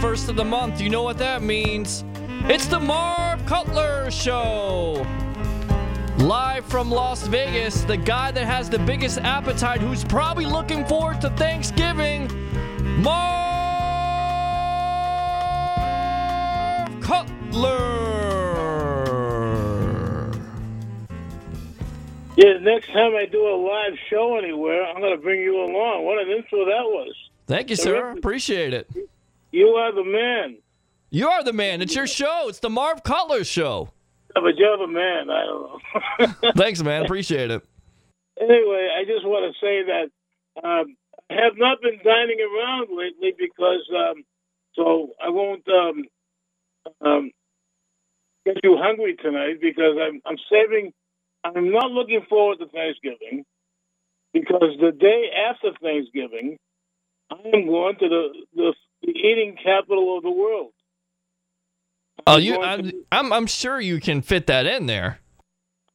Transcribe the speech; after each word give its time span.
first 0.00 0.30
of 0.30 0.36
the 0.36 0.44
month. 0.44 0.80
You 0.80 0.88
know 0.88 1.02
what 1.02 1.18
that 1.18 1.42
means. 1.42 2.04
It's 2.44 2.66
the 2.66 2.80
Marv 2.80 3.44
Cutler 3.44 4.10
Show. 4.10 5.06
Live 6.18 6.64
from 6.64 6.90
Las 6.90 7.26
Vegas, 7.26 7.82
the 7.82 7.98
guy 7.98 8.30
that 8.30 8.46
has 8.46 8.70
the 8.70 8.78
biggest 8.78 9.18
appetite, 9.18 9.80
who's 9.80 10.04
probably 10.04 10.46
looking 10.46 10.86
forward 10.86 11.20
to 11.20 11.28
Thanksgiving, 11.30 12.28
Marv 13.02 13.40
Cutler. 17.02 18.00
Yeah, 22.36 22.58
next 22.60 22.86
time 22.88 23.14
I 23.16 23.26
do 23.30 23.46
a 23.46 23.56
live 23.56 23.98
show 24.08 24.38
anywhere, 24.38 24.82
I'm 24.86 25.00
going 25.00 25.14
to 25.14 25.22
bring 25.22 25.40
you 25.40 25.62
along. 25.62 26.04
What 26.06 26.22
an 26.22 26.30
intro 26.30 26.64
that 26.64 26.84
was. 26.84 27.14
Thank 27.46 27.68
you, 27.68 27.76
sir. 27.76 28.10
Appreciate 28.12 28.72
it. 28.72 28.88
You 29.52 29.68
are 29.68 29.92
the 29.92 30.04
man. 30.04 30.58
You 31.10 31.28
are 31.28 31.42
the 31.42 31.52
man. 31.52 31.82
It's 31.82 31.94
your 31.94 32.06
show. 32.06 32.46
It's 32.48 32.60
the 32.60 32.70
Marv 32.70 33.02
Cutler 33.02 33.42
Show. 33.42 33.90
Yeah, 34.34 34.42
but 34.42 34.56
you're 34.56 34.78
the 34.78 34.86
man. 34.86 35.28
I 35.28 35.44
don't 35.44 36.42
know. 36.42 36.52
Thanks, 36.56 36.82
man. 36.82 37.04
Appreciate 37.04 37.50
it. 37.50 37.62
anyway, 38.40 38.88
I 38.96 39.04
just 39.04 39.26
want 39.26 39.52
to 39.52 39.60
say 39.60 39.82
that 39.82 40.10
um, 40.62 40.96
I 41.30 41.34
have 41.34 41.54
not 41.56 41.80
been 41.82 41.98
dining 42.04 42.38
around 42.40 42.88
lately 42.96 43.34
because, 43.36 43.88
um, 43.96 44.24
so 44.74 45.10
I 45.24 45.30
won't 45.30 45.66
um, 45.68 46.04
um, 47.04 47.30
get 48.46 48.58
you 48.62 48.76
hungry 48.80 49.16
tonight 49.16 49.60
because 49.60 49.96
I'm, 50.00 50.20
I'm 50.24 50.38
saving. 50.50 50.92
I'm 51.42 51.72
not 51.72 51.90
looking 51.90 52.24
forward 52.28 52.58
to 52.58 52.66
Thanksgiving 52.66 53.44
because 54.32 54.76
the 54.80 54.92
day 54.92 55.30
after 55.48 55.72
Thanksgiving, 55.82 56.56
I 57.30 57.36
am 57.54 57.66
going 57.66 57.96
to 57.96 58.08
the, 58.08 58.28
the, 58.54 58.74
the 59.02 59.10
eating 59.10 59.56
capital 59.62 60.16
of 60.16 60.22
the 60.22 60.30
world. 60.30 60.72
Oh, 62.26 62.34
I'm 62.34 62.40
you? 62.40 62.60
I'm, 62.62 62.82
to- 62.84 63.06
I'm 63.12 63.32
I'm 63.32 63.46
sure 63.46 63.80
you 63.80 64.00
can 64.00 64.22
fit 64.22 64.46
that 64.48 64.66
in 64.66 64.86
there. 64.86 65.20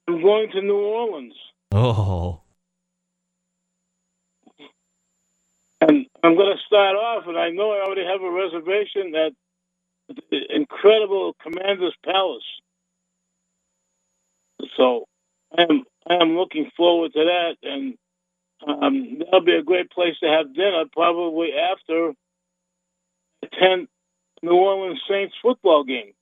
I'm 0.08 0.22
going 0.22 0.50
to 0.52 0.62
New 0.62 0.78
Orleans. 0.78 1.34
Oh, 1.72 2.42
And 5.82 6.06
I'm 6.24 6.36
going 6.36 6.56
to 6.56 6.64
start 6.66 6.96
off, 6.96 7.26
and 7.28 7.38
I 7.38 7.50
know 7.52 7.72
I 7.72 7.84
already 7.86 8.06
have 8.06 8.22
a 8.22 8.32
reservation 8.32 9.14
at 9.16 9.34
the 10.32 10.40
incredible 10.56 11.36
Commander's 11.42 11.96
Palace. 12.04 12.44
So 14.78 15.06
I 15.58 15.64
am 15.64 15.84
I 16.08 16.16
am 16.16 16.38
looking 16.38 16.70
forward 16.78 17.14
to 17.14 17.26
that, 17.26 17.56
and 17.64 17.96
um, 18.68 19.20
that'll 19.20 19.46
be 19.46 19.56
a 19.56 19.64
great 19.64 19.92
place 19.92 20.16
to 20.22 20.28
have 20.30 20.54
dinner. 20.56 20.86
Probably 20.94 21.50
after 21.54 22.14
attend 23.52 23.88
New 24.42 24.54
Orleans 24.54 25.00
Saints 25.10 25.34
football 25.42 25.84
game. 25.84 26.14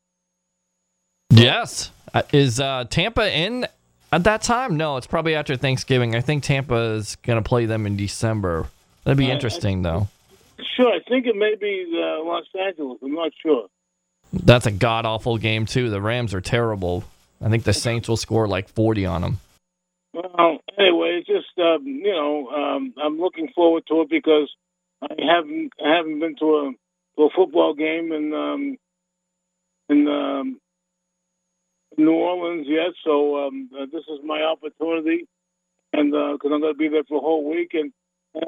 yes. 1.29 1.91
Uh, 2.13 2.21
Is 2.31 2.59
uh, 2.59 2.85
Tampa 2.89 3.35
in 3.35 3.65
at 4.11 4.23
that 4.25 4.41
time? 4.43 4.77
No, 4.77 4.97
it's 4.97 5.07
probably 5.07 5.33
after 5.35 5.55
Thanksgiving. 5.55 6.15
I 6.15 6.21
think 6.21 6.43
Tampa 6.43 6.75
is 6.95 7.15
gonna 7.17 7.41
play 7.41 7.65
them 7.65 7.85
in 7.87 7.97
December. 7.97 8.67
That'd 9.03 9.17
be 9.17 9.25
Uh, 9.27 9.29
I- 9.29 9.33
interesting, 9.33 9.81
though. 9.81 10.07
Sure, 10.77 10.91
I 10.93 10.99
think 11.09 11.25
it 11.25 11.35
may 11.35 11.55
be 11.59 11.85
uh, 11.93 12.23
Los 12.23 12.45
Angeles. 12.59 12.99
I'm 13.03 13.13
not 13.15 13.31
sure. 13.41 13.67
That's 14.31 14.65
a 14.67 14.71
god 14.71 15.05
awful 15.05 15.37
game 15.37 15.65
too. 15.65 15.89
The 15.89 15.99
Rams 16.01 16.33
are 16.33 16.41
terrible. 16.41 17.03
I 17.43 17.49
think 17.49 17.63
the 17.63 17.73
Saints 17.73 18.07
will 18.07 18.17
score 18.17 18.47
like 18.47 18.69
40 18.69 19.05
on 19.05 19.21
them. 19.21 19.39
Well, 20.13 20.59
anyway, 20.77 21.19
it's 21.19 21.27
just 21.27 21.57
um, 21.59 21.85
you 21.85 22.11
know, 22.11 22.49
um, 22.49 22.93
I'm 23.03 23.19
looking 23.19 23.49
forward 23.55 23.83
to 23.87 24.01
it 24.01 24.09
because 24.09 24.49
I 25.01 25.07
haven't 25.19 25.71
I 25.83 25.95
haven't 25.95 26.19
been 26.19 26.35
to 26.37 26.45
a 26.45 26.71
a 27.17 27.27
football 27.35 27.73
game 27.73 28.11
in 28.11 28.33
um, 28.33 28.77
in 29.89 30.07
um, 30.07 30.59
New 31.97 32.13
Orleans 32.13 32.65
yet, 32.67 32.93
so 33.03 33.47
um, 33.47 33.69
uh, 33.75 33.85
this 33.91 34.03
is 34.03 34.19
my 34.23 34.41
opportunity, 34.41 35.27
and 35.91 36.11
because 36.11 36.51
I'm 36.51 36.61
going 36.61 36.73
to 36.73 36.77
be 36.77 36.89
there 36.89 37.03
for 37.07 37.17
a 37.17 37.21
whole 37.21 37.49
week, 37.49 37.71
and, 37.73 37.91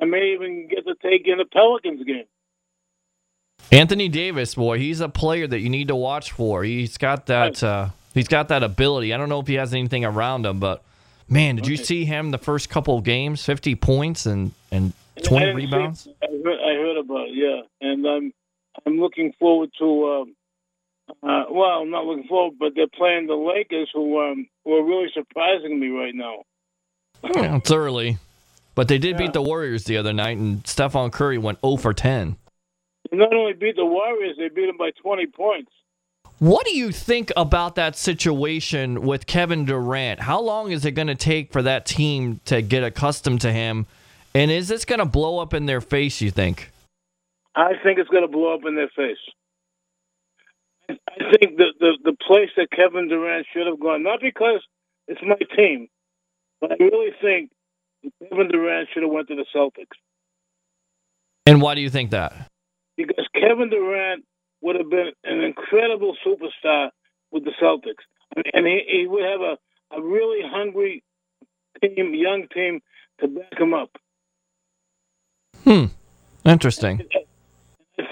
I 0.01 0.05
may 0.05 0.33
even 0.33 0.67
get 0.67 0.83
to 0.87 0.95
take 0.95 1.27
in 1.27 1.39
a 1.39 1.45
Pelicans 1.45 2.03
game. 2.05 2.25
Anthony 3.71 4.09
Davis, 4.09 4.55
boy, 4.55 4.79
he's 4.79 4.99
a 4.99 5.09
player 5.09 5.45
that 5.45 5.59
you 5.59 5.69
need 5.69 5.89
to 5.89 5.95
watch 5.95 6.31
for. 6.31 6.63
He's 6.63 6.97
got 6.97 7.27
that. 7.27 7.61
Uh, 7.63 7.89
he's 8.13 8.27
got 8.27 8.47
that 8.47 8.63
ability. 8.63 9.13
I 9.13 9.17
don't 9.17 9.29
know 9.29 9.39
if 9.39 9.47
he 9.47 9.55
has 9.55 9.73
anything 9.73 10.03
around 10.03 10.45
him, 10.45 10.59
but 10.59 10.83
man, 11.29 11.55
did 11.55 11.67
you 11.67 11.77
see 11.77 12.05
him 12.05 12.31
the 12.31 12.39
first 12.39 12.69
couple 12.69 12.97
of 12.97 13.03
games? 13.03 13.43
50 13.45 13.75
points 13.75 14.25
and 14.25 14.51
and 14.71 14.93
20 15.23 15.45
didn't 15.45 15.59
see- 15.59 15.65
rebounds. 15.65 16.07
I 16.23 16.27
heard, 16.43 16.59
I 16.59 16.73
heard 16.73 16.97
about 16.97 17.27
it, 17.27 17.35
yeah, 17.35 17.61
and 17.87 18.05
I'm 18.07 18.33
I'm 18.85 18.99
looking 18.99 19.33
forward 19.39 19.69
to. 19.79 19.85
Um, 20.09 20.35
uh, 21.23 21.45
well, 21.51 21.81
I'm 21.81 21.91
not 21.91 22.05
looking 22.05 22.27
forward, 22.27 22.55
but 22.59 22.73
they're 22.75 22.87
playing 22.87 23.27
the 23.27 23.35
Lakers, 23.35 23.89
who 23.93 24.19
um, 24.21 24.47
who 24.63 24.73
are 24.73 24.83
really 24.83 25.09
surprising 25.13 25.79
me 25.79 25.87
right 25.89 26.15
now. 26.15 26.43
Yeah, 27.23 27.55
it's 27.57 27.71
early, 27.71 28.17
but 28.75 28.87
they 28.87 28.97
did 28.97 29.11
Yeah. 29.11 29.17
beat 29.25 29.33
the 29.33 29.41
Warriors 29.41 29.85
the 29.85 29.97
other 29.97 30.13
night, 30.13 30.37
and 30.37 30.65
Stephen 30.67 31.11
Curry 31.11 31.37
went 31.37 31.59
0 31.61 31.77
for 31.77 31.93
10. 31.93 32.37
They 33.11 33.17
not 33.17 33.33
only 33.33 33.53
beat 33.53 33.75
the 33.75 33.85
Warriors, 33.85 34.35
they 34.37 34.49
beat 34.49 34.65
them 34.65 34.77
by 34.77 34.91
20 35.01 35.27
points. 35.27 35.71
What 36.39 36.65
do 36.65 36.75
you 36.75 36.91
think 36.91 37.31
about 37.37 37.75
that 37.75 37.95
situation 37.95 39.03
with 39.03 39.25
Kevin 39.25 39.63
Durant? 39.63 40.19
How 40.19 40.41
long 40.41 40.71
is 40.71 40.83
it 40.83 40.91
going 40.91 41.07
to 41.07 41.15
take 41.15 41.53
for 41.53 41.61
that 41.61 41.85
team 41.85 42.41
to 42.45 42.61
get 42.61 42.83
accustomed 42.83 43.41
to 43.41 43.53
him? 43.53 43.85
And 44.33 44.51
is 44.51 44.67
this 44.67 44.83
going 44.83 44.99
to 44.99 45.05
blow 45.05 45.39
up 45.39 45.53
in 45.53 45.65
their 45.65 45.79
face, 45.79 46.19
you 46.19 46.31
think? 46.31 46.71
I 47.55 47.73
think 47.83 47.99
it's 47.99 48.09
going 48.09 48.23
to 48.23 48.31
blow 48.31 48.53
up 48.53 48.61
in 48.67 48.75
their 48.75 48.89
face. 48.95 49.17
I 50.89 51.37
think 51.39 51.57
the, 51.57 51.73
the 51.79 51.97
the 52.03 52.17
place 52.27 52.49
that 52.57 52.69
Kevin 52.69 53.07
Durant 53.07 53.47
should 53.53 53.65
have 53.65 53.79
gone, 53.79 54.03
not 54.03 54.19
because 54.21 54.61
it's 55.07 55.21
my 55.23 55.39
team, 55.55 55.87
but 56.61 56.73
I 56.73 56.75
really 56.79 57.11
think 57.21 57.49
Kevin 58.29 58.49
Durant 58.49 58.89
should 58.93 59.01
have 59.01 59.11
went 59.11 59.27
to 59.29 59.35
the 59.35 59.45
Celtics. 59.55 59.97
And 61.47 61.61
why 61.61 61.73
do 61.73 61.81
you 61.81 61.89
think 61.89 62.11
that? 62.11 62.51
because 62.97 63.27
Kevin 63.33 63.69
Durant 63.69 64.23
would 64.61 64.75
have 64.75 64.89
been 64.89 65.11
an 65.23 65.41
incredible 65.41 66.15
superstar 66.25 66.89
with 67.31 67.43
the 67.43 67.51
Celtics, 67.61 68.03
and 68.53 68.65
he, 68.65 68.81
he 68.87 69.07
would 69.07 69.23
have 69.23 69.41
a, 69.41 69.57
a 69.95 70.01
really 70.01 70.39
hungry 70.43 71.03
team, 71.81 72.13
young 72.13 72.47
team 72.53 72.81
to 73.19 73.27
back 73.27 73.59
him 73.59 73.73
up. 73.73 73.89
Hmm. 75.63 75.85
Interesting. 76.45 77.01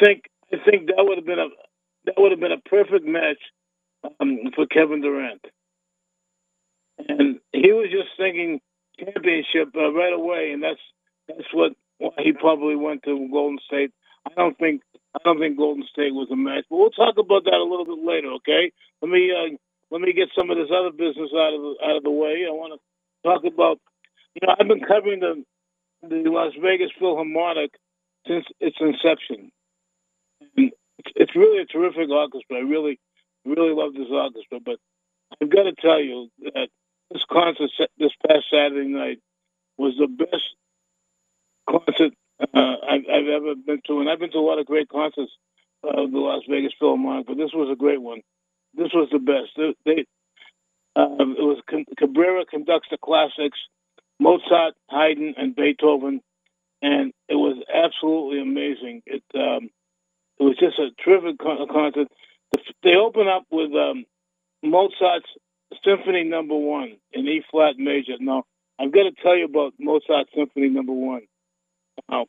I 0.03 0.05
think 0.05 0.25
I 0.51 0.57
think 0.69 0.87
that 0.87 0.99
would 0.99 1.17
have 1.17 1.25
been 1.25 1.39
a 1.39 1.47
that 2.05 2.15
would 2.17 2.31
have 2.31 2.39
been 2.39 2.51
a 2.51 2.69
perfect 2.69 3.05
match 3.05 3.39
um, 4.19 4.39
for 4.55 4.65
Kevin 4.67 5.01
Durant, 5.01 5.45
and 7.07 7.39
he 7.53 7.71
was 7.71 7.87
just 7.89 8.09
thinking 8.17 8.59
championship 8.99 9.73
uh, 9.75 9.91
right 9.93 10.13
away, 10.13 10.51
and 10.51 10.61
that's 10.61 10.81
that's 11.27 11.47
what 11.53 11.73
why 11.99 12.11
he 12.17 12.33
probably 12.33 12.75
went 12.75 13.03
to 13.03 13.29
Golden 13.31 13.59
State. 13.65 13.91
I 14.27 14.31
don't 14.35 14.57
think 14.57 14.81
I 15.15 15.19
don't 15.23 15.39
think 15.39 15.57
Golden 15.57 15.85
State 15.91 16.13
was 16.13 16.27
a 16.31 16.35
match, 16.35 16.65
but 16.69 16.77
we'll 16.77 16.89
talk 16.89 17.17
about 17.17 17.45
that 17.45 17.53
a 17.53 17.63
little 17.63 17.85
bit 17.85 18.03
later. 18.03 18.27
Okay, 18.43 18.71
let 19.01 19.09
me 19.09 19.31
uh, 19.31 19.55
let 19.89 20.01
me 20.01 20.11
get 20.11 20.29
some 20.37 20.49
of 20.49 20.57
this 20.57 20.69
other 20.69 20.91
business 20.91 21.31
out 21.33 21.53
of 21.53 21.61
the, 21.61 21.75
out 21.85 21.97
of 21.97 22.03
the 22.03 22.11
way. 22.11 22.43
I 22.47 22.51
want 22.51 22.73
to 22.73 22.79
talk 23.29 23.43
about 23.45 23.79
you 24.35 24.45
know 24.45 24.55
I've 24.59 24.67
been 24.67 24.83
covering 24.83 25.21
the 25.21 25.43
the 26.03 26.29
Las 26.29 26.51
Vegas 26.61 26.91
Philharmonic 26.99 27.71
since 28.27 28.45
its 28.59 28.77
inception. 28.81 29.51
It's, 30.55 30.75
it's 31.15 31.35
really 31.35 31.61
a 31.61 31.65
terrific 31.65 32.09
orchestra. 32.09 32.57
I 32.57 32.61
really, 32.61 32.99
really 33.45 33.73
love 33.73 33.93
this 33.93 34.07
orchestra. 34.09 34.59
But 34.63 34.77
I've 35.41 35.49
got 35.49 35.63
to 35.63 35.73
tell 35.73 35.99
you 35.99 36.29
that 36.43 36.69
this 37.11 37.25
concert 37.29 37.71
this 37.97 38.11
past 38.27 38.45
Saturday 38.51 38.87
night 38.87 39.19
was 39.77 39.95
the 39.97 40.07
best 40.07 40.55
concert 41.69 42.13
uh, 42.39 42.75
I've, 42.89 43.05
I've 43.11 43.27
ever 43.27 43.55
been 43.55 43.81
to, 43.87 43.99
and 43.99 44.09
I've 44.09 44.19
been 44.19 44.31
to 44.31 44.37
a 44.37 44.39
lot 44.39 44.59
of 44.59 44.65
great 44.65 44.89
concerts 44.89 45.31
of 45.83 46.11
the 46.11 46.17
Las 46.17 46.43
Vegas 46.49 46.73
Philharmonic, 46.79 47.27
but 47.27 47.37
this 47.37 47.51
was 47.53 47.69
a 47.71 47.75
great 47.75 48.01
one. 48.01 48.21
This 48.73 48.91
was 48.93 49.09
the 49.11 49.19
best. 49.19 49.51
They, 49.55 49.75
they 49.85 50.05
um, 50.95 51.35
it 51.37 51.41
was 51.41 51.59
Cabrera 51.97 52.45
conducts 52.45 52.87
the 52.91 52.97
classics, 52.97 53.57
Mozart, 54.19 54.75
Haydn, 54.89 55.35
and 55.37 55.55
Beethoven, 55.55 56.21
and 56.81 57.13
it 57.27 57.35
was 57.35 57.57
absolutely 57.73 58.41
amazing. 58.41 59.01
It 59.05 59.23
um, 59.35 59.69
it 60.39 60.43
was 60.43 60.57
just 60.59 60.79
a 60.79 60.89
terrific 61.03 61.39
con- 61.39 61.67
concert. 61.71 62.07
The- 62.51 62.59
They 62.83 62.95
open 62.95 63.27
up 63.27 63.45
with 63.51 63.71
um, 63.73 64.05
Mozart's 64.63 65.29
Symphony 65.85 66.23
Number 66.25 66.55
One 66.55 66.97
in 67.13 67.27
E 67.27 67.43
flat 67.51 67.77
major. 67.77 68.13
Now, 68.19 68.43
I've 68.79 68.91
got 68.93 69.03
to 69.03 69.11
tell 69.23 69.37
you 69.37 69.45
about 69.45 69.73
Mozart's 69.79 70.31
Symphony 70.35 70.69
Number 70.69 70.93
One. 70.93 71.23
Now, 72.09 72.27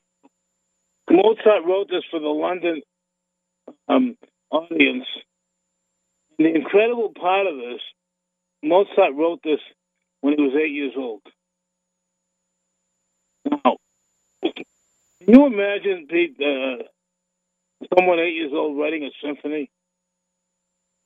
Mozart 1.11 1.65
wrote 1.67 1.89
this 1.91 2.05
for 2.11 2.21
the 2.21 2.29
London 2.29 2.83
um, 3.89 4.17
audience. 4.51 5.07
And 6.39 6.47
the 6.47 6.55
incredible 6.55 7.13
part 7.19 7.47
of 7.47 7.57
this, 7.57 7.81
Mozart 8.63 9.15
wrote 9.15 9.41
this 9.45 9.61
when 10.21 10.35
he 10.37 10.43
was 10.43 10.55
eight 10.57 10.73
years 10.73 10.95
old. 10.97 11.23
Now, 13.51 13.77
can 14.43 14.65
you 15.35 15.47
imagine, 15.47 16.07
Pete, 16.09 16.37
uh, 16.41 16.85
someone 17.97 18.19
eight 18.19 18.35
years 18.35 18.53
old 18.55 18.79
writing 18.79 19.05
a 19.05 19.11
symphony? 19.25 19.71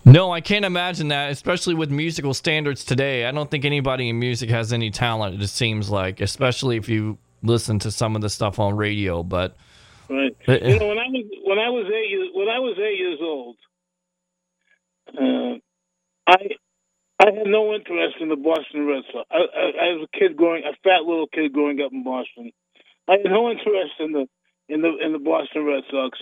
No, 0.04 0.30
I 0.30 0.40
can't 0.40 0.64
imagine 0.64 1.08
that, 1.08 1.30
especially 1.30 1.74
with 1.74 1.90
musical 1.90 2.32
standards 2.32 2.84
today. 2.84 3.26
I 3.26 3.32
don't 3.32 3.50
think 3.50 3.64
anybody 3.64 4.08
in 4.08 4.18
music 4.18 4.48
has 4.50 4.72
any 4.72 4.90
talent, 4.90 5.34
it 5.34 5.38
just 5.38 5.56
seems 5.56 5.90
like, 5.90 6.20
especially 6.20 6.76
if 6.76 6.88
you 6.88 7.18
listen 7.42 7.78
to 7.80 7.90
some 7.90 8.16
of 8.16 8.22
the 8.22 8.30
stuff 8.30 8.58
on 8.58 8.76
radio. 8.76 9.22
But 9.22 9.56
right, 10.08 10.34
you 10.46 10.78
know, 10.78 10.88
when 10.88 10.98
I 10.98 11.08
was 11.08 11.24
when 11.44 11.58
I 11.58 11.68
was 11.68 11.86
eight 11.92 12.10
years 12.10 12.28
when 12.32 12.48
I 12.48 12.58
was 12.58 12.78
eight 12.78 12.98
years 12.98 13.18
old, 13.20 13.56
uh, 15.18 15.58
I 16.26 16.36
I 17.20 17.32
had 17.34 17.46
no 17.46 17.74
interest 17.74 18.16
in 18.20 18.28
the 18.28 18.36
Boston 18.36 18.86
Red 18.86 19.02
Sox. 19.12 19.26
I, 19.30 19.36
I, 19.36 19.40
I 19.40 19.92
was 19.98 20.08
a 20.12 20.18
kid 20.18 20.36
growing, 20.36 20.62
a 20.62 20.72
fat 20.84 21.02
little 21.04 21.26
kid 21.26 21.52
growing 21.52 21.80
up 21.80 21.92
in 21.92 22.04
Boston. 22.04 22.52
I 23.08 23.18
had 23.22 23.24
no 23.24 23.50
interest 23.50 23.94
in 24.00 24.12
the 24.12 24.26
in 24.68 24.82
the 24.82 24.92
in 25.04 25.12
the 25.12 25.18
Boston 25.18 25.64
Red 25.64 25.82
Sox. 25.90 26.18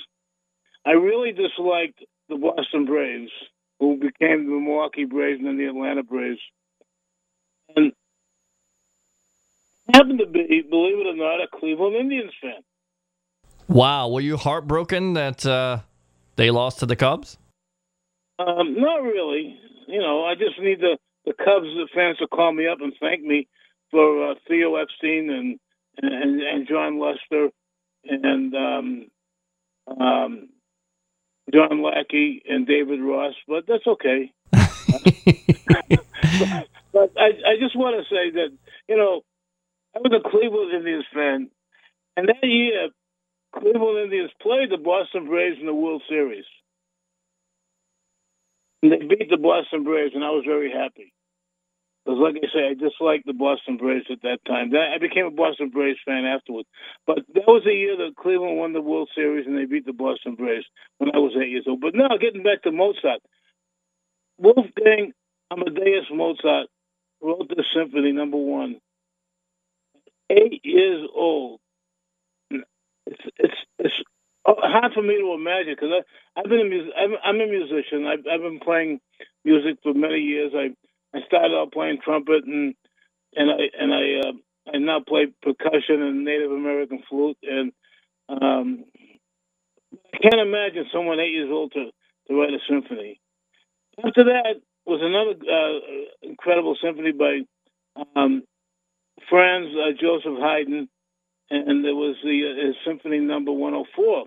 I 0.87 0.93
really 0.93 1.33
disliked 1.33 1.99
the 2.29 2.37
Boston 2.37 2.87
Braves, 2.87 3.33
who 3.81 3.97
became 3.97 4.47
the 4.47 4.53
Milwaukee 4.53 5.05
Braves 5.05 5.41
and 5.41 5.49
then 5.49 5.59
the 5.59 5.67
Atlanta 5.67 6.05
Braves. 6.05 6.38
And 7.75 7.93
I 9.93 9.97
happened 9.99 10.21
to 10.21 10.27
be, 10.27 10.62
believe 10.69 10.99
it 10.99 11.06
or 11.09 11.17
not, 11.17 11.43
a 11.43 11.49
Cleveland 11.59 11.97
Indians 11.97 12.33
fan. 12.41 12.62
Wow, 13.69 14.09
were 14.09 14.21
you 14.21 14.37
heartbroken 14.37 15.15
that 15.15 15.44
uh, 15.44 15.81
they 16.37 16.53
lost 16.53 16.79
to 16.81 16.87
the 16.87 16.94
Cubs? 16.94 17.37
Um, 18.38 18.77
not 18.79 19.03
really. 19.03 19.59
You 19.88 20.00
know, 20.00 20.25
I 20.25 20.35
just 20.35 20.61
need 20.61 20.81
the 20.81 20.99
the 21.25 21.33
Cubs 21.33 21.67
fans 21.93 22.19
to 22.19 22.29
call 22.29 22.53
me 22.53 22.69
up 22.69 22.79
and 22.81 22.93
thank 23.00 23.23
me 23.23 23.49
for 23.91 24.31
uh, 24.31 24.35
Theo 24.47 24.77
Epstein 24.77 25.31
and 25.31 25.59
and, 26.00 26.41
and 26.41 26.69
Jon 26.69 27.00
Lester 27.00 27.49
and 28.05 28.55
um, 28.55 29.06
um, 30.00 30.49
John 31.53 31.83
Lackey 31.83 32.43
and 32.49 32.67
David 32.67 33.01
Ross, 33.01 33.35
but 33.47 33.65
that's 33.67 33.87
okay. 33.87 34.33
but, 34.51 34.63
but 36.93 37.13
I, 37.17 37.29
I 37.47 37.57
just 37.61 37.77
want 37.77 37.97
to 37.97 38.15
say 38.15 38.31
that 38.33 38.49
you 38.89 38.97
know 38.97 39.23
I 39.95 40.01
was 40.01 40.13
a 40.13 40.29
Cleveland 40.29 40.73
Indians 40.75 41.05
fan, 41.13 41.51
and 42.17 42.29
that 42.29 42.43
year 42.43 42.89
Cleveland 43.55 44.05
Indians 44.05 44.31
played 44.43 44.71
the 44.71 44.77
Boston 44.77 45.27
Braves 45.27 45.59
in 45.61 45.67
the 45.67 45.75
World 45.75 46.03
Series. 46.09 46.45
And 48.83 48.93
they 48.93 48.99
beat 48.99 49.31
the 49.31 49.39
Boston 49.39 49.85
Braves, 49.85 50.15
and 50.15 50.23
I 50.23 50.31
was 50.31 50.45
very 50.47 50.71
happy. 50.71 51.13
Because, 52.06 52.20
like 52.23 52.37
I 52.37 52.47
say, 52.55 52.69
I 52.70 52.75
disliked 52.75 53.26
the 53.26 53.32
Boston 53.35 53.79
Braves 53.79 54.06
at 54.12 54.23
that 54.23 54.38
time. 54.47 54.70
I 54.76 54.99
became 54.99 55.26
a 55.26 55.31
Boston 55.32 55.70
Braves 55.70 55.99
fan 56.06 56.25
afterwards. 56.25 56.69
But 57.05 57.19
that 57.35 57.49
was 57.49 57.64
the 57.64 57.75
year 57.75 57.97
that 57.97 58.17
Cleveland 58.17 58.58
won 58.58 58.75
the 58.75 58.81
World 58.81 59.11
Series 59.12 59.47
and 59.47 59.58
they 59.58 59.64
beat 59.67 59.87
the 59.87 59.93
Boston 59.93 60.37
Braves 60.37 60.67
when 60.99 61.11
I 61.12 61.19
was 61.19 61.32
eight 61.37 61.50
years 61.50 61.67
old. 61.67 61.81
But 61.81 61.97
now, 61.97 62.11
getting 62.20 62.44
back 62.44 62.62
to 62.62 62.70
Mozart, 62.70 63.23
Wolfgang 64.38 65.12
Amadeus 65.50 66.06
Mozart 66.12 66.69
wrote 67.20 67.49
this 67.49 67.67
symphony, 67.75 68.12
number 68.12 68.37
one, 68.37 68.76
eight 70.31 70.61
years 70.64 71.09
old. 71.14 71.61
It's 72.50 73.23
it's 73.38 73.55
it's 73.81 73.94
hard 74.47 74.93
for 74.94 75.02
me 75.02 75.17
to 75.19 75.35
imagine 75.35 75.75
because 75.75 75.91
I've 76.37 76.44
been 76.49 76.61
a 76.61 76.64
mus- 76.64 76.94
I'm, 76.97 77.14
I'm 77.25 77.41
a 77.41 77.47
musician. 77.50 78.06
I've, 78.06 78.26
I've 78.31 78.43
been 78.43 78.61
playing 78.61 79.00
music 79.44 79.79
for 79.82 79.94
many 79.94 80.19
years. 80.20 80.52
I 80.55 80.70
I 81.17 81.27
started 81.27 81.57
out 81.57 81.73
playing 81.73 81.99
trumpet 82.05 82.45
and 82.45 82.75
and 83.35 83.51
I 83.51 83.63
and 83.81 83.95
I 83.95 84.29
uh, 84.29 84.33
I 84.75 84.79
now 84.79 85.01
play 85.07 85.27
percussion 85.43 86.03
and 86.03 86.25
Native 86.25 86.51
American 86.51 87.03
flute 87.09 87.39
and 87.43 87.73
um, 88.29 88.85
I 90.15 90.19
can't 90.19 90.41
imagine 90.41 90.87
someone 90.93 91.21
eight 91.21 91.33
years 91.33 91.51
old 91.51 91.73
to 91.73 91.91
to 92.29 92.35
write 92.35 92.53
a 92.53 92.59
symphony. 92.69 93.21
After 94.05 94.25
that 94.25 94.61
was 94.85 95.01
another 95.03 95.37
uh, 95.41 96.29
incredible 96.29 96.77
symphony 96.83 97.13
by 97.13 97.41
um, 98.15 98.43
Franz 99.31 99.69
uh, 99.75 99.93
Joseph 99.99 100.39
Haydn, 100.39 100.89
and 101.51 101.85
there 101.85 101.95
was 101.95 102.17
the 102.23 102.73
uh, 102.73 102.89
symphony 102.89 103.19
number 103.21 103.53
104 103.53 104.25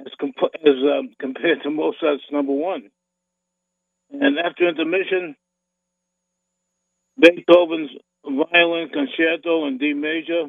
as, 0.00 0.12
comp- 0.20 0.54
as 0.64 0.74
um, 0.98 1.10
compared 1.18 1.62
to 1.62 1.70
Mozart's 1.70 2.24
number 2.30 2.52
one. 2.52 2.90
And 4.10 4.38
after 4.38 4.68
intermission, 4.68 5.36
Beethoven's 7.18 7.90
violin 8.24 8.88
concerto 8.90 9.66
in 9.66 9.78
D 9.78 9.94
major 9.94 10.44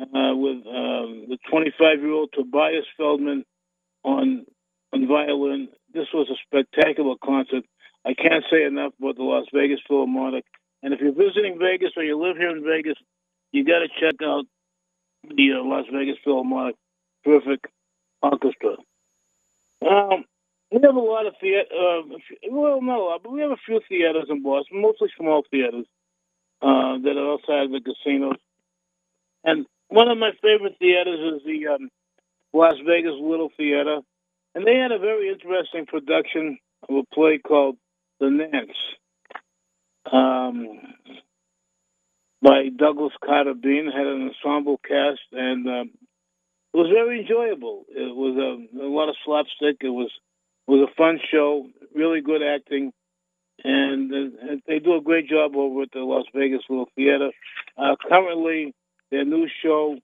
uh, 0.00 0.34
with 0.34 0.66
um, 0.66 1.26
the 1.28 1.38
25 1.50 2.00
year 2.00 2.12
old 2.12 2.30
Tobias 2.32 2.84
Feldmann 2.98 3.44
on, 4.02 4.44
on 4.92 5.08
violin. 5.08 5.68
This 5.92 6.08
was 6.12 6.28
a 6.30 6.36
spectacular 6.46 7.14
concert. 7.24 7.64
I 8.04 8.14
can't 8.14 8.44
say 8.50 8.64
enough 8.64 8.92
about 8.98 9.16
the 9.16 9.22
Las 9.22 9.46
Vegas 9.54 9.80
Philharmonic. 9.88 10.44
And 10.82 10.92
if 10.92 11.00
you're 11.00 11.12
visiting 11.12 11.58
Vegas 11.58 11.92
or 11.96 12.02
you 12.02 12.20
live 12.20 12.36
here 12.36 12.54
in 12.54 12.62
Vegas, 12.64 12.98
you 13.52 13.64
got 13.64 13.78
to 13.78 13.88
check 13.88 14.16
out 14.22 14.44
the 15.24 15.52
uh, 15.52 15.64
Las 15.64 15.86
Vegas 15.92 16.18
Philharmonic. 16.22 16.76
Terrific 17.24 17.60
orchestra. 18.20 18.76
Um, 19.80 20.24
we 20.70 20.80
have 20.82 20.94
a 20.96 21.00
lot 21.00 21.26
of 21.26 21.34
theater. 21.40 21.64
Uh, 21.72 22.02
well, 22.50 22.82
not 22.82 22.98
a 22.98 23.02
lot, 23.02 23.22
but 23.22 23.32
we 23.32 23.40
have 23.40 23.52
a 23.52 23.56
few 23.64 23.80
theaters 23.88 24.26
in 24.28 24.42
Boston, 24.42 24.82
mostly 24.82 25.08
small 25.16 25.42
theaters 25.50 25.86
uh, 26.64 26.96
that 27.04 27.16
are 27.18 27.32
outside 27.34 27.70
the 27.70 27.80
casinos. 27.80 28.38
And 29.44 29.66
one 29.88 30.08
of 30.08 30.16
my 30.16 30.30
favorite 30.40 30.76
theaters 30.78 31.36
is 31.36 31.42
the 31.44 31.74
um, 31.74 31.90
Las 32.54 32.76
Vegas 32.86 33.20
Little 33.20 33.50
Theater, 33.54 34.00
and 34.54 34.66
they 34.66 34.76
had 34.76 34.90
a 34.90 34.98
very 34.98 35.28
interesting 35.28 35.84
production 35.84 36.58
of 36.88 36.96
a 36.96 37.14
play 37.14 37.38
called 37.38 37.76
The 38.18 38.30
Nance 38.30 38.78
um, 40.10 40.80
by 42.40 42.68
Douglas 42.74 43.12
Carter 43.22 43.54
Beane. 43.54 43.90
Had 43.94 44.06
an 44.06 44.30
ensemble 44.30 44.78
cast, 44.78 45.20
and 45.32 45.66
um, 45.68 45.90
it 46.72 46.76
was 46.78 46.90
very 46.90 47.20
enjoyable. 47.20 47.84
It 47.90 48.14
was 48.14 48.36
a, 48.38 48.82
a 48.82 48.88
lot 48.88 49.10
of 49.10 49.16
slapstick. 49.26 49.78
It 49.82 49.90
was 49.90 50.10
it 50.66 50.70
was 50.70 50.88
a 50.88 50.94
fun 50.96 51.20
show, 51.30 51.66
really 51.94 52.22
good 52.22 52.42
acting, 52.42 52.92
and 53.62 54.12
uh, 54.12 54.56
they 54.66 54.78
do 54.78 54.96
a 54.96 55.00
great 55.00 55.28
job 55.28 55.54
over 55.56 55.82
at 55.82 55.92
the 55.92 56.00
Las 56.00 56.24
Vegas 56.34 56.62
Little 56.68 56.88
Theater. 56.96 57.30
Uh, 57.78 57.96
currently, 58.08 58.74
their 59.10 59.24
new 59.24 59.46
show 59.62 59.96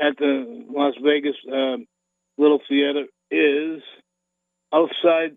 at 0.00 0.16
the 0.18 0.64
Las 0.70 0.94
Vegas 1.02 1.36
uh, 1.50 1.76
Little 2.36 2.60
Theater 2.68 3.04
is 3.30 3.82
outside 4.72 5.36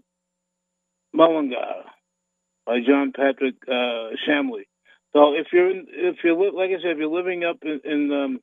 Mullingar 1.14 1.86
by 2.66 2.80
John 2.88 3.12
Patrick 3.16 3.56
uh, 3.68 4.10
Shanley. 4.26 4.68
So 5.14 5.34
if 5.34 5.48
you're 5.52 5.70
in, 5.70 5.88
if 5.90 6.18
you're 6.24 6.36
like 6.54 6.70
I 6.70 6.82
said, 6.82 6.92
if 6.92 6.98
you're 6.98 7.08
living 7.08 7.44
up 7.44 7.58
in, 7.64 7.82
in 7.84 8.12
um, 8.12 8.40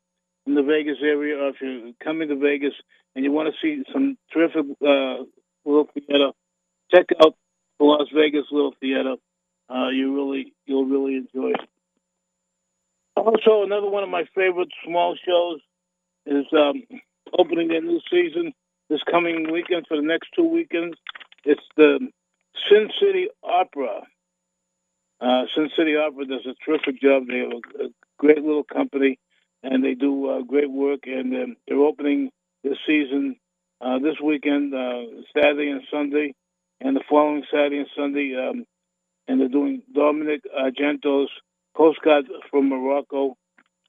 in 0.47 0.55
the 0.55 0.63
Vegas 0.63 0.99
area, 1.03 1.37
or 1.37 1.49
if 1.49 1.57
you're 1.61 1.93
coming 2.03 2.29
to 2.29 2.37
Vegas 2.37 2.75
and 3.15 3.25
you 3.25 3.33
want 3.33 3.49
to 3.49 3.55
see 3.63 3.83
some 3.93 4.19
terrific 4.33 4.67
uh, 4.83 5.25
little 5.65 5.89
theater, 5.95 6.33
check 6.95 7.07
out 7.25 7.35
the 7.79 7.85
Las 7.85 8.09
Vegas 8.15 8.47
Little 8.51 8.75
Theater. 8.81 9.17
Uh, 9.69 9.89
you 9.89 10.15
really, 10.15 10.53
you'll 10.67 10.87
really 10.87 11.17
enjoy 11.17 11.51
it. 11.51 11.69
Also, 13.17 13.65
another 13.65 13.89
one 13.89 14.03
of 14.03 14.09
my 14.09 14.25
favorite 14.35 14.71
small 14.85 15.17
shows 15.27 15.61
is 16.27 16.47
um, 16.53 16.83
opening 17.39 17.69
their 17.69 17.83
new 17.83 18.01
season 18.11 18.53
this 18.89 19.01
coming 19.11 19.53
weekend 19.53 19.87
for 19.87 19.97
the 19.97 20.03
next 20.03 20.29
two 20.35 20.45
weekends. 20.45 20.97
It's 21.45 21.63
the 21.77 21.99
Sin 22.71 22.89
City 23.01 23.29
Opera. 23.43 24.03
Uh, 25.21 25.43
Sin 25.55 25.69
City 25.77 25.97
Opera 25.97 26.27
does 26.27 26.47
a 26.47 26.55
terrific 26.65 27.01
job. 27.01 27.27
They 27.27 27.39
have 27.39 27.53
a, 27.53 27.85
a 27.85 27.89
great 28.19 28.43
little 28.43 28.65
company 28.65 29.19
and 29.63 29.85
they 29.85 29.95
do 29.95 30.31
uh, 30.31 30.43
great 30.43 30.71
work. 30.71 31.01
And 31.07 31.35
um, 31.35 31.57
they're 31.67 31.79
opening 31.79 32.31
this 32.63 32.79
season 32.87 33.37
uh, 33.81 33.99
this 33.99 34.17
weekend, 34.23 34.75
uh, 34.75 35.03
Saturday 35.35 35.71
and 35.71 35.83
Sunday, 35.91 36.35
and 36.81 36.97
the 36.97 37.03
following 37.09 37.45
Saturday 37.51 37.79
and 37.79 37.89
Sunday. 37.97 38.35
Um, 38.37 38.65
and 39.29 39.41
they're 39.41 39.49
doing 39.49 39.83
Dominick 39.95 40.43
Argento's 40.59 41.31
postcard 41.77 42.27
from 42.51 42.71
Morocco. 42.71 43.37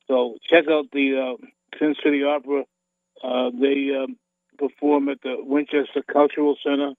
So 0.07 0.37
check 0.49 0.65
out 0.69 0.85
the 0.91 1.37
uh, 1.39 1.47
Sin 1.79 1.95
City 2.03 2.23
Opera. 2.23 2.63
Uh, 3.23 3.49
they 3.59 3.91
um, 3.95 4.17
perform 4.57 5.09
at 5.09 5.21
the 5.23 5.37
Winchester 5.39 6.03
Cultural 6.11 6.57
Center 6.63 6.91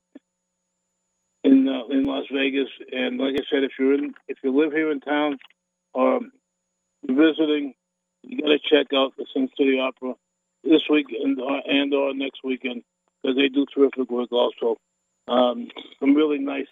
in 1.44 1.68
uh, 1.68 1.86
in 1.88 2.04
Las 2.04 2.24
Vegas. 2.32 2.68
And 2.92 3.18
like 3.18 3.34
I 3.34 3.44
said, 3.50 3.62
if 3.62 3.72
you're 3.78 3.94
in, 3.94 4.14
if 4.28 4.38
you 4.42 4.56
live 4.56 4.72
here 4.72 4.90
in 4.90 5.00
town 5.00 5.38
or 5.92 6.20
visiting, 7.06 7.74
you 8.22 8.40
got 8.42 8.48
to 8.48 8.58
check 8.58 8.88
out 8.94 9.12
the 9.16 9.26
Sin 9.34 9.48
City 9.56 9.78
Opera 9.78 10.14
this 10.64 10.82
week 10.90 11.06
and 11.22 11.38
uh, 11.40 11.60
and 11.66 11.92
or 11.94 12.14
next 12.14 12.40
weekend 12.44 12.82
because 13.22 13.36
they 13.36 13.48
do 13.48 13.66
terrific 13.74 14.10
work. 14.10 14.32
Also, 14.32 14.76
um, 15.30 15.68
some 16.00 16.14
really 16.14 16.38
nice 16.38 16.66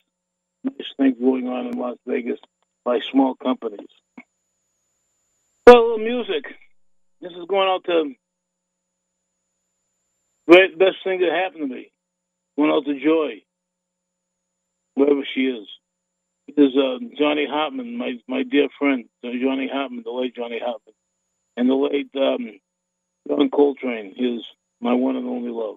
nice 0.64 0.88
things 0.96 1.16
going 1.18 1.46
on 1.46 1.66
in 1.66 1.78
Las 1.78 1.96
Vegas 2.06 2.40
by 2.84 2.98
small 3.10 3.34
companies. 3.34 3.88
Well, 5.66 5.98
music. 5.98 6.44
This 7.20 7.32
is 7.32 7.46
going 7.48 7.68
out 7.68 7.84
to 7.84 8.14
great 10.48 10.78
best 10.78 10.96
thing 11.04 11.20
that 11.20 11.30
happened 11.32 11.68
to 11.68 11.74
me. 11.74 11.90
Going 12.56 12.70
out 12.70 12.84
to 12.86 12.98
Joy, 12.98 13.42
wherever 14.94 15.22
she 15.34 15.42
is. 15.42 15.68
There's 16.56 16.74
uh, 16.76 16.98
Johnny 17.18 17.46
Hartman, 17.48 17.96
my 17.96 18.14
my 18.26 18.42
dear 18.42 18.68
friend, 18.78 19.04
uh, 19.22 19.28
Johnny 19.40 19.68
Hartman, 19.72 20.02
the 20.04 20.10
late 20.10 20.34
Johnny 20.34 20.58
Hartman, 20.58 20.94
and 21.56 21.68
the 21.68 21.74
late 21.74 22.10
um, 22.16 22.58
John 23.28 23.50
Coltrane 23.50 24.14
he 24.16 24.24
is 24.36 24.44
my 24.80 24.94
one 24.94 25.16
and 25.16 25.28
only 25.28 25.50
love. 25.50 25.76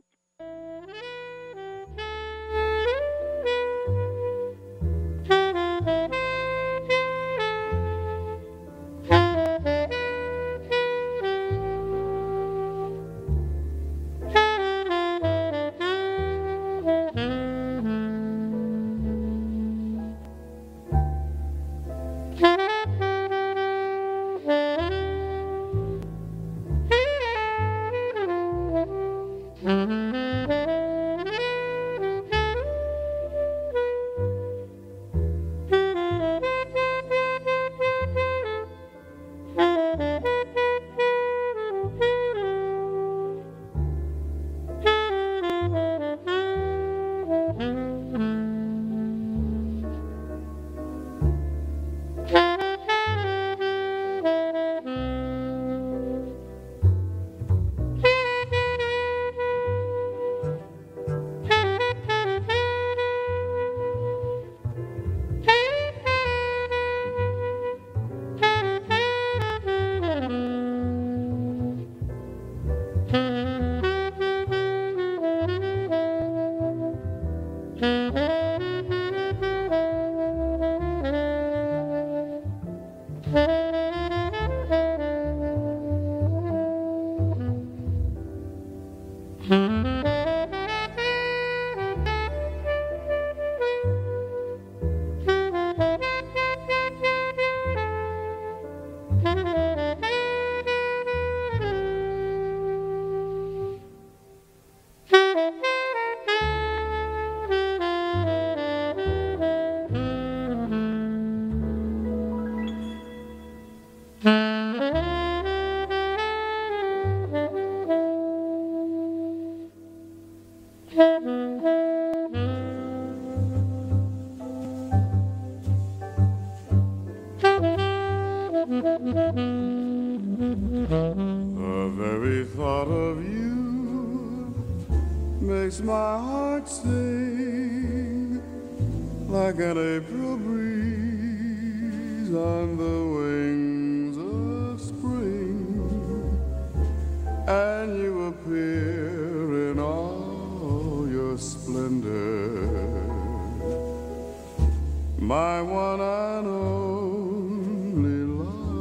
My 155.18 155.62
one 155.62 156.02
and 156.02 156.48
only 156.48 158.26
love. 158.42 158.72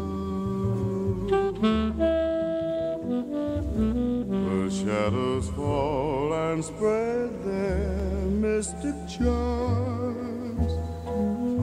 The 4.47 4.71
shadows 4.71 5.49
fall 5.51 6.33
and 6.33 6.65
spread 6.65 7.45
their 7.45 8.25
mystic 8.47 8.97
charms 9.07 10.73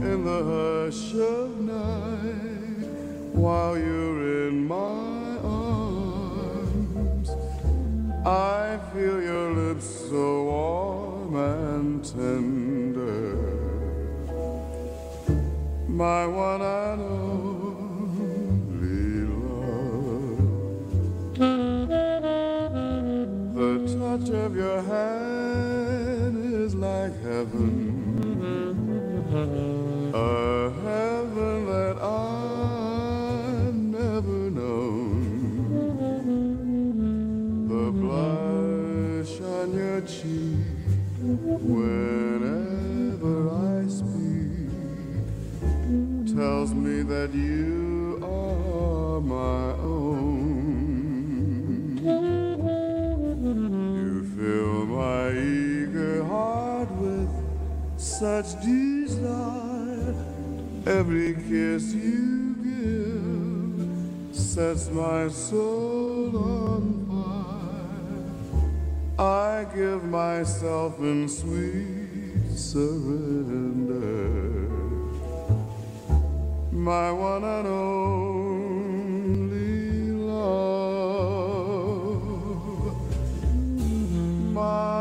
in 0.10 0.24
the 0.24 0.42
hush 0.54 1.14
of 1.16 1.60
night 1.60 2.88
while 3.34 3.78
you're 3.78 4.48
in 4.48 4.68
my 4.68 5.38
arms. 5.44 7.30
I 8.26 8.80
feel 8.94 9.22
your 9.22 9.52
lips 9.54 9.86
so 10.10 10.44
warm 10.44 10.87
tender, 12.18 13.38
my 15.88 16.26
one 16.26 16.62
and 16.64 17.02
only 17.02 18.58
love. 19.44 20.40
The 23.56 23.72
touch 24.00 24.30
of 24.30 24.56
your 24.56 24.82
hand 24.82 25.17
whenever 41.68 43.50
I 43.50 43.88
speak 43.88 44.70
tells 46.34 46.74
me 46.74 47.02
that 47.04 47.34
you 47.34 48.20
are 48.24 49.20
my 49.20 49.74
own. 49.84 50.38
You 53.98 54.24
fill 54.36 54.86
my 54.86 55.32
eager 55.32 56.24
heart 56.24 56.90
with 56.92 57.30
such 57.98 58.62
desire. 58.62 60.16
Every 60.86 61.34
kiss 61.34 61.94
you 61.94 62.56
give 62.64 64.36
sets 64.36 64.90
my 64.90 65.28
soul 65.28 66.38
on. 66.38 67.07
I 69.20 69.66
give 69.76 70.04
myself 70.04 71.00
in 71.00 71.28
sweet 71.28 72.56
surrender. 72.56 73.98
My 76.72 77.12
one 77.12 77.44
and 77.44 77.68
only 77.68 78.12
love, 80.12 80.38
my 84.54 84.97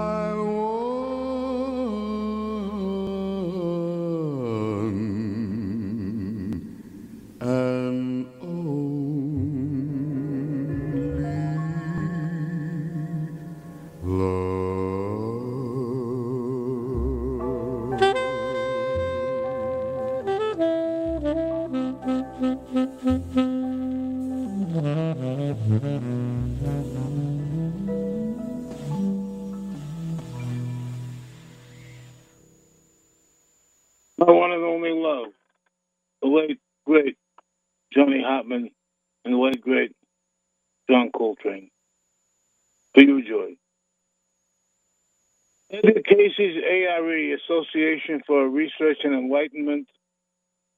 Association 47.76 48.22
for 48.26 48.48
Research 48.48 48.98
and 49.04 49.14
Enlightenment, 49.14 49.88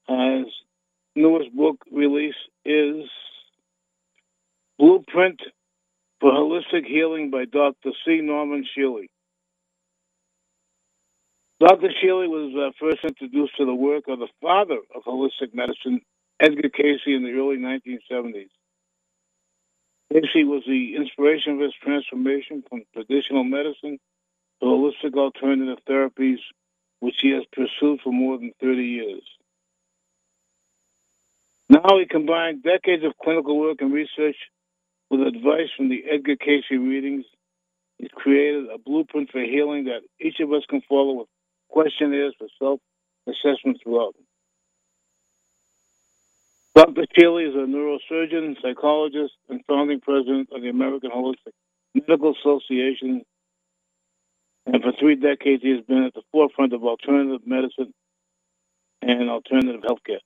his 0.07 0.47
newest 1.15 1.55
book 1.55 1.77
release 1.91 2.35
is 2.65 3.05
Blueprint 4.77 5.39
for 6.19 6.31
Holistic 6.31 6.85
Healing 6.85 7.31
by 7.31 7.45
Dr. 7.45 7.91
C. 8.05 8.19
Norman 8.21 8.65
Shealy. 8.77 9.07
Dr. 11.61 11.89
Shealy 12.03 12.27
was 12.27 12.53
uh, 12.55 12.71
first 12.79 12.99
introduced 13.03 13.55
to 13.57 13.65
the 13.65 13.73
work 13.73 14.05
of 14.09 14.19
the 14.19 14.27
father 14.41 14.79
of 14.93 15.03
holistic 15.03 15.53
medicine, 15.53 16.01
Edgar 16.41 16.69
Cayce, 16.69 17.01
in 17.05 17.23
the 17.23 17.31
early 17.31 17.57
1970s. 17.57 18.49
Cayce 20.11 20.45
was 20.45 20.63
the 20.67 20.95
inspiration 20.97 21.53
of 21.53 21.59
his 21.59 21.73
transformation 21.81 22.63
from 22.67 22.83
traditional 22.93 23.45
medicine 23.45 23.99
to 24.61 24.65
holistic 24.65 25.15
alternative 25.15 25.77
therapies, 25.87 26.39
which 26.99 27.15
he 27.21 27.31
has 27.31 27.43
pursued 27.51 28.01
for 28.01 28.11
more 28.11 28.37
than 28.37 28.53
30 28.61 28.83
years. 28.83 29.21
Now 31.69 31.99
he 31.99 32.05
combined 32.05 32.63
decades 32.63 33.03
of 33.03 33.13
clinical 33.21 33.59
work 33.59 33.77
and 33.81 33.93
research 33.93 34.35
with 35.09 35.21
advice 35.21 35.69
from 35.75 35.89
the 35.89 36.03
Edgar 36.09 36.35
Cayce 36.35 36.69
readings. 36.71 37.25
He's 37.97 38.09
created 38.13 38.69
a 38.69 38.77
blueprint 38.77 39.31
for 39.31 39.41
healing 39.41 39.85
that 39.85 40.01
each 40.19 40.39
of 40.39 40.51
us 40.51 40.63
can 40.69 40.81
follow 40.87 41.13
with 41.13 41.27
questionnaires 41.69 42.33
for 42.37 42.47
self-assessment 42.57 43.79
throughout. 43.83 44.15
Dr. 46.75 47.05
Shealy 47.17 47.49
is 47.49 47.55
a 47.55 47.67
neurosurgeon, 47.67 48.55
psychologist, 48.61 49.33
and 49.49 49.61
founding 49.67 49.99
president 49.99 50.49
of 50.53 50.61
the 50.61 50.69
American 50.69 51.11
Holistic 51.11 51.51
Medical 51.93 52.33
Association. 52.39 53.23
And 54.71 54.83
for 54.83 54.91
three 54.99 55.15
decades, 55.15 55.63
he 55.63 55.71
has 55.71 55.83
been 55.85 56.03
at 56.03 56.13
the 56.13 56.21
forefront 56.31 56.73
of 56.73 56.83
alternative 56.83 57.41
medicine 57.45 57.91
and 59.01 59.29
alternative 59.29 59.81
healthcare. 59.81 60.19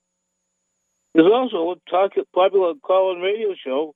There's 1.13 1.31
also 1.31 1.71
a 1.71 2.25
popular 2.33 2.73
call-in 2.81 3.21
radio 3.21 3.55
show 3.55 3.95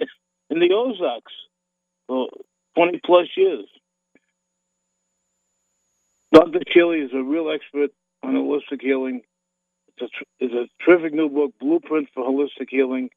in 0.50 0.58
the 0.58 0.72
Ozarks 0.72 1.32
for 2.08 2.28
20 2.76 3.00
plus 3.04 3.28
years. 3.36 3.66
Dr. 6.32 6.60
Shealy 6.74 7.04
is 7.04 7.12
a 7.14 7.22
real 7.22 7.50
expert 7.50 7.90
on 8.24 8.34
holistic 8.34 8.80
healing. 8.80 9.22
It's 9.96 10.12
a, 10.12 10.44
it's 10.44 10.54
a 10.54 10.84
terrific 10.84 11.14
new 11.14 11.28
book, 11.28 11.52
Blueprint 11.60 12.08
for 12.12 12.24
Holistic 12.24 12.68
Healing. 12.68 13.10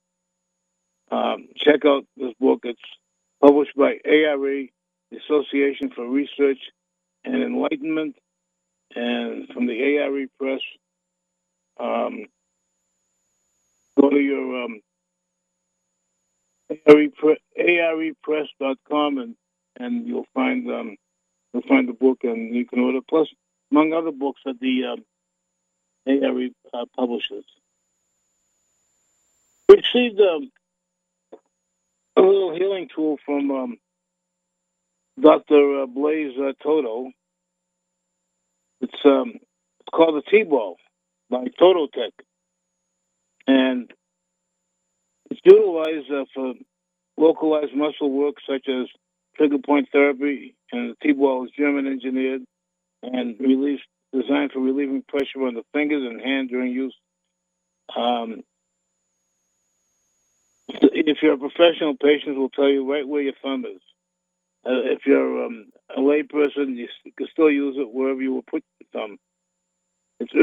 Um, 1.12 1.48
check 1.58 1.84
out 1.86 2.06
this 2.16 2.34
book. 2.40 2.60
It's 2.64 2.80
published 3.42 3.76
by 3.76 3.98
ARE, 4.06 4.68
Association 5.12 5.90
for 5.90 6.08
Research 6.08 6.60
and 7.24 7.44
Enlightenment, 7.44 8.16
and 8.96 9.48
from 9.50 9.66
the 9.66 9.98
ARE 9.98 10.28
Press. 10.40 10.62
Um, 11.80 12.26
go 14.00 14.10
to 14.10 14.20
your 14.20 14.66
um, 14.66 14.82
arepress.com 16.88 19.18
and 19.18 19.36
and 19.78 20.08
you'll 20.08 20.28
find 20.34 20.70
um, 20.70 20.98
you'll 21.54 21.64
find 21.64 21.88
the 21.88 21.94
book 21.94 22.20
and 22.24 22.54
you 22.56 22.66
can 22.66 22.80
order. 22.80 23.00
Plus, 23.08 23.30
among 23.72 23.94
other 23.94 24.12
books 24.12 24.42
that 24.46 24.60
the 24.60 24.86
um, 24.86 25.06
ARE 26.06 26.50
uh, 26.74 26.86
publishes. 26.96 27.46
Received 29.70 30.20
um, 30.20 30.52
a 32.16 32.22
little 32.22 32.56
healing 32.56 32.90
tool 32.94 33.18
from 33.26 33.52
um, 33.52 33.78
Dr. 35.22 35.84
Uh, 35.84 35.86
Blaise 35.88 36.38
uh, 36.40 36.54
Toto. 36.64 37.12
It's 38.82 39.06
um, 39.06 39.34
called 39.94 40.16
the 40.16 40.32
T-Ball 40.32 40.78
by 41.30 41.46
Toto 41.60 41.88
Tech, 41.88 42.14
and 43.48 43.92
it's 45.30 45.42
utilized 45.44 46.12
uh, 46.12 46.26
for 46.34 46.54
localized 47.18 47.76
muscle 47.76 48.12
work 48.12 48.36
such 48.50 48.68
as 48.70 48.88
trigger 49.38 49.58
point 49.60 49.90
therapy, 49.92 50.56
and 50.72 50.92
the 50.92 50.96
T-ball 51.04 51.46
is 51.46 51.52
German 51.58 51.88
engineered 51.88 52.42
and 53.04 53.40
released, 53.40 53.84
designed 54.14 54.52
for 54.52 54.60
relieving 54.60 55.04
pressure 55.08 55.46
on 55.46 55.56
the 55.56 55.64
fingers 55.74 56.04
and 56.04 56.22
hand 56.22 56.50
during 56.50 56.72
use. 56.72 56.96
Um, 57.96 58.44
if 60.70 61.18
you're 61.22 61.34
a 61.34 61.38
professional, 61.38 61.96
patients 61.98 62.38
will 62.38 62.50
tell 62.50 62.70
you 62.70 62.90
right 62.92 63.08
where 63.08 63.22
your 63.22 63.34
thumb 63.42 63.66
is. 63.66 63.82
Uh, 64.66 64.84
if 64.92 65.00
you're 65.06 65.46
um, 65.46 65.68
a 65.96 66.00
layperson, 66.00 66.76
you 66.76 66.88
can 67.18 67.28
still 67.32 67.50
use 67.52 67.76
it 67.78 67.92
wherever 67.92 68.22
you 68.22 68.34
will 68.34 68.44
put 68.44 68.64
your 68.80 69.02
thumb. 69.02 69.18
It's 70.20 70.34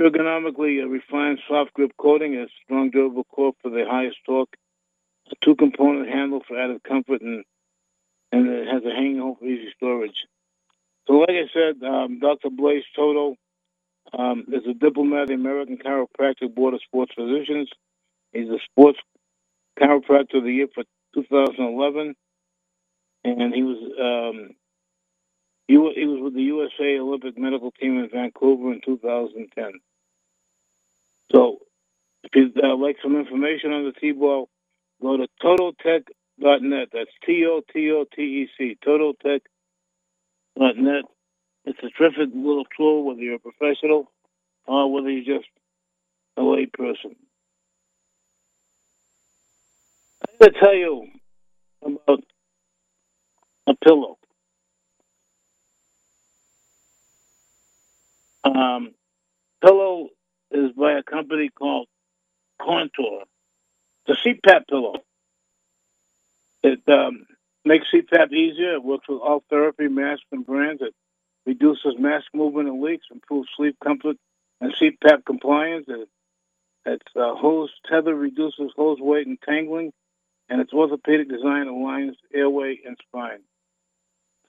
ergonomically 0.00 0.82
a 0.82 0.88
refined 0.88 1.40
soft 1.48 1.74
grip 1.74 1.92
coating 1.98 2.34
and 2.34 2.44
a 2.46 2.48
strong 2.64 2.90
durable 2.90 3.24
core 3.24 3.52
for 3.62 3.70
the 3.70 3.84
highest 3.88 4.16
torque. 4.26 4.54
A 5.30 5.34
two-component 5.44 6.08
handle 6.08 6.42
for 6.46 6.60
added 6.60 6.82
comfort 6.82 7.20
and 7.22 7.44
and 8.32 8.48
it 8.48 8.68
has 8.68 8.82
a 8.84 8.94
hanging 8.94 9.18
hole 9.18 9.36
for 9.38 9.46
easy 9.46 9.72
storage. 9.76 10.16
So, 11.06 11.14
like 11.14 11.30
I 11.30 11.48
said, 11.52 11.82
um, 11.86 12.20
Dr. 12.20 12.50
Blaise 12.50 12.84
Toto 12.94 13.36
um, 14.16 14.44
is 14.52 14.62
a 14.68 14.74
diplomat 14.74 15.22
of 15.22 15.28
the 15.28 15.34
American 15.34 15.78
Chiropractic 15.78 16.54
Board 16.54 16.74
of 16.74 16.80
Sports 16.82 17.12
Physicians. 17.16 17.68
He's 18.32 18.48
a 18.48 18.58
sports 18.70 18.98
chiropractor 19.80 20.38
of 20.38 20.44
the 20.44 20.52
year 20.52 20.68
for 20.74 20.84
2011, 21.14 22.14
and 23.24 23.54
he 23.54 23.62
was 23.62 23.78
um, 24.00 24.50
he, 25.66 25.74
he 25.74 26.06
was 26.06 26.20
with 26.20 26.34
the 26.34 26.42
USA 26.42 26.98
Olympic 26.98 27.38
medical 27.38 27.70
team 27.70 27.98
in 27.98 28.10
Vancouver 28.10 28.72
in 28.72 28.80
2010. 28.84 29.80
So, 31.32 31.60
if 32.24 32.34
you'd 32.34 32.62
uh, 32.62 32.76
like 32.76 32.96
some 33.02 33.16
information 33.16 33.72
on 33.72 33.84
the 33.84 33.92
T-ball, 33.92 34.50
go 35.00 35.16
to 35.16 35.28
tototech.net. 35.40 36.88
That's 36.92 37.10
T-O-T-O-T-E-C, 37.24 38.78
tototech.net. 38.84 41.04
It's 41.66 41.78
a 41.84 41.90
terrific 41.90 42.30
little 42.34 42.64
tool, 42.76 43.04
whether 43.04 43.20
you're 43.20 43.36
a 43.36 43.38
professional 43.38 44.10
or 44.66 44.92
whether 44.92 45.10
you're 45.10 45.38
just 45.38 45.48
a 46.36 46.42
lay 46.42 46.66
person. 46.66 47.14
Going 50.40 50.52
to 50.52 50.58
tell 50.58 50.74
you 50.74 51.06
about 51.84 52.24
a 53.70 53.84
pillow. 53.84 54.18
Um, 58.44 58.92
pillow 59.62 60.08
is 60.50 60.72
by 60.72 60.92
a 60.92 61.02
company 61.02 61.50
called 61.50 61.86
Contour. 62.60 63.24
The 64.06 64.14
CPAP 64.14 64.66
pillow. 64.68 64.96
It 66.62 66.80
um, 66.88 67.26
makes 67.64 67.86
CPAP 67.94 68.32
easier. 68.32 68.74
It 68.74 68.84
works 68.84 69.08
with 69.08 69.20
all 69.20 69.44
therapy 69.48 69.88
masks 69.88 70.26
and 70.32 70.44
brands. 70.44 70.82
It 70.82 70.94
reduces 71.46 71.94
mask 71.98 72.26
movement 72.34 72.68
and 72.68 72.82
leaks, 72.82 73.06
improves 73.10 73.48
sleep 73.56 73.76
comfort 73.82 74.16
and 74.60 74.74
CPAP 74.74 75.24
compliance. 75.24 75.86
It, 75.88 76.08
its 76.86 77.06
uh, 77.14 77.34
hose 77.34 77.70
tether 77.88 78.14
reduces 78.14 78.72
hose 78.76 78.98
weight 79.00 79.26
and 79.26 79.38
tangling, 79.46 79.92
and 80.48 80.60
its 80.60 80.72
orthopedic 80.72 81.28
design 81.28 81.66
aligns 81.66 82.14
airway 82.34 82.78
and 82.84 82.96
spine. 83.06 83.40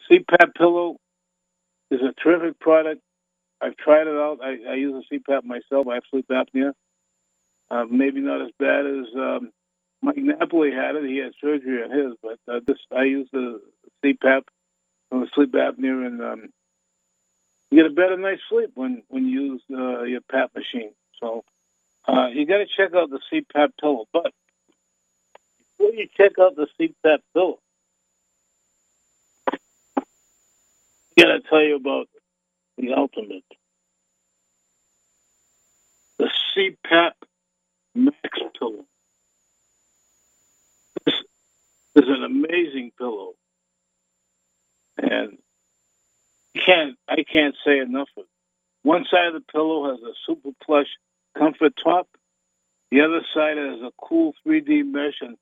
CPAP 0.09 0.55
pillow 0.55 0.97
is 1.89 2.01
a 2.01 2.13
terrific 2.21 2.59
product. 2.59 3.01
I've 3.61 3.77
tried 3.77 4.07
it 4.07 4.15
out. 4.15 4.39
I, 4.41 4.57
I 4.71 4.75
use 4.75 5.03
a 5.11 5.13
CPAP 5.13 5.43
myself. 5.43 5.87
I 5.87 5.95
have 5.95 6.03
sleep 6.09 6.27
apnea. 6.29 6.73
Uh, 7.69 7.85
maybe 7.89 8.19
not 8.19 8.41
as 8.41 8.49
bad 8.59 8.85
as 8.85 9.05
um, 9.15 9.51
Mike 10.01 10.17
Napoli 10.17 10.71
had 10.71 10.95
it. 10.95 11.05
He 11.05 11.17
had 11.17 11.33
surgery 11.39 11.83
on 11.83 11.91
his, 11.91 12.13
but 12.21 12.39
uh, 12.51 12.59
this 12.65 12.77
I 12.95 13.03
use 13.03 13.29
the 13.31 13.61
CPAP 14.03 14.41
from 15.09 15.29
sleep 15.33 15.53
apnea, 15.53 16.05
and 16.05 16.21
um, 16.21 16.49
you 17.69 17.77
get 17.77 17.91
a 17.91 17.93
better 17.93 18.17
night's 18.17 18.41
sleep 18.49 18.71
when 18.75 19.03
when 19.09 19.25
you 19.27 19.41
use 19.41 19.61
uh, 19.71 20.03
your 20.03 20.21
PAP 20.21 20.51
machine. 20.55 20.91
So 21.19 21.43
uh, 22.07 22.27
you 22.33 22.45
got 22.45 22.57
to 22.57 22.65
check 22.65 22.93
out 22.95 23.09
the 23.09 23.19
CPAP 23.31 23.69
pillow. 23.79 24.05
But 24.11 24.33
before 25.77 25.93
you 25.93 26.07
check 26.17 26.33
out 26.39 26.55
the 26.55 26.67
CPAP 26.79 27.19
pillow, 27.33 27.59
I 29.47 29.57
got 31.17 31.27
to 31.33 31.41
tell 31.41 31.61
you 31.61 31.75
about 31.75 32.07
the 32.77 32.93
ultimate, 32.93 33.43
the 36.17 36.29
CPAP 36.55 37.11
Max 37.95 38.39
pillow. 38.59 38.85
This 41.05 42.05
is 42.05 42.09
an 42.09 42.23
amazing 42.23 42.91
pillow, 42.97 43.33
and 44.97 45.37
can't 46.65 46.97
I 47.09 47.23
can't 47.23 47.55
say 47.65 47.79
enough 47.79 48.09
of 48.17 48.23
it. 48.23 48.29
One 48.83 49.05
side 49.11 49.27
of 49.27 49.33
the 49.33 49.41
pillow 49.51 49.91
has 49.91 50.01
a 50.01 50.13
super 50.25 50.51
plush 50.63 50.87
comfort 51.37 51.73
top, 51.83 52.07
The 52.91 53.01
other 53.01 53.21
side 53.33 53.57
has 53.57 53.81
a 53.81 53.91
cool 54.01 54.33
3D 54.45 54.85
mesh 54.85 55.21
and 55.21 55.37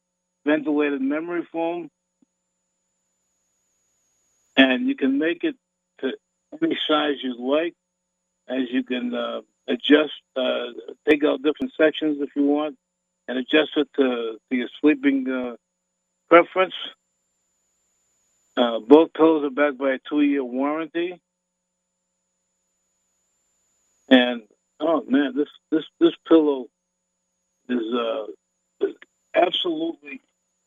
ventilated 0.46 1.02
memory 1.02 1.48
foam. 1.52 1.90
And 4.60 4.90
you 4.90 4.96
can 4.96 5.20
make 5.20 5.46
it 5.46 5.56
to 6.02 6.12
any 6.62 6.78
size 6.90 7.16
you 7.24 7.36
like, 7.40 7.76
as 8.50 8.70
you 8.72 8.84
can 8.84 9.16
uh, 9.16 9.42
adjust, 9.70 10.14
uh, 10.36 10.68
take 11.10 11.24
out 11.24 11.42
different 11.44 11.74
sections 11.78 12.18
if 12.22 12.32
you 12.36 12.46
want, 12.46 12.78
and 13.28 13.38
adjust 13.40 13.72
it 13.78 13.88
to, 13.96 14.38
to 14.50 14.58
your 14.58 14.70
sleeping 14.82 15.30
uh, 15.30 15.56
preference. 16.30 16.76
Uh, 18.58 18.80
both 18.80 19.14
pillows 19.14 19.46
are 19.46 19.52
backed 19.52 19.78
by 19.80 19.94
a 19.94 20.00
two-year 20.10 20.44
warranty. 20.44 21.22
And 24.10 24.44
oh 24.82 25.04
man, 25.08 25.34
this 25.38 25.50
this 25.72 25.86
this 26.00 26.16
pillow 26.28 26.68
is 27.70 27.82
uh, 27.94 28.26
is 28.82 28.96
absolutely 29.36 30.22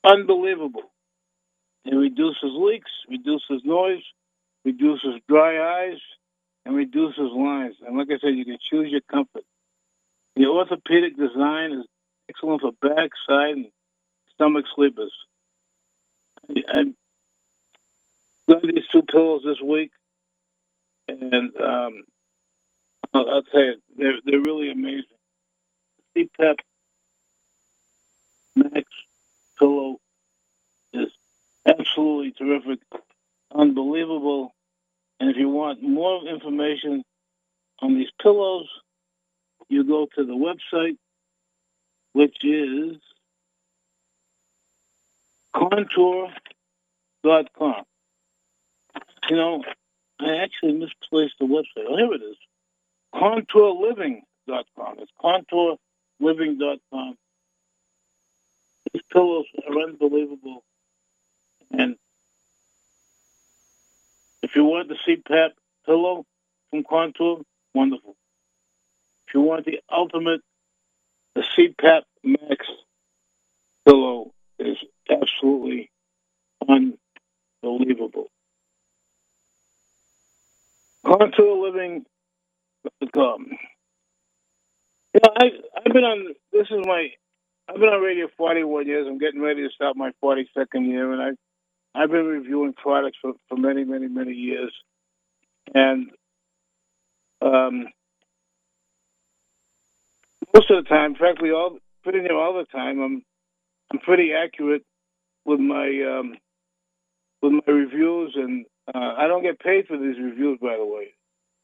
unbelievable. 0.04 0.90
It 1.84 1.94
reduces 1.94 2.50
leaks, 2.52 2.90
reduces 3.08 3.62
noise, 3.64 4.02
reduces 4.64 5.20
dry 5.28 5.88
eyes, 5.88 5.98
and 6.64 6.76
reduces 6.76 7.32
lines. 7.32 7.76
And 7.86 7.98
like 7.98 8.08
I 8.10 8.18
said, 8.20 8.36
you 8.36 8.44
can 8.44 8.58
choose 8.70 8.90
your 8.90 9.00
comfort. 9.10 9.44
The 10.36 10.46
orthopedic 10.46 11.16
design 11.16 11.72
is 11.72 11.86
excellent 12.28 12.62
for 12.62 12.72
back, 12.82 13.10
side, 13.28 13.56
and 13.56 13.66
stomach 14.34 14.66
sleepers. 14.74 15.12
I 16.50 16.94
got 18.48 18.62
these 18.62 18.86
two 18.92 19.02
pillows 19.02 19.42
this 19.44 19.60
week, 19.62 19.90
and 21.08 21.56
um, 21.56 22.04
I'll, 23.14 23.30
I'll 23.30 23.42
tell 23.44 23.62
you, 23.62 23.76
they're 23.96 24.18
they're 24.24 24.40
really 24.40 24.70
amazing. 24.70 25.04
CPAP 26.16 26.56
Max 28.56 28.84
pillow 29.58 29.98
absolutely 31.66 32.32
terrific, 32.32 32.80
unbelievable. 33.54 34.54
And 35.20 35.30
if 35.30 35.36
you 35.36 35.48
want 35.48 35.82
more 35.82 36.26
information 36.26 37.04
on 37.80 37.94
these 37.94 38.10
pillows, 38.20 38.68
you 39.68 39.84
go 39.84 40.06
to 40.16 40.24
the 40.24 40.32
website, 40.32 40.96
which 42.12 42.44
is 42.44 42.96
contour.com. 45.54 46.32
You 49.28 49.36
know, 49.36 49.62
I 50.20 50.36
actually 50.36 50.72
misplaced 50.72 51.34
the 51.38 51.46
website. 51.46 51.86
Oh, 51.88 51.96
here 51.96 52.12
it 52.14 52.22
is. 52.22 52.36
Contourliving.com. 53.14 54.98
It's 54.98 55.12
contourliving.com. 55.22 57.18
These 58.92 59.02
pillows 59.12 59.46
are 59.68 59.78
unbelievable. 59.80 60.64
And 61.72 61.96
if 64.42 64.54
you 64.54 64.64
want 64.64 64.88
the 64.88 64.96
CPAP 65.06 65.50
pillow 65.86 66.24
from 66.70 66.84
Contour, 66.88 67.40
wonderful. 67.74 68.14
If 69.26 69.34
you 69.34 69.40
want 69.40 69.64
the 69.64 69.80
ultimate, 69.90 70.42
the 71.34 71.42
CPAP 71.56 72.02
Max 72.22 72.66
pillow 73.86 74.32
is 74.58 74.76
absolutely 75.10 75.90
unbelievable. 76.68 78.28
ContourLiving.com. 81.04 83.46
You 85.14 85.20
know, 85.22 85.30
I, 85.36 85.50
I've 85.76 85.92
been 85.92 86.04
on, 86.04 86.34
this 86.52 86.68
is 86.70 86.86
my, 86.86 87.08
I've 87.68 87.76
been 87.76 87.88
on 87.88 88.00
radio 88.00 88.28
41 88.36 88.86
years. 88.86 89.06
I'm 89.06 89.18
getting 89.18 89.42
ready 89.42 89.62
to 89.62 89.70
start 89.74 89.96
my 89.96 90.12
42nd 90.22 90.86
year, 90.86 91.12
and 91.12 91.22
I, 91.22 91.30
I've 91.94 92.10
been 92.10 92.26
reviewing 92.26 92.72
products 92.72 93.18
for, 93.20 93.32
for 93.48 93.56
many, 93.56 93.84
many, 93.84 94.08
many 94.08 94.32
years. 94.32 94.72
And 95.74 96.10
um, 97.40 97.86
most 100.54 100.70
of 100.70 100.82
the 100.82 100.88
time, 100.88 101.14
frankly, 101.14 101.50
all 101.50 101.78
pretty 102.02 102.20
near 102.20 102.36
all 102.36 102.54
the 102.54 102.64
time, 102.66 103.00
I'm 103.00 103.22
I'm 103.92 103.98
pretty 103.98 104.32
accurate 104.32 104.84
with 105.44 105.60
my 105.60 105.86
um, 106.02 106.36
with 107.42 107.52
my 107.52 107.72
reviews, 107.72 108.32
and 108.36 108.64
uh, 108.94 109.14
I 109.18 109.26
don't 109.26 109.42
get 109.42 109.60
paid 109.60 109.86
for 109.86 109.98
these 109.98 110.18
reviews, 110.18 110.58
by 110.60 110.76
the 110.76 110.86
way. 110.86 111.14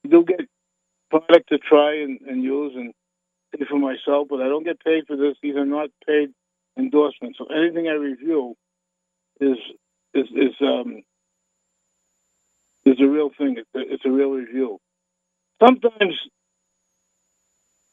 I 0.05 0.09
do 0.09 0.25
get 0.25 0.41
product 1.11 1.49
to 1.49 1.59
try 1.59 2.03
and, 2.03 2.21
and 2.23 2.43
use 2.43 2.73
and 2.75 2.93
pay 3.57 3.64
for 3.64 3.79
myself, 3.79 4.29
but 4.29 4.41
I 4.43 4.49
don't 4.49 4.64
get 4.64 4.85
paid 4.85 5.07
for 5.07 5.17
this. 5.17 5.37
These 5.43 5.57
are 5.57 5.64
not 5.64 5.88
paid 6.07 6.31
endorsements. 6.77 7.38
So 7.38 7.47
anything 7.47 7.88
I 7.88 7.93
review 7.93 8.55
is 9.41 9.57
is 10.18 10.28
is 10.35 10.54
um 10.61 11.02
is 12.85 13.00
a 13.00 13.07
real 13.07 13.31
thing. 13.37 13.57
It's 13.74 14.04
a, 14.04 14.11
real 14.11 14.31
review. 14.31 14.78
Sometimes 15.62 16.14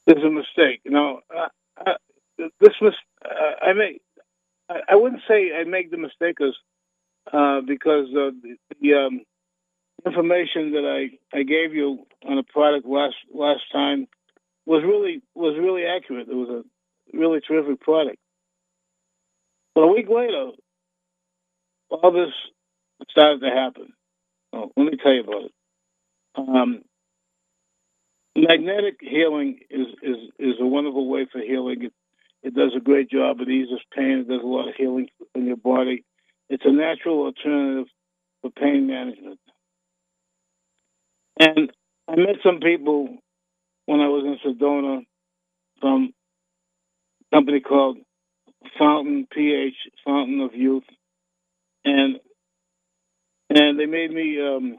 there's 0.05 0.23
a 0.23 0.29
mistake. 0.29 0.81
Uh, 0.87 1.93
this 2.59 2.73
uh, 2.81 3.29
I 3.61 3.73
make. 3.73 4.01
I, 4.69 4.95
wouldn't 4.95 5.21
say 5.27 5.51
I 5.55 5.63
make 5.63 5.91
the 5.91 5.97
mistake 5.97 6.37
as, 6.41 6.53
uh, 7.31 7.61
because 7.61 8.07
the, 8.11 8.57
the 8.81 8.93
um, 8.95 9.21
information 10.05 10.71
that 10.71 10.85
I, 10.85 11.37
I 11.37 11.43
gave 11.43 11.75
you 11.75 12.05
on 12.27 12.37
the 12.37 12.43
product 12.43 12.87
last 12.87 13.15
last 13.33 13.61
time 13.71 14.07
was 14.65 14.83
really 14.83 15.21
was 15.35 15.55
really 15.59 15.85
accurate. 15.85 16.27
It 16.29 16.35
was 16.35 16.49
a 16.49 17.17
really 17.17 17.41
terrific 17.41 17.79
product. 17.81 18.17
But 19.75 19.81
a 19.81 19.87
week 19.87 20.09
later, 20.09 20.51
all 22.01 22.11
this 22.11 22.33
started 23.09 23.41
to 23.41 23.49
happen. 23.49 23.93
Oh, 24.53 24.71
let 24.77 24.85
me 24.85 24.97
tell 25.01 25.13
you 25.13 25.23
about 25.23 25.43
it. 25.43 25.51
Um, 26.37 26.81
magnetic 28.35 28.97
healing 29.01 29.59
is, 29.69 29.87
is, 30.01 30.17
is 30.39 30.55
a 30.59 30.65
wonderful 30.65 31.09
way 31.09 31.27
for 31.31 31.39
healing. 31.39 31.83
It, 31.83 31.93
it 32.43 32.55
does 32.55 32.73
a 32.75 32.79
great 32.79 33.09
job. 33.09 33.39
It 33.41 33.49
eases 33.49 33.79
pain. 33.95 34.19
It 34.19 34.27
does 34.27 34.43
a 34.43 34.47
lot 34.47 34.69
of 34.69 34.75
healing 34.75 35.07
in 35.33 35.45
your 35.45 35.57
body. 35.57 36.03
It's 36.49 36.65
a 36.65 36.71
natural 36.71 37.23
alternative 37.23 37.87
for 38.41 38.51
pain 38.51 38.87
management. 38.87 39.39
And 41.39 41.71
I 42.07 42.15
met 42.15 42.35
some 42.43 42.59
people 42.59 43.17
when 43.85 43.99
I 43.99 44.07
was 44.07 44.23
in 44.25 44.53
Sedona 44.53 45.05
from 45.81 46.13
a 47.31 47.35
company 47.35 47.59
called 47.59 47.97
Fountain 48.77 49.27
PH, 49.31 49.75
Fountain 50.05 50.41
of 50.41 50.53
Youth, 50.53 50.83
and 51.85 52.19
and 53.49 53.79
they 53.79 53.85
made 53.85 54.11
me 54.11 54.41
um, 54.41 54.77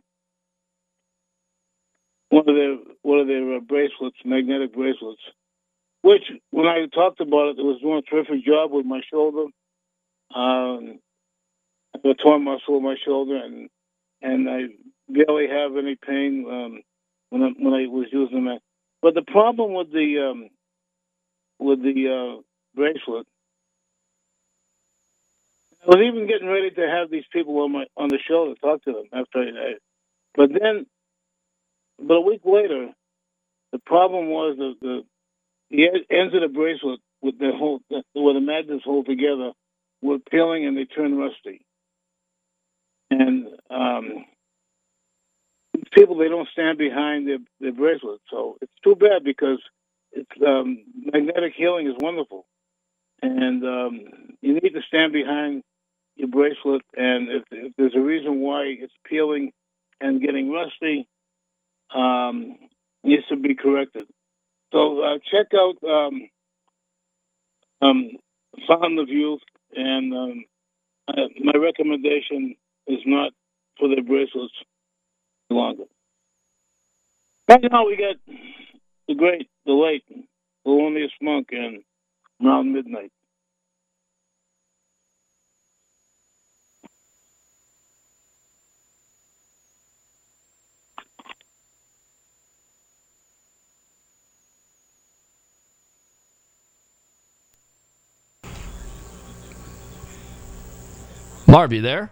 one 2.31 2.49
of 2.49 2.55
their 2.55 2.77
one 3.03 3.21
of 3.21 3.27
their 3.27 3.57
uh, 3.57 3.61
bracelets, 3.61 4.17
magnetic 4.25 4.75
bracelets. 4.75 5.23
Which, 6.03 6.23
when 6.51 6.67
I 6.67 6.87
talked 6.95 7.21
about 7.21 7.51
it, 7.51 7.59
it 7.59 7.65
was 7.65 7.81
doing 7.81 7.99
a 7.99 8.11
terrific 8.11 8.45
job 8.45 8.71
with 8.73 8.87
my 8.87 9.01
shoulder. 9.11 9.47
Um, 10.35 10.99
I 11.95 12.13
torn 12.23 12.45
muscle 12.45 12.77
in 12.77 12.85
my 12.85 12.97
shoulder, 13.05 13.37
and 13.37 13.69
and 14.23 14.49
I 14.49 14.63
barely 15.09 15.49
have 15.49 15.77
any 15.77 15.97
pain 15.97 16.47
um, 16.51 16.83
when 17.31 17.43
I, 17.43 17.49
when 17.59 17.75
I 17.75 17.87
was 17.87 18.07
using 18.13 18.45
them. 18.45 18.59
But 19.03 19.15
the 19.15 19.23
problem 19.23 19.75
with 19.75 19.93
the 19.93 20.31
um, 20.31 20.49
with 21.59 21.83
the 21.83 22.09
uh, 22.39 22.43
bracelet, 22.75 23.27
I 25.87 25.97
was 25.97 26.05
even 26.07 26.29
getting 26.29 26.49
ready 26.49 26.71
to 26.71 26.83
have 26.83 27.11
these 27.11 27.25
people 27.33 27.61
on 27.61 27.73
my 27.73 27.85
on 27.97 28.09
the 28.09 28.19
show 28.29 28.47
to 28.53 28.61
talk 28.61 28.83
to 28.85 28.93
them 28.93 29.05
after 29.13 29.41
I, 29.41 29.75
but 30.37 30.51
then, 30.53 30.87
but 31.99 32.15
a 32.15 32.21
week 32.21 32.43
later, 32.45 32.91
the 33.73 33.79
problem 33.81 34.29
was 34.29 34.57
the 34.59 34.75
the, 34.83 35.03
the 35.71 36.17
ends 36.17 36.35
of 36.35 36.43
the 36.43 36.49
bracelet 36.49 37.01
with 37.23 37.39
the 37.39 37.53
whole 37.57 37.81
where 38.15 38.35
the 38.35 38.41
magnets 38.41 38.85
hold 38.85 39.07
together 39.07 39.53
were 40.03 40.19
peeling 40.31 40.67
and 40.67 40.77
they 40.77 40.87
turned 40.87 41.19
rusty, 41.19 41.65
and 43.11 43.47
um, 43.71 44.25
people 45.93 46.19
they 46.19 46.29
don't 46.29 46.49
stand 46.53 46.79
behind 46.79 47.29
their, 47.29 47.39
their 47.61 47.73
bracelet. 47.73 48.21
So 48.31 48.59
it's 48.63 48.73
too 48.85 48.97
bad 48.97 49.25
because 49.25 49.61
it's 50.13 50.31
um, 50.47 50.85
magnetic 50.97 51.55
healing 51.57 51.87
is 51.89 51.95
wonderful, 52.01 52.47
and 53.23 53.65
um, 53.65 54.01
you 54.43 54.55
need 54.55 54.75
to 54.75 54.83
stand 54.89 55.13
behind 55.13 55.63
your 56.17 56.29
bracelet. 56.29 56.83
And 56.97 57.29
if, 57.29 57.45
if 57.51 57.73
there's 57.77 57.95
a 57.95 58.01
reason 58.01 58.41
why 58.41 58.65
it's 58.65 58.93
peeling 59.05 59.53
and 60.01 60.21
getting 60.21 60.51
rusty, 60.51 61.07
um, 61.95 62.59
needs 63.05 63.27
to 63.29 63.37
be 63.37 63.55
corrected. 63.55 64.07
So 64.73 65.01
uh, 65.01 65.19
check 65.31 65.47
out 65.55 65.77
um, 65.89 66.29
um, 67.81 68.11
Fountain 68.67 68.99
of 68.99 69.09
Youth, 69.09 69.43
and 69.75 70.13
um, 70.13 70.45
my 71.09 71.53
recommendation 71.59 72.57
is 72.87 73.01
not 73.07 73.33
for 73.79 73.89
their 73.89 74.03
bracelets 74.03 74.55
longer. 75.51 75.85
Right 77.49 77.61
now 77.71 77.87
we 77.87 77.97
got 77.97 78.17
the 79.07 79.15
great, 79.15 79.49
the 79.67 79.73
late 79.73 80.05
Thelonious 80.67 81.13
Monk, 81.23 81.49
and 81.53 81.83
around 82.45 82.73
midnight. 82.73 83.13
Marv, 101.49 101.73
you 101.73 101.81
there? 101.81 102.11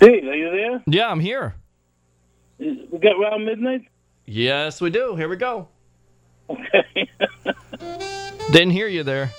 Dave, 0.00 0.24
are 0.24 0.34
you 0.34 0.50
there? 0.50 0.82
Yeah, 0.86 1.08
I'm 1.08 1.20
here. 1.20 1.54
We 2.58 2.98
got 3.02 3.20
around 3.20 3.44
midnight? 3.44 3.82
Yes, 4.24 4.80
we 4.80 4.90
do. 4.90 5.16
Here 5.16 5.28
we 5.28 5.36
go. 5.36 5.68
Okay. 6.48 7.10
Didn't 8.50 8.70
hear 8.70 8.88
you 8.88 9.02
there. 9.02 9.30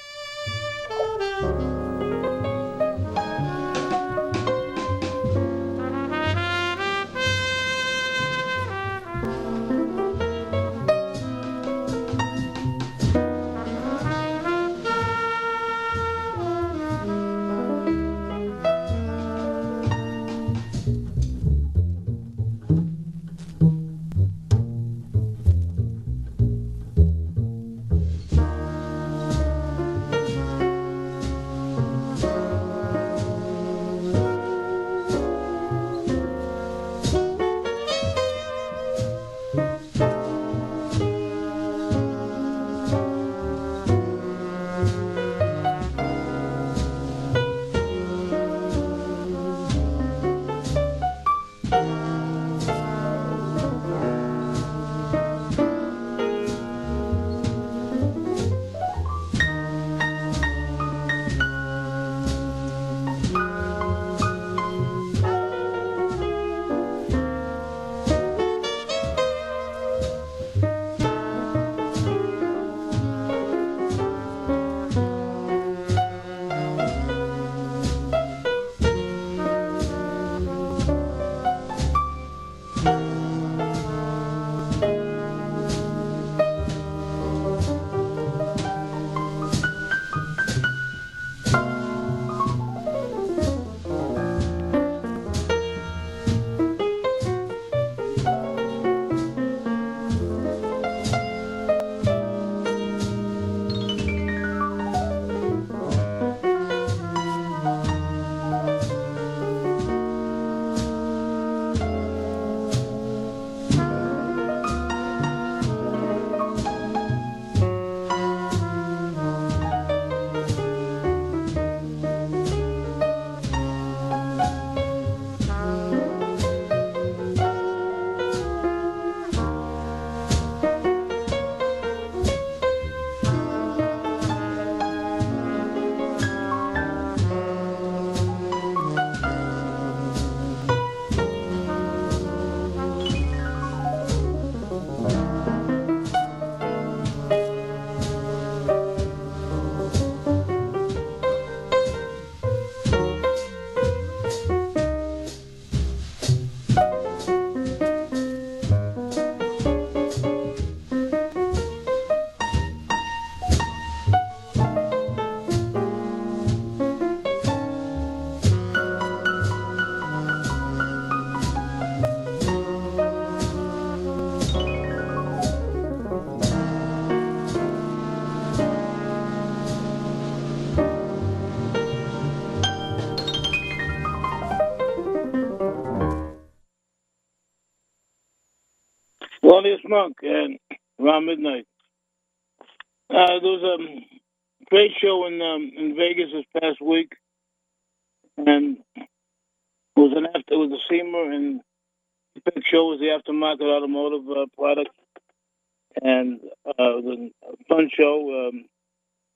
Show. 208.02 208.50
Um, 208.50 208.66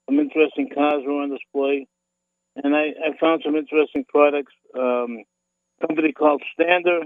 some 0.09 0.19
interesting 0.19 0.69
cars 0.73 1.03
were 1.05 1.21
on 1.21 1.29
display, 1.31 1.87
and 2.55 2.75
I, 2.75 2.87
I 2.89 3.17
found 3.19 3.41
some 3.45 3.55
interesting 3.55 4.05
products. 4.09 4.53
Um, 4.77 5.23
company 5.81 6.11
called 6.13 6.43
Stander. 6.53 7.01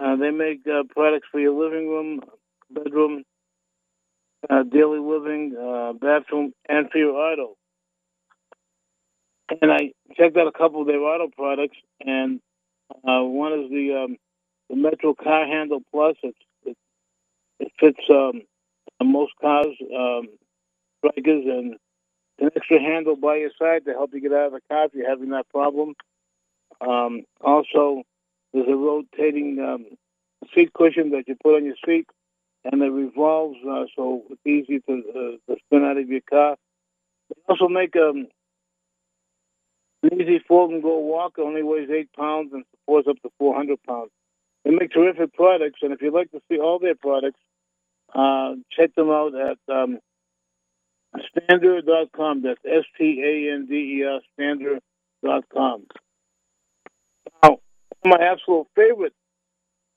Uh, 0.00 0.16
they 0.16 0.30
make 0.30 0.60
uh, 0.66 0.84
products 0.90 1.28
for 1.30 1.40
your 1.40 1.52
living 1.52 1.88
room, 1.88 2.20
bedroom, 2.70 3.24
uh, 4.48 4.62
daily 4.64 4.98
living, 4.98 5.56
uh, 5.56 5.92
bathroom, 5.94 6.52
and 6.68 6.90
for 6.90 6.98
your 6.98 7.12
auto. 7.16 7.56
And 9.60 9.70
I 9.70 9.92
checked 10.16 10.36
out 10.36 10.46
a 10.46 10.52
couple 10.52 10.80
of 10.82 10.86
their 10.86 11.00
auto 11.00 11.28
products, 11.36 11.76
and 12.00 12.40
uh, 12.90 13.22
one 13.22 13.52
is 13.52 13.70
the 13.70 14.04
um, 14.04 14.16
the 14.70 14.76
Metro 14.76 15.14
Car 15.14 15.46
Handle 15.46 15.82
Plus. 15.92 16.16
It's, 16.22 16.38
it, 16.64 16.76
it 17.60 17.72
fits 17.80 18.00
um, 18.10 18.42
most 19.02 19.32
cars, 19.40 19.66
um, 19.96 20.28
strikers, 21.02 21.44
and 21.46 21.76
an 22.38 22.50
extra 22.56 22.80
handle 22.80 23.16
by 23.16 23.36
your 23.36 23.50
side 23.58 23.84
to 23.84 23.92
help 23.92 24.10
you 24.12 24.20
get 24.20 24.32
out 24.32 24.46
of 24.46 24.52
the 24.52 24.60
car 24.68 24.86
if 24.86 24.94
you're 24.94 25.08
having 25.08 25.30
that 25.30 25.48
problem. 25.48 25.94
Um, 26.80 27.22
also, 27.40 28.02
there's 28.52 28.68
a 28.68 28.76
rotating 28.76 29.58
um, 29.60 29.86
seat 30.54 30.72
cushion 30.72 31.10
that 31.10 31.28
you 31.28 31.36
put 31.42 31.56
on 31.56 31.64
your 31.64 31.76
seat, 31.86 32.06
and 32.64 32.82
it 32.82 32.90
revolves 32.90 33.58
uh, 33.68 33.84
so 33.96 34.22
it's 34.30 34.40
easy 34.46 34.80
to, 34.80 34.92
uh, 34.92 35.52
to 35.52 35.60
spin 35.66 35.84
out 35.84 35.98
of 35.98 36.08
your 36.08 36.20
car. 36.28 36.56
They 37.28 37.40
also 37.48 37.68
make 37.68 37.94
um, 37.96 38.26
an 40.02 40.20
easy 40.20 40.40
fold 40.46 40.72
and 40.72 40.82
go 40.82 40.98
walk. 40.98 41.34
It 41.38 41.42
only 41.42 41.62
weighs 41.62 41.90
eight 41.90 42.12
pounds 42.12 42.52
and 42.52 42.64
supports 42.70 43.08
up 43.08 43.16
to 43.22 43.30
400 43.38 43.82
pounds. 43.84 44.10
They 44.64 44.70
make 44.70 44.92
terrific 44.92 45.34
products, 45.34 45.80
and 45.82 45.92
if 45.92 46.02
you'd 46.02 46.14
like 46.14 46.30
to 46.32 46.40
see 46.48 46.58
all 46.58 46.78
their 46.78 46.94
products, 46.94 47.40
uh, 48.14 48.54
check 48.70 48.94
them 48.94 49.10
out 49.10 49.32
at 49.34 49.58
um, 49.72 49.98
standard.com. 51.36 52.42
That's 52.42 52.60
S 52.64 52.84
T 52.98 53.22
A 53.24 53.54
N 53.54 53.66
D 53.68 53.74
E 53.74 54.04
R 54.04 54.20
standard.com. 54.34 55.86
Now, 57.42 57.58
my 58.04 58.16
absolute 58.20 58.66
favorite 58.74 59.14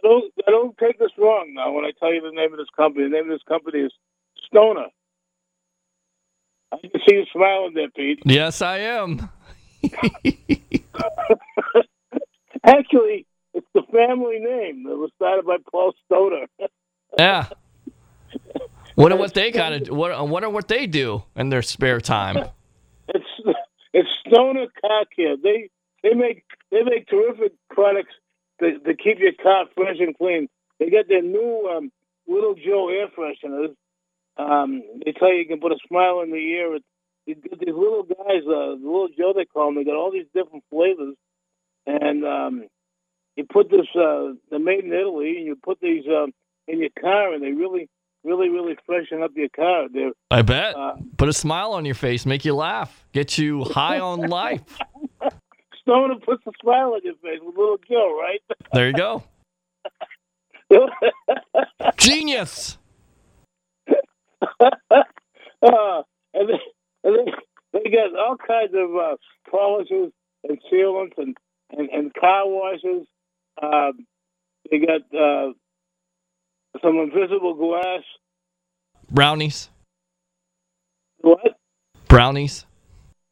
Don't, 0.06 0.32
don't 0.46 0.78
take 0.78 1.00
this 1.00 1.10
wrong 1.18 1.52
now 1.56 1.72
when 1.72 1.84
I 1.84 1.90
tell 2.00 2.14
you 2.14 2.22
the 2.22 2.30
name 2.30 2.54
of 2.54 2.60
this 2.60 2.68
company. 2.78 3.06
The 3.06 3.10
name 3.10 3.24
of 3.24 3.30
this 3.30 3.42
company 3.48 3.80
is 3.80 3.92
Stoner. 4.46 4.86
I 6.72 6.78
can 6.78 6.92
see 7.08 7.16
you 7.16 7.26
smiling 7.34 7.74
there, 7.74 7.90
Pete. 7.90 8.20
Yes, 8.24 8.62
I 8.62 8.78
am. 8.82 9.28
Actually, 12.64 13.26
it's 13.56 13.66
the 13.74 13.82
family 13.92 14.38
name. 14.38 14.84
that 14.84 14.96
was 14.96 15.10
started 15.16 15.44
by 15.44 15.58
Paul 15.72 15.94
Stoner. 16.06 16.46
yeah. 17.18 17.48
Wonder 18.96 19.18
what 19.18 19.34
they 19.34 19.52
kind 19.52 19.90
of 19.90 19.96
what 19.96 20.30
wonder 20.30 20.50
what 20.52 20.68
they 20.68 20.86
do 20.86 21.24
in 21.36 21.50
their 21.50 21.64
spare 21.64 22.00
time. 22.00 22.38
It's 23.08 23.26
it's 23.92 24.10
Stoner 24.28 24.68
Car 24.82 25.06
Care. 25.16 25.36
They 25.42 25.72
they 26.04 26.14
make 26.14 26.44
they 26.72 26.84
make 26.84 27.08
terrific 27.08 27.54
products 27.72 28.14
to, 28.60 28.80
to 28.80 28.94
keep 28.96 29.20
your 29.20 29.34
car 29.42 29.66
fresh 29.76 29.98
and 30.00 30.18
clean. 30.18 30.48
They 30.80 30.90
got 30.90 31.08
their 31.08 31.22
new 31.22 31.70
um, 31.76 31.92
Little 32.28 32.56
Joe 32.56 32.90
air 32.90 33.08
fresheners. 33.08 33.76
Um, 34.38 34.84
they 35.06 35.14
tell 35.14 35.30
you 35.30 35.40
you 35.40 35.48
can 35.48 35.60
put 35.60 35.72
a 35.72 35.78
smile 35.88 36.22
in 36.22 36.32
the 36.32 36.38
ear. 36.38 36.80
These 37.26 37.38
little 37.68 38.04
guys, 38.04 38.44
uh, 38.46 38.76
the 38.76 38.82
Little 38.84 39.10
Joe 39.18 39.34
they 39.36 39.46
call 39.46 39.68
them, 39.68 39.76
they 39.76 39.84
got 39.84 39.96
all 39.96 40.12
these 40.12 40.28
different 40.34 40.64
flavors. 40.70 41.16
And 41.88 42.26
um, 42.26 42.66
you 43.36 43.46
put 43.46 43.70
this, 43.70 43.88
uh, 43.96 44.34
they're 44.50 44.60
made 44.60 44.84
in 44.84 44.94
Italy, 44.94 45.38
and 45.38 45.46
you 45.46 45.56
put 45.56 45.80
these 45.80 46.04
um, 46.08 46.34
in 46.68 46.80
your 46.80 46.90
car, 47.00 47.34
and 47.34 47.44
they 47.44 47.52
really, 47.52 47.90
really, 48.24 48.50
really 48.50 48.76
freshen 48.86 49.22
up 49.22 49.32
your 49.36 49.50
car. 49.50 49.88
They're, 49.92 50.12
I 50.32 50.42
bet. 50.42 50.76
Uh, 50.76 50.96
put 51.18 51.30
a 51.30 51.34
smile 51.34 51.74
on 51.74 51.86
your 51.86 51.96
face, 51.96 52.26
make 52.26 52.46
you 52.46 52.56
laugh, 52.56 53.06
get 53.14 53.38
you 53.38 53.64
high 53.64 54.00
on 54.00 54.22
life. 54.22 54.62
Stoner 55.86 56.16
puts 56.16 56.44
a 56.48 56.52
smile 56.62 56.94
on 56.94 57.02
your 57.04 57.14
face 57.16 57.40
with 57.44 57.56
Little 57.56 57.78
Joe, 57.88 58.20
right? 58.20 58.42
There 58.74 58.88
you 58.88 58.94
go. 58.94 59.24
Genius. 61.98 62.80
uh, 63.88 64.72
and, 66.34 66.50
they, 66.50 66.60
and 67.04 67.16
they, 67.16 67.32
they 67.74 67.90
got 67.92 68.18
all 68.18 68.36
kinds 68.36 68.74
of 68.74 68.96
uh, 68.96 69.16
polishes 69.52 70.12
and 70.44 70.58
sealants 70.72 71.14
and, 71.18 71.38
and, 71.70 71.90
and 71.90 72.14
car 72.16 72.48
washes. 72.48 73.06
Um, 73.62 74.08
they 74.72 74.80
got 74.80 75.02
uh, 75.16 75.54
some 76.82 76.98
invisible 76.98 77.54
glass. 77.54 78.02
Brownies. 79.12 79.70
What? 81.20 81.60
Brownies. 82.08 82.66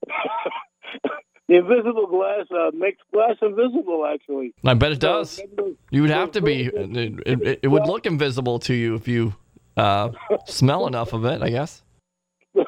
the 1.48 1.56
invisible 1.56 2.08
glass 2.08 2.46
uh, 2.52 2.72
makes 2.74 3.00
glass 3.14 3.36
invisible. 3.42 4.06
Actually, 4.12 4.54
I 4.64 4.74
bet 4.74 4.94
it 4.94 5.00
does. 5.00 5.42
You 5.92 6.02
would 6.02 6.12
have 6.12 6.32
to 6.32 6.42
be. 6.42 6.66
It, 6.66 7.20
it, 7.26 7.60
it 7.64 7.68
would 7.68 7.86
look 7.86 8.06
invisible 8.06 8.60
to 8.60 8.74
you 8.74 8.96
if 8.96 9.08
you 9.08 9.36
uh, 9.76 10.10
smell 10.46 10.88
enough 10.88 11.14
of 11.14 11.26
it. 11.26 11.42
I 11.42 11.50
guess. 11.50 11.84
you 12.56 12.64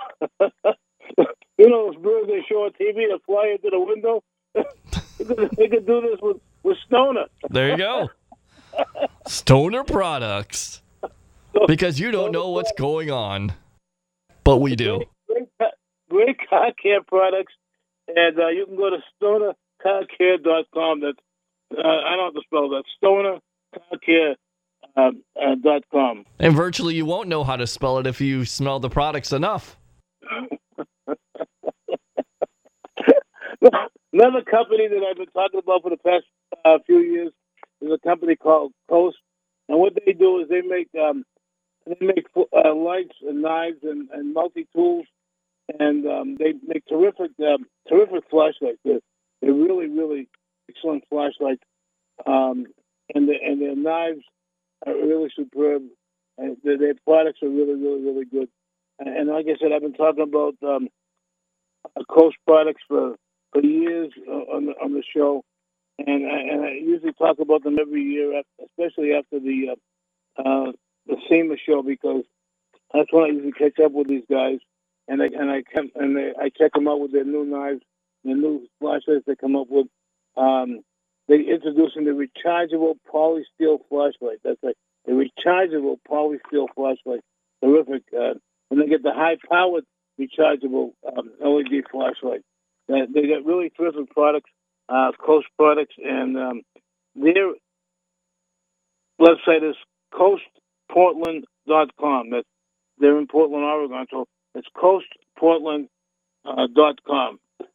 know 1.58 1.92
those 1.92 1.96
birds 1.98 2.28
they 2.28 2.44
show 2.50 2.66
on 2.66 2.72
TV 2.72 3.08
that 3.10 3.20
fly 3.26 3.56
into 3.56 3.70
the 3.70 3.80
window. 3.80 4.24
they 5.58 5.68
could 5.68 5.86
do 5.86 6.02
this 6.02 6.20
with 6.22 6.38
with 6.64 6.78
Stoner. 6.86 7.26
There 7.50 7.70
you 7.70 7.78
go. 7.78 8.10
Stoner 9.28 9.84
products. 9.84 10.82
Because 11.68 12.02
you 12.02 12.12
don't 12.12 12.34
know 12.34 12.50
what's 12.50 12.74
going 12.78 13.12
on, 13.12 13.54
but 14.44 14.58
we 14.58 14.76
do. 14.76 15.04
Great, 15.26 15.48
great, 15.58 15.72
great 16.10 16.50
car 16.50 16.74
care 16.84 17.02
products 17.02 17.54
and 18.08 18.40
uh, 18.40 18.48
you 18.48 18.66
can 18.66 18.76
go 18.76 18.90
to 18.90 18.98
stonercarcare.com. 19.22 21.02
That's 21.02 21.18
uh, 21.76 21.82
I 21.82 22.16
don't 22.16 22.26
have 22.26 22.36
to 22.36 22.42
spell 22.46 22.70
that. 22.70 22.84
Stonercarcare. 23.02 24.36
Uh, 24.96 25.12
uh, 25.36 25.56
dot 25.62 25.84
com. 25.92 26.26
And 26.40 26.56
virtually 26.56 26.96
you 26.96 27.06
won't 27.06 27.28
know 27.28 27.44
how 27.44 27.58
to 27.58 27.68
spell 27.68 27.98
it 27.98 28.08
if 28.08 28.22
you 28.22 28.46
smell 28.46 28.80
the 28.80 28.90
products 28.90 29.34
enough. 29.34 29.78
Another 34.14 34.42
company 34.50 34.88
that 34.88 35.04
I've 35.10 35.18
been 35.18 35.26
talking 35.34 35.60
about 35.60 35.82
for 35.82 35.90
the 35.90 35.98
past 35.98 36.24
uh, 36.64 36.78
few 36.86 37.00
years 37.00 37.34
is 37.82 37.92
a 37.92 37.98
company 38.08 38.38
called 38.38 38.72
Coast, 38.90 39.18
and 39.68 39.78
what 39.80 39.94
they 40.06 40.14
do 40.14 40.40
is 40.40 40.48
they 40.48 40.62
make 40.62 40.88
um, 40.96 41.26
they 41.86 41.98
make 42.00 42.26
uh, 42.38 42.74
lights 42.74 43.16
and 43.28 43.42
knives 43.42 43.80
and, 43.84 44.10
and 44.12 44.34
multi 44.34 44.68
tools 44.74 45.06
and 45.80 46.06
um, 46.06 46.36
they 46.38 46.54
make 46.66 46.86
terrific, 46.88 47.32
um, 47.40 47.66
terrific 47.90 48.24
flashlights. 48.30 48.80
They're, 48.84 49.00
they're 49.42 49.54
really, 49.54 49.88
really 49.88 50.28
excellent 50.70 51.04
flashlights, 51.10 51.64
um, 52.26 52.68
and 53.14 53.28
the, 53.28 53.36
and 53.44 53.62
their 53.62 53.76
knives 53.76 54.24
are 54.86 54.94
really 54.94 55.30
superb. 55.36 55.84
And 56.38 56.58
their, 56.64 56.78
their 56.78 56.96
products 57.06 57.40
are 57.44 57.50
really, 57.50 57.76
really, 57.76 58.02
really 58.02 58.26
good. 58.26 58.50
And, 59.00 59.10
and 59.10 59.30
like 59.30 59.46
I 59.48 59.56
said, 59.60 59.72
I've 59.72 59.82
been 59.82 59.94
talking 59.94 60.24
about 60.24 60.56
um, 60.64 60.90
Coast 62.10 62.38
products 62.46 62.82
for 62.88 63.16
for 63.54 63.62
years 63.62 64.12
on 64.28 64.66
the, 64.66 64.74
on 64.84 64.94
the 64.94 65.04
show, 65.16 65.44
and 66.00 66.26
I, 66.26 66.40
and 66.40 66.66
I 66.66 66.72
usually 66.72 67.14
talk 67.14 67.40
about 67.40 67.64
them 67.64 67.78
every 67.80 68.02
year, 68.02 68.42
especially 68.66 69.14
after 69.14 69.40
the 69.40 69.76
uh, 70.38 70.42
uh, 70.42 70.72
the 71.08 71.16
SEMA 71.30 71.56
show 71.66 71.82
because 71.82 72.24
that's 72.94 73.12
when 73.12 73.24
I 73.24 73.28
usually 73.28 73.52
catch 73.54 73.80
up 73.80 73.92
with 73.94 74.08
these 74.08 74.26
guys 74.30 74.60
and 75.08 75.22
I 75.22 75.26
and 75.26 75.52
I 75.52 75.62
come 75.62 75.92
and 75.96 76.16
they, 76.16 76.32
I 76.40 76.50
check 76.50 76.74
them 76.74 76.88
out 76.88 77.00
with 77.00 77.12
their 77.12 77.26
new 77.26 77.46
knives, 77.46 77.82
their 78.24 78.36
new 78.36 78.68
flashlights 78.80 79.26
they 79.26 79.36
come 79.36 79.56
up 79.56 79.68
with. 79.70 79.88
Um, 80.38 80.82
they 81.28 81.40
introducing 81.40 82.06
the 82.06 82.12
rechargeable 82.12 82.98
polysteel 83.12 83.80
flashlight. 83.90 84.38
That's 84.44 84.62
like 84.62 84.76
the 85.06 85.14
rechargeable 85.14 85.98
polysteel 86.10 86.68
flashlight. 86.76 87.22
Terrific. 87.64 88.04
Uh, 88.14 88.36
and 88.70 88.82
they 88.82 88.88
get 88.88 89.04
the 89.04 89.14
high-powered 89.14 89.86
rechargeable 90.20 90.92
um, 91.08 91.32
LED 91.40 91.86
flashlight. 91.92 92.42
Uh, 92.92 93.06
they 93.14 93.28
got 93.28 93.46
really 93.46 93.72
terrific 93.76 94.10
products, 94.12 94.50
uh, 94.90 95.12
Coast 95.24 95.48
products, 95.58 95.96
and 95.98 96.38
um, 96.38 96.62
their 97.16 97.54
website 99.20 99.68
is 99.68 99.76
coastportland.com. 100.14 102.30
That's 102.30 102.48
they're 102.98 103.18
in 103.18 103.28
Portland, 103.28 103.64
Oregon. 103.64 104.06
So 104.10 104.26
it's 104.56 104.68
coastportland.com. 104.76 105.90
Uh, 106.46 107.66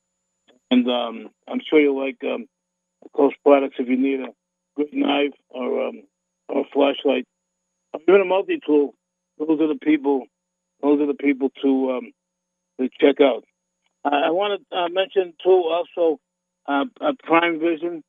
and 0.71 0.89
um, 0.89 1.31
I'm 1.49 1.61
sure 1.69 1.81
you'll 1.81 2.01
like 2.01 2.23
um, 2.25 2.47
Coast 3.15 3.37
products 3.43 3.77
if 3.79 3.89
you 3.89 3.97
need 3.97 4.21
a 4.21 4.29
great 4.77 4.95
knife 4.95 5.33
or 5.49 5.89
um, 5.89 6.03
or 6.49 6.61
a 6.61 6.65
flashlight, 6.73 7.27
or 7.93 8.01
even 8.07 8.21
a 8.21 8.25
multi 8.25 8.61
tool, 8.65 8.95
those 9.39 9.61
are 9.61 9.69
the 9.69 9.79
people. 9.81 10.27
Those 10.83 11.01
are 11.01 11.07
the 11.07 11.15
people 11.15 11.51
to 11.63 11.91
um, 11.93 12.13
to 12.79 12.89
check 13.01 13.21
out. 13.21 13.45
I, 14.05 14.27
I 14.27 14.31
want 14.31 14.63
to 14.71 14.77
uh, 14.77 14.89
mention 14.91 15.35
too 15.43 15.51
also 15.51 16.21
uh, 16.67 16.85
uh, 17.01 17.13
Prime 17.25 17.59
Vision. 17.59 18.05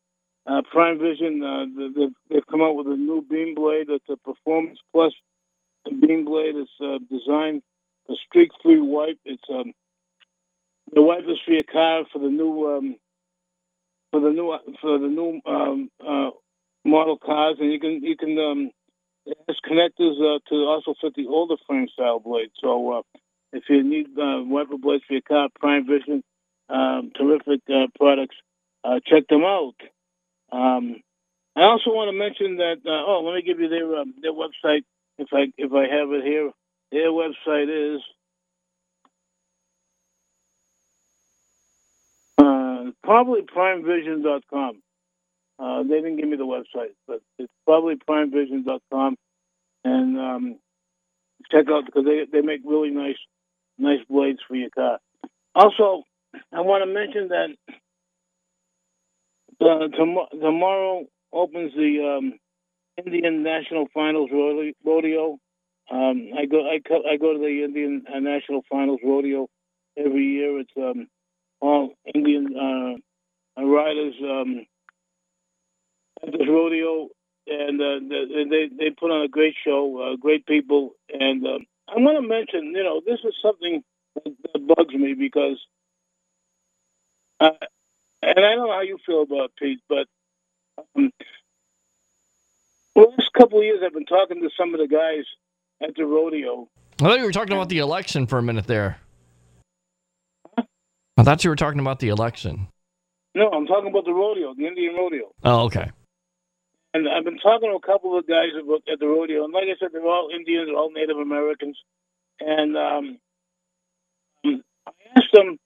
Uh, 0.46 0.62
Prime 0.72 0.98
Vision, 0.98 1.44
uh, 1.44 1.66
they've, 1.96 2.10
they've 2.30 2.48
come 2.50 2.62
out 2.62 2.76
with 2.76 2.88
a 2.88 2.98
new 2.98 3.24
beam 3.30 3.54
blade. 3.54 3.88
It's 3.90 4.10
a 4.10 4.18
Performance 4.18 4.80
Plus 4.92 5.14
beam 5.86 6.26
blade. 6.26 6.56
It's 6.56 6.72
uh, 6.84 6.98
designed 7.10 7.62
for 8.12 8.18
streak-free 8.28 8.82
wipe. 8.82 9.20
It's 9.26 9.43
um, 9.49 9.74
the 10.93 11.01
wipe 11.01 11.24
is 11.26 11.39
for 11.45 11.51
your 11.53 11.64
car 11.72 12.03
for 12.14 12.20
the 12.20 12.30
new 12.30 12.68
um, 12.78 12.97
for 14.12 14.22
the 14.22 14.32
new 14.32 14.57
for 14.82 14.99
the 14.99 15.07
new 15.07 15.41
um, 15.45 15.89
uh, 16.05 16.32
model 16.86 17.18
cars, 17.18 17.57
and 17.59 17.72
you 17.72 17.80
can 17.80 18.03
you 18.03 18.18
can 18.18 18.38
um, 18.39 18.72
has 19.47 19.57
connectors 19.70 20.18
uh, 20.22 20.39
to 20.49 20.55
also 20.66 20.95
fit 21.01 21.16
the 21.16 21.28
older 21.28 21.55
frame 21.68 21.88
style 21.93 22.20
blade. 22.20 22.51
So 22.62 22.99
uh, 22.99 23.01
if 23.53 23.66
you 23.70 23.84
need 23.84 24.07
uh, 24.20 24.43
wiper 24.45 24.78
blades 24.78 25.03
for 25.07 25.14
your 25.14 25.24
car, 25.24 25.49
Prime 25.59 25.88
Vision, 25.88 26.24
um, 26.70 27.12
terrific 27.16 27.62
uh, 27.70 27.88
products. 27.97 28.36
Uh, 28.84 28.99
check 29.05 29.28
them 29.30 29.43
out. 29.43 29.76
Um, 30.51 30.97
I 31.55 31.64
also 31.64 31.91
want 31.91 32.09
to 32.12 32.18
mention 32.18 32.57
that. 32.57 32.78
Uh, 32.86 33.05
oh, 33.07 33.24
let 33.26 33.36
me 33.36 33.43
give 33.43 33.59
you 33.59 33.70
their 33.70 33.97
um, 33.97 34.16
their 34.22 34.34
website 34.34 34.84
if 35.20 35.30
I 35.34 35.53
if 35.57 35.74
I 35.74 35.84
have 35.93 36.12
it 36.12 36.26
here. 36.26 36.51
Their 36.92 37.10
website 37.10 37.96
is 37.96 38.02
uh, 42.38 42.92
probably 43.04 43.42
PrimeVision.com. 43.42 44.82
Uh, 45.60 45.84
they 45.84 45.96
didn't 46.02 46.18
give 46.18 46.28
me 46.28 46.38
the 46.38 46.46
website, 46.46 46.94
but 47.08 47.22
it's 47.38 47.52
probably 47.66 47.96
PrimeVision.com, 47.96 49.16
and 49.86 50.20
um, 50.20 50.56
check 51.52 51.66
out 51.70 51.86
because 51.86 52.04
they 52.06 52.26
they 52.32 52.42
make 52.46 52.62
really 52.66 52.89
nice 52.89 53.18
nice 53.78 54.00
blades 54.10 54.39
for 54.48 54.56
your 54.56 54.72
car. 54.72 55.00
Also, 55.54 56.04
I 56.52 56.62
want 56.62 56.84
to 56.84 56.92
mention 56.92 57.28
that 57.30 57.50
uh, 59.62 59.88
tom- 59.96 60.39
tomorrow 60.42 61.06
opens 61.32 61.74
the 61.76 62.18
um, 62.18 62.39
Indian 63.06 63.44
National 63.44 63.88
Finals 63.94 64.30
Rode- 64.34 64.74
Rodeo. 64.84 65.38
Um, 65.92 66.32
I 66.38 66.46
go 66.48 66.70
I, 66.70 66.80
co- 66.88 67.04
I 67.12 67.18
go 67.18 67.34
to 67.34 67.39
the 67.39 67.64
Indian 67.66 68.06
uh, 68.14 68.20
National 68.20 68.64
Finals 68.72 69.02
Rodeo 69.04 69.50
every 69.98 70.26
year. 70.26 70.60
It's 70.62 70.72
um, 70.78 71.08
all 71.62 71.94
Indian 72.16 72.56
uh, 72.58 73.64
riders 73.64 74.16
um, 74.24 74.66
at 76.24 76.32
this 76.34 76.48
rodeo, 76.48 77.10
and 77.48 77.82
uh, 77.82 78.00
they 78.50 78.70
they 78.78 78.92
put 78.92 79.12
on 79.12 79.24
a 79.24 79.28
great 79.30 79.56
show, 79.66 80.14
uh, 80.14 80.18
great 80.18 80.46
people, 80.46 80.92
and 81.14 81.46
uh, 81.46 81.60
I 81.89 82.00
want 82.00 82.18
to 82.22 82.28
mention, 82.28 82.74
you 82.76 82.84
know, 82.84 83.02
this 83.06 83.20
is 83.24 83.36
something 83.42 83.84
that, 84.16 84.68
bugs 84.68 84.94
me 84.94 85.14
because, 85.14 85.58
uh, 87.39 87.52
and 88.22 88.39
I 88.39 88.56
don't 88.56 88.68
know 88.68 88.72
how 88.74 88.82
you 88.82 88.98
feel 89.06 89.24
about 89.24 89.46
it, 89.46 89.52
Pete, 89.60 89.82
but 89.89 90.08
um, 90.96 91.12
the 92.96 93.02
last 93.02 93.32
couple 93.38 93.60
of 93.60 93.66
years 93.66 93.82
I've 93.86 93.94
been 93.94 94.06
talking 94.06 94.42
to 94.42 94.50
some 94.58 94.74
of 94.74 94.80
the 94.80 94.88
guys 94.88 95.26
at 95.82 95.96
the 95.96 96.06
rodeo. 96.06 96.68
I 97.00 97.04
thought 97.04 97.20
you 97.20 97.26
were 97.26 97.32
talking 97.32 97.54
about 97.54 97.70
the 97.70 97.80
election 97.80 98.28
for 98.28 98.38
a 98.38 98.44
minute 98.44 98.68
there. 98.68 99.00
I 101.18 101.24
thought 101.24 101.44
you 101.44 101.50
were 101.50 101.56
talking 101.56 101.80
about 101.80 102.00
the 102.00 102.10
election. 102.10 102.68
No, 103.36 103.50
I'm 103.50 103.66
talking 103.66 103.90
about 103.90 104.06
the 104.06 104.14
rodeo, 104.14 104.54
the 104.56 104.66
Indian 104.66 104.96
rodeo. 104.96 105.34
Oh, 105.44 105.66
okay. 105.66 105.92
And 106.94 107.08
I've 107.08 107.24
been 107.24 107.38
talking 107.38 107.70
to 107.70 107.76
a 107.76 107.80
couple 107.80 108.18
of 108.18 108.28
guys 108.28 108.50
about, 108.62 108.82
at 108.92 109.00
the 109.00 109.08
rodeo, 109.08 109.46
and 109.46 109.54
like 109.54 109.64
I 109.64 109.76
said, 109.80 109.90
they're 109.94 110.06
all 110.06 110.30
Indians, 110.34 110.68
they're 110.68 110.76
all 110.76 110.92
Native 110.92 111.18
Americans. 111.18 111.78
And 112.40 112.76
um, 112.76 113.20
I 114.46 114.92
asked 115.16 115.32
them 115.34 115.58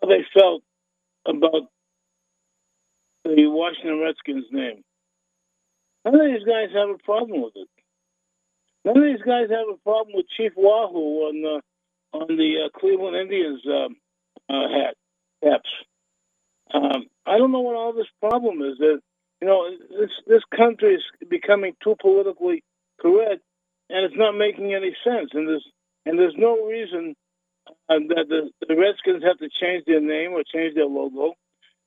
how 0.00 0.08
they 0.08 0.24
felt 0.32 0.62
about 1.26 1.68
the 3.24 3.46
Washington 3.46 4.00
Redskins 4.00 4.46
name. 4.52 4.84
None 6.04 6.14
of 6.14 6.20
these 6.20 6.44
guys 6.44 6.68
have 6.74 6.90
a 6.90 6.98
problem 7.04 7.42
with 7.42 7.52
it. 7.56 7.68
None 8.84 8.96
of 8.96 9.04
these 9.04 9.22
guys 9.22 9.50
have 9.50 9.68
a 9.72 9.78
problem 9.84 10.14
with 10.14 10.26
Chief 10.36 10.52
Wahoo 10.56 11.28
on 11.28 11.42
the 11.42 11.60
on 12.12 12.36
the 12.36 12.66
uh, 12.66 12.78
Cleveland 12.78 13.16
Indians 13.16 13.60
um, 13.66 13.96
uh, 14.48 14.68
hat 14.68 14.94
caps. 15.42 15.70
Um, 16.72 17.06
I 17.26 17.38
don't 17.38 17.52
know 17.52 17.60
what 17.60 17.76
all 17.76 17.92
this 17.92 18.10
problem 18.20 18.62
is. 18.62 18.78
That 18.78 19.00
you 19.40 19.48
know, 19.48 19.68
this 19.98 20.10
this 20.26 20.42
country 20.56 20.94
is 20.94 21.02
becoming 21.28 21.74
too 21.82 21.96
politically 22.00 22.64
correct, 23.00 23.42
and 23.90 24.04
it's 24.04 24.16
not 24.16 24.32
making 24.32 24.74
any 24.74 24.96
sense. 25.04 25.30
And 25.34 25.46
there's 25.46 25.66
and 26.06 26.18
there's 26.18 26.36
no 26.36 26.66
reason 26.66 27.14
uh, 27.68 28.00
that 28.08 28.26
the, 28.28 28.50
the 28.66 28.76
Redskins 28.76 29.22
have 29.24 29.38
to 29.38 29.48
change 29.60 29.84
their 29.86 30.00
name 30.00 30.32
or 30.32 30.42
change 30.42 30.74
their 30.74 30.86
logo, 30.86 31.34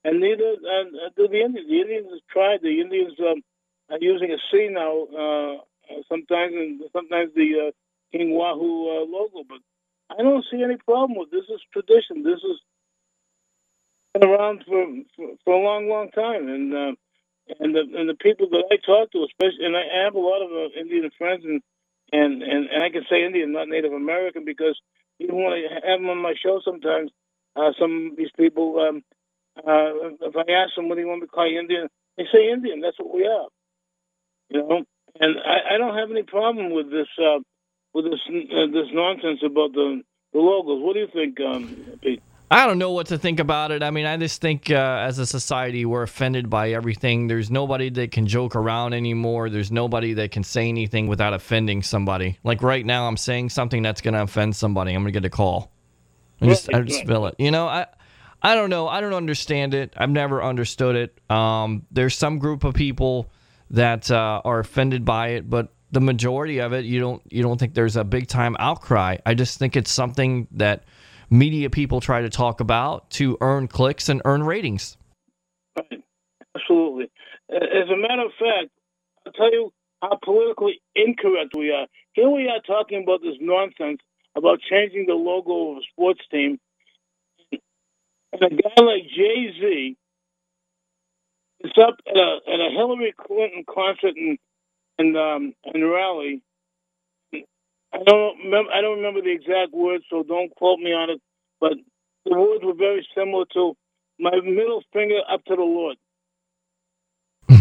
and 0.04 0.20
neither 0.20 0.54
uh, 0.62 1.10
do 1.16 1.26
the 1.26 1.42
Indians. 1.42 1.68
The 1.68 1.80
Indians 1.80 2.08
have 2.10 2.26
tried. 2.30 2.60
The 2.62 2.80
Indians 2.80 3.14
um, 3.18 3.42
are 3.90 3.98
using 4.00 4.30
a 4.30 4.38
C 4.52 4.68
now. 4.70 5.58
Uh, 5.90 6.02
sometimes 6.08 6.54
and 6.54 6.80
sometimes 6.92 7.32
the 7.34 7.68
uh, 7.68 7.70
King 8.16 8.34
Wahoo 8.34 8.88
uh, 8.88 9.04
logo, 9.06 9.44
but 9.48 9.58
I 10.10 10.22
don't 10.22 10.44
see 10.50 10.62
any 10.62 10.76
problem 10.76 11.18
with 11.18 11.30
this. 11.30 11.44
Is 11.48 11.60
tradition. 11.72 12.22
This 12.22 12.38
is 12.38 12.60
been 14.14 14.28
around 14.28 14.64
for, 14.66 14.86
for 15.16 15.28
for 15.44 15.54
a 15.54 15.64
long, 15.64 15.88
long 15.88 16.10
time, 16.10 16.48
and 16.48 16.74
uh, 16.74 16.92
and 17.60 17.74
the 17.74 17.82
and 17.98 18.08
the 18.08 18.14
people 18.14 18.48
that 18.50 18.64
I 18.70 18.76
talk 18.76 19.10
to, 19.12 19.24
especially, 19.24 19.66
and 19.66 19.76
I 19.76 20.04
have 20.04 20.14
a 20.14 20.18
lot 20.20 20.42
of 20.42 20.50
uh, 20.50 20.80
Indian 20.80 21.10
friends, 21.18 21.44
and, 21.44 21.62
and 22.12 22.42
and 22.42 22.68
and 22.68 22.82
I 22.82 22.90
can 22.90 23.04
say 23.10 23.24
Indian, 23.24 23.52
not 23.52 23.68
Native 23.68 23.92
American, 23.92 24.44
because 24.44 24.80
even 25.18 25.36
when 25.36 25.52
I 25.52 25.62
have 25.74 26.00
them 26.00 26.10
on 26.10 26.18
my 26.18 26.34
show, 26.40 26.60
sometimes 26.64 27.10
uh, 27.56 27.72
some 27.78 28.10
of 28.12 28.16
these 28.16 28.30
people, 28.36 28.78
um, 28.80 29.02
uh, 29.58 30.10
if 30.22 30.36
I 30.36 30.50
ask 30.52 30.74
them, 30.76 30.88
what 30.88 30.96
do 30.96 31.02
you 31.02 31.08
want 31.08 31.22
to 31.22 31.28
call 31.28 31.50
you 31.50 31.58
Indian? 31.58 31.88
They 32.16 32.24
say 32.32 32.50
Indian. 32.50 32.80
That's 32.80 32.98
what 32.98 33.14
we 33.14 33.26
are. 33.26 33.48
You 34.50 34.58
know, 34.62 34.84
and 35.20 35.36
I, 35.38 35.74
I 35.74 35.78
don't 35.78 35.96
have 35.96 36.10
any 36.10 36.22
problem 36.22 36.72
with 36.72 36.90
this 36.90 37.08
uh, 37.18 37.38
with 37.92 38.04
this 38.06 38.20
uh, 38.28 38.66
this 38.72 38.88
nonsense 38.92 39.40
about 39.44 39.72
the 39.72 40.02
the 40.32 40.38
logos. 40.38 40.82
What 40.82 40.94
do 40.94 41.00
you 41.00 41.08
think, 41.12 41.40
um, 41.40 41.98
Pete? 42.02 42.22
I 42.50 42.66
don't 42.66 42.78
know 42.78 42.92
what 42.92 43.06
to 43.06 43.18
think 43.18 43.40
about 43.40 43.72
it. 43.72 43.82
I 43.82 43.90
mean, 43.90 44.04
I 44.06 44.16
just 44.16 44.40
think 44.40 44.70
uh, 44.70 44.74
as 44.74 45.18
a 45.18 45.26
society, 45.26 45.84
we're 45.86 46.02
offended 46.02 46.50
by 46.50 46.72
everything. 46.72 47.26
There's 47.26 47.50
nobody 47.50 47.88
that 47.90 48.12
can 48.12 48.26
joke 48.26 48.54
around 48.54 48.92
anymore. 48.92 49.48
There's 49.48 49.72
nobody 49.72 50.12
that 50.14 50.30
can 50.30 50.44
say 50.44 50.68
anything 50.68 51.06
without 51.06 51.32
offending 51.32 51.82
somebody. 51.82 52.38
Like 52.44 52.62
right 52.62 52.84
now, 52.84 53.08
I'm 53.08 53.16
saying 53.16 53.48
something 53.50 53.82
that's 53.82 54.02
going 54.02 54.14
to 54.14 54.22
offend 54.22 54.54
somebody. 54.54 54.92
I'm 54.92 55.02
going 55.02 55.12
to 55.12 55.20
get 55.20 55.26
a 55.26 55.30
call. 55.30 55.72
I 56.40 56.46
just, 56.46 56.72
I 56.72 56.82
just 56.82 57.06
feel 57.06 57.26
it. 57.26 57.34
You 57.38 57.50
know, 57.50 57.66
I. 57.66 57.86
I 58.46 58.54
don't 58.54 58.68
know. 58.68 58.86
I 58.86 59.00
don't 59.00 59.14
understand 59.14 59.72
it. 59.72 59.94
I've 59.96 60.10
never 60.10 60.42
understood 60.42 60.96
it. 60.96 61.18
Um, 61.30 61.86
there's 61.90 62.14
some 62.14 62.38
group 62.38 62.62
of 62.62 62.74
people 62.74 63.30
that 63.70 64.10
uh, 64.10 64.40
are 64.44 64.60
offended 64.60 65.04
by 65.04 65.28
it, 65.28 65.48
but 65.48 65.72
the 65.90 66.00
majority 66.00 66.60
of 66.60 66.72
it, 66.72 66.84
you 66.84 67.00
don't 67.00 67.22
you 67.30 67.42
don't 67.42 67.58
think 67.58 67.74
there's 67.74 67.96
a 67.96 68.04
big 68.04 68.26
time 68.26 68.56
outcry. 68.58 69.16
I 69.24 69.34
just 69.34 69.58
think 69.58 69.76
it's 69.76 69.90
something 69.90 70.48
that 70.52 70.84
media 71.30 71.70
people 71.70 72.00
try 72.00 72.20
to 72.22 72.28
talk 72.28 72.60
about 72.60 73.10
to 73.10 73.38
earn 73.40 73.68
clicks 73.68 74.08
and 74.08 74.20
earn 74.24 74.42
ratings. 74.42 74.96
Right. 75.76 76.02
Absolutely. 76.56 77.10
As 77.50 77.88
a 77.92 77.96
matter 77.96 78.26
of 78.26 78.32
fact, 78.38 78.70
I'll 79.26 79.32
tell 79.32 79.52
you 79.52 79.72
how 80.02 80.18
politically 80.22 80.80
incorrect 80.94 81.54
we 81.56 81.70
are. 81.70 81.86
Here 82.12 82.28
we 82.28 82.48
are 82.48 82.60
talking 82.66 83.02
about 83.02 83.22
this 83.22 83.36
nonsense 83.40 84.00
about 84.36 84.60
changing 84.68 85.06
the 85.06 85.14
logo 85.14 85.72
of 85.72 85.78
a 85.78 85.80
sports 85.92 86.20
team. 86.30 86.58
And 88.32 88.42
a 88.42 88.50
guy 88.50 88.82
like 88.82 89.04
Jay 89.14 89.52
Z 89.60 89.96
is 91.64 91.72
up 91.80 91.96
at 92.06 92.16
a, 92.16 92.38
at 92.46 92.60
a 92.60 92.70
Hillary 92.70 93.14
Clinton 93.16 93.64
concert 93.68 94.16
in 94.16 94.38
in, 94.98 95.16
um, 95.16 95.54
in 95.74 95.82
Raleigh 95.82 96.42
I 97.94 98.02
don't 98.04 98.38
remember. 98.38 98.70
I 98.72 98.80
don't 98.80 98.96
remember 98.96 99.22
the 99.22 99.30
exact 99.30 99.72
words, 99.72 100.04
so 100.10 100.24
don't 100.24 100.54
quote 100.56 100.80
me 100.80 100.92
on 100.92 101.10
it. 101.10 101.20
But 101.60 101.74
the 102.24 102.36
words 102.36 102.64
were 102.64 102.74
very 102.74 103.06
similar 103.16 103.44
to 103.54 103.76
my 104.18 104.32
middle 104.42 104.82
finger 104.92 105.20
up 105.32 105.44
to 105.44 105.54
the 105.54 105.62
Lord. 105.62 105.96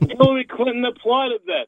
Hillary 0.00 0.44
Clinton 0.44 0.84
applauded 0.84 1.40
that. 1.46 1.66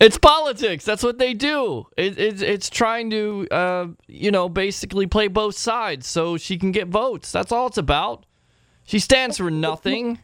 It's 0.00 0.16
politics. 0.16 0.84
That's 0.84 1.02
what 1.02 1.18
they 1.18 1.34
do. 1.34 1.86
It, 1.96 2.18
it, 2.18 2.40
it's 2.40 2.70
trying 2.70 3.10
to, 3.10 3.48
uh, 3.50 3.86
you 4.06 4.30
know, 4.30 4.48
basically 4.48 5.06
play 5.06 5.28
both 5.28 5.56
sides 5.56 6.06
so 6.06 6.38
she 6.38 6.56
can 6.56 6.70
get 6.70 6.88
votes. 6.88 7.30
That's 7.32 7.52
all 7.52 7.66
it's 7.66 7.78
about. 7.78 8.24
She 8.88 9.00
stands 9.00 9.36
for 9.36 9.50
nothing. 9.50 10.18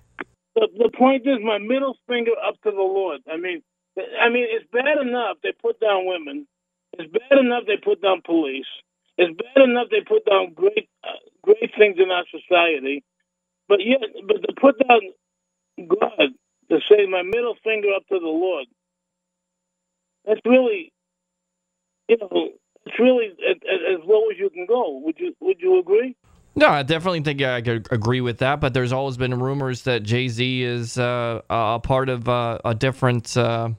The, 0.55 0.69
the 0.79 0.91
point 0.97 1.27
is, 1.27 1.37
my 1.45 1.59
middle 1.59 1.99
finger 2.09 2.31
up 2.49 2.55
to 2.63 2.71
the 2.71 2.77
Lord. 2.77 3.21
I 3.31 3.37
mean, 3.37 3.63
I 3.99 4.31
mean, 4.31 4.47
it's 4.49 4.65
bad 4.73 4.97
enough 5.07 5.37
they 5.43 5.53
put 5.53 5.79
down 5.81 6.07
women. 6.07 6.47
It's 6.95 7.13
bad 7.13 7.39
enough 7.41 7.65
they 7.67 7.77
put 7.77 8.01
down 8.01 8.23
police. 8.25 8.65
It's 9.19 9.37
bad 9.37 9.69
enough 9.69 9.89
they 9.91 10.01
put 10.01 10.25
down 10.25 10.55
great, 10.55 10.89
uh, 11.05 11.21
great 11.43 11.73
things 11.77 11.97
in 11.99 12.11
our 12.11 12.25
society. 12.33 13.05
But 13.69 13.81
yet, 13.85 14.01
but 14.27 14.41
to 14.41 14.55
put 14.59 14.79
down 14.89 15.01
God, 15.87 16.33
to 16.71 16.79
say 16.91 17.05
my 17.05 17.23
middle 17.23 17.57
finger 17.63 17.89
up 17.95 18.09
to 18.09 18.19
the 18.19 18.27
Lord. 18.27 18.65
That's 20.25 20.41
really, 20.47 20.91
you 22.09 22.17
know, 22.17 22.49
it's 22.87 22.99
really 22.99 23.27
as, 23.47 23.57
as 23.61 24.01
low 24.07 24.31
as 24.31 24.39
you 24.39 24.49
can 24.49 24.65
go. 24.65 25.03
Would 25.05 25.19
you 25.19 25.35
Would 25.41 25.61
you 25.61 25.79
agree? 25.79 26.17
No, 26.57 26.69
I 26.69 26.83
definitely 26.85 27.21
think 27.23 27.43
I 27.43 27.61
could 27.63 27.89
agree 27.91 28.21
with 28.21 28.39
that. 28.39 28.61
But 28.61 28.75
there's 28.75 28.93
always 28.93 29.17
been 29.17 29.39
rumors 29.39 29.83
that 29.83 30.03
Jay 30.03 30.29
Z 30.29 30.63
is 30.63 30.99
uh, 30.99 31.41
a 31.51 31.81
part 31.81 32.09
of 32.09 32.29
uh, 32.29 32.59
a 32.65 32.75
different. 32.75 33.37
Uh, 33.37 33.71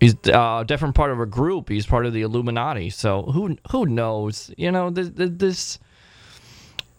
he's 0.00 0.14
uh, 0.28 0.58
a 0.60 0.64
different 0.66 0.94
part 0.94 1.10
of 1.10 1.20
a 1.20 1.26
group. 1.26 1.68
He's 1.68 1.86
part 1.86 2.04
of 2.06 2.12
the 2.12 2.22
Illuminati. 2.22 2.90
So 2.90 3.22
who 3.22 3.56
who 3.70 3.86
knows? 3.86 4.50
You 4.56 4.70
know, 4.70 4.90
this, 4.90 5.10
this 5.14 5.78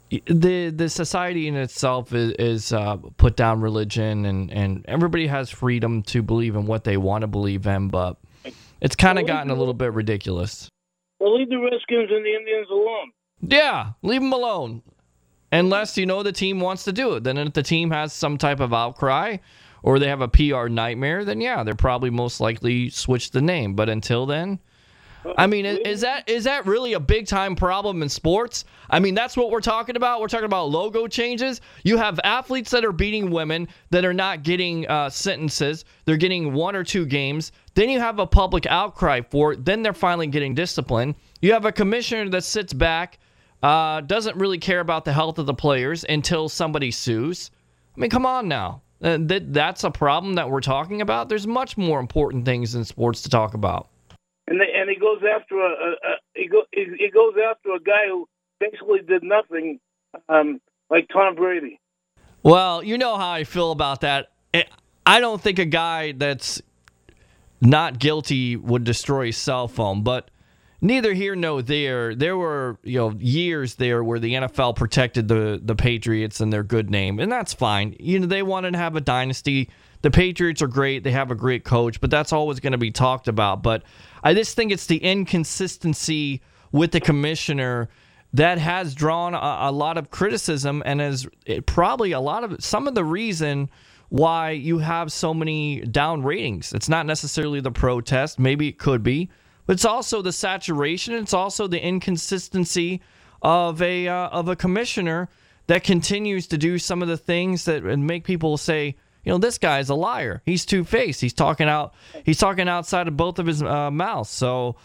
the 0.09 0.69
the 0.69 0.89
society 0.89 1.47
in 1.47 1.55
itself 1.55 2.13
is, 2.13 2.32
is 2.34 2.73
uh, 2.73 2.97
put 3.17 3.36
down 3.36 3.61
religion, 3.61 4.26
and 4.26 4.51
and 4.51 4.86
everybody 4.88 5.28
has 5.28 5.49
freedom 5.49 6.01
to 6.03 6.21
believe 6.21 6.55
in 6.55 6.65
what 6.65 6.84
they 6.84 6.97
want 6.97 7.21
to 7.21 7.28
believe 7.28 7.67
in, 7.67 7.89
but 7.89 8.17
it's 8.82 8.95
kind 8.95 9.19
of 9.19 9.28
gotten 9.28 9.51
a 9.51 9.55
little 9.55 9.73
bit 9.73 9.93
ridiculous. 9.93 10.69
Well, 11.19 11.38
leave 11.38 11.49
the 11.49 11.57
Redskins 11.57 12.09
and 12.11 12.26
the 12.26 12.36
Indians 12.36 12.67
alone. 12.71 13.11
Yeah, 13.41 13.91
leave 14.01 14.21
them 14.21 14.33
alone. 14.33 14.81
Unless 15.51 15.97
you 15.97 16.05
know 16.05 16.23
the 16.23 16.31
team 16.31 16.59
wants 16.59 16.83
to 16.86 16.91
do 16.91 17.13
it. 17.13 17.23
Then 17.23 17.38
if 17.38 17.53
the 17.53 17.63
team 17.63 17.91
has 17.91 18.11
some 18.11 18.38
type 18.38 18.59
of 18.59 18.73
outcry 18.73 19.38
or 19.83 19.99
they 19.99 20.07
have 20.07 20.21
a 20.21 20.27
PR 20.27 20.67
nightmare, 20.67 21.23
then 21.23 21.39
yeah, 21.39 21.63
they're 21.63 21.75
probably 21.75 22.09
most 22.09 22.41
likely 22.41 22.89
switch 22.89 23.31
the 23.31 23.41
name. 23.41 23.73
But 23.73 23.88
until 23.88 24.25
then, 24.25 24.59
I 25.38 25.47
mean, 25.47 25.65
is 25.65 26.01
that 26.01 26.29
is 26.29 26.43
that 26.43 26.65
really 26.65 26.93
a 26.93 26.99
big 26.99 27.27
time 27.27 27.55
problem 27.55 28.01
in 28.01 28.09
sports? 28.09 28.65
I 28.89 28.99
mean, 28.99 29.15
that's 29.15 29.36
what 29.36 29.49
we're 29.49 29.61
talking 29.61 29.95
about. 29.95 30.21
We're 30.21 30.27
talking 30.27 30.45
about 30.45 30.69
logo 30.69 31.07
changes. 31.07 31.61
You 31.83 31.97
have 31.97 32.19
athletes 32.23 32.71
that 32.71 32.86
are 32.86 32.91
beating 32.91 33.31
women 33.31 33.67
that 33.89 34.05
are 34.05 34.13
not 34.13 34.43
getting 34.43 34.88
uh, 34.88 35.09
sentences. 35.09 35.86
They're 36.05 36.17
getting 36.17 36.53
one 36.53 36.75
or 36.75 36.83
two 36.83 37.05
games. 37.05 37.51
Then 37.73 37.89
you 37.89 37.99
have 37.99 38.19
a 38.19 38.27
public 38.27 38.65
outcry 38.67 39.21
for 39.21 39.53
it. 39.53 39.65
Then 39.65 39.81
they're 39.81 39.93
finally 39.93 40.27
getting 40.27 40.53
disciplined. 40.53 41.15
You 41.41 41.53
have 41.53 41.65
a 41.65 41.71
commissioner 41.71 42.29
that 42.29 42.43
sits 42.43 42.73
back, 42.73 43.19
uh, 43.63 44.01
doesn't 44.01 44.37
really 44.37 44.57
care 44.57 44.79
about 44.79 45.05
the 45.05 45.13
health 45.13 45.39
of 45.39 45.45
the 45.45 45.53
players 45.53 46.03
until 46.07 46.49
somebody 46.49 46.91
sues. 46.91 47.51
I 47.95 47.99
mean, 47.99 48.09
come 48.09 48.25
on 48.25 48.47
now. 48.47 48.81
Uh, 49.01 49.17
that 49.21 49.53
that's 49.53 49.83
a 49.83 49.91
problem 49.91 50.35
that 50.35 50.49
we're 50.49 50.61
talking 50.61 51.01
about. 51.01 51.29
There's 51.29 51.47
much 51.47 51.77
more 51.77 51.99
important 51.99 52.45
things 52.45 52.75
in 52.75 52.85
sports 52.85 53.21
to 53.23 53.29
talk 53.29 53.53
about 53.53 53.89
and 54.47 54.59
they, 54.59 54.67
and 54.75 54.89
he 54.89 54.95
goes 54.95 55.21
after 55.23 55.59
a, 55.59 55.69
a, 55.69 55.91
a 55.91 56.15
he 56.33 56.47
go 56.47 56.63
he, 56.71 56.85
he, 56.97 57.09
goes 57.09 57.33
after 57.49 57.73
a 57.73 57.79
guy 57.79 58.07
who 58.07 58.27
basically 58.59 58.99
did 59.07 59.23
nothing, 59.23 59.79
um, 60.29 60.61
like 60.89 61.07
Tom 61.11 61.35
Brady. 61.35 61.79
Well, 62.43 62.83
you 62.83 62.97
know 62.97 63.17
how 63.17 63.31
I 63.31 63.43
feel 63.43 63.71
about 63.71 64.01
that. 64.01 64.31
I 65.07 65.19
don't 65.19 65.41
think 65.41 65.59
a 65.59 65.65
guy 65.65 66.13
that's 66.13 66.61
not 67.61 67.99
guilty 67.99 68.55
would 68.55 68.83
destroy 68.83 69.27
his 69.27 69.37
cell 69.37 69.67
phone, 69.67 70.03
but 70.03 70.29
neither 70.82 71.13
here 71.13 71.36
nor 71.36 71.61
there. 71.61 72.15
There 72.15 72.38
were 72.38 72.78
you 72.84 72.99
know 72.99 73.11
years 73.19 73.76
there 73.76 74.03
where 74.03 74.19
the 74.19 74.34
NFL 74.34 74.76
protected 74.76 75.28
the 75.28 75.59
the 75.63 75.76
Patriots 75.76 76.39
and 76.39 76.51
their 76.51 76.63
good 76.63 76.89
name, 76.89 77.19
and 77.19 77.32
that's 77.32 77.53
fine. 77.53 77.95
You 77.99 78.19
know 78.19 78.28
they 78.28 78.43
wanted 78.43 78.71
to 78.71 78.78
have 78.78 78.95
a 78.95 79.01
dynasty. 79.01 79.69
The 80.01 80.11
Patriots 80.11 80.61
are 80.61 80.67
great; 80.67 81.03
they 81.03 81.11
have 81.11 81.32
a 81.32 81.36
great 81.36 81.63
coach, 81.63 81.99
but 82.01 82.09
that's 82.09 82.34
always 82.34 82.59
going 82.59 82.73
to 82.73 82.78
be 82.78 82.91
talked 82.91 83.28
about. 83.28 83.63
But 83.63 83.84
I 84.23 84.34
just 84.34 84.55
think 84.55 84.71
it's 84.71 84.86
the 84.86 84.97
inconsistency 84.97 86.41
with 86.71 86.91
the 86.91 86.99
commissioner 86.99 87.89
that 88.34 88.57
has 88.57 88.93
drawn 88.93 89.34
a, 89.34 89.69
a 89.69 89.71
lot 89.71 89.97
of 89.97 90.11
criticism 90.11 90.84
and 90.86 91.01
is 91.01 91.26
eh, 91.47 91.61
probably 91.65 92.11
a 92.11 92.19
lot 92.19 92.43
of 92.43 92.61
some 92.63 92.88
of 92.88 92.93
the 92.93 93.03
reason 93.03 93.69
why 94.09 94.51
you 94.51 94.80
have 94.80 95.11
so 95.11 95.34
many 95.34 95.82
down 95.82 96.21
ratings. 96.21 96.73
It's 96.73 96.89
not 96.89 97.05
necessarily 97.05 97.61
the 97.61 97.71
protest, 97.71 98.38
maybe 98.38 98.67
it 98.67 98.78
could 98.78 99.03
be, 99.03 99.30
but 99.66 99.74
it's 99.74 99.86
also 99.86 100.22
the 100.22 100.32
saturation. 100.32 101.13
It's 101.16 101.34
also 101.34 101.68
the 101.68 101.84
inconsistency 101.84 103.01
of 103.41 103.82
a 103.82 104.07
uh, 104.07 104.30
of 104.30 104.47
a 104.47 104.55
commissioner 104.55 105.30
that 105.68 105.84
continues 105.84 106.47
to 106.47 106.57
do 106.57 106.78
some 106.78 107.01
of 107.01 107.07
the 107.07 107.18
things 107.18 107.66
that 107.66 107.84
make 107.84 108.24
people 108.24 108.57
say, 108.57 108.95
you 109.24 109.32
know, 109.32 109.38
this 109.38 109.57
guy's 109.57 109.89
a 109.89 109.95
liar. 109.95 110.41
He's 110.45 110.66
two 110.66 110.84
faced. 110.84 111.22
He's 111.22 111.34
talking 111.34 111.68
out. 111.68 111.93
He's 112.24 112.38
talking 112.38 112.68
outside 112.70 113.07
of 113.07 113.18
both 113.18 113.39
of 113.39 113.47
his 113.47 113.61
uh, 113.61 113.91
mouths. 113.91 114.30
So. 114.30 114.76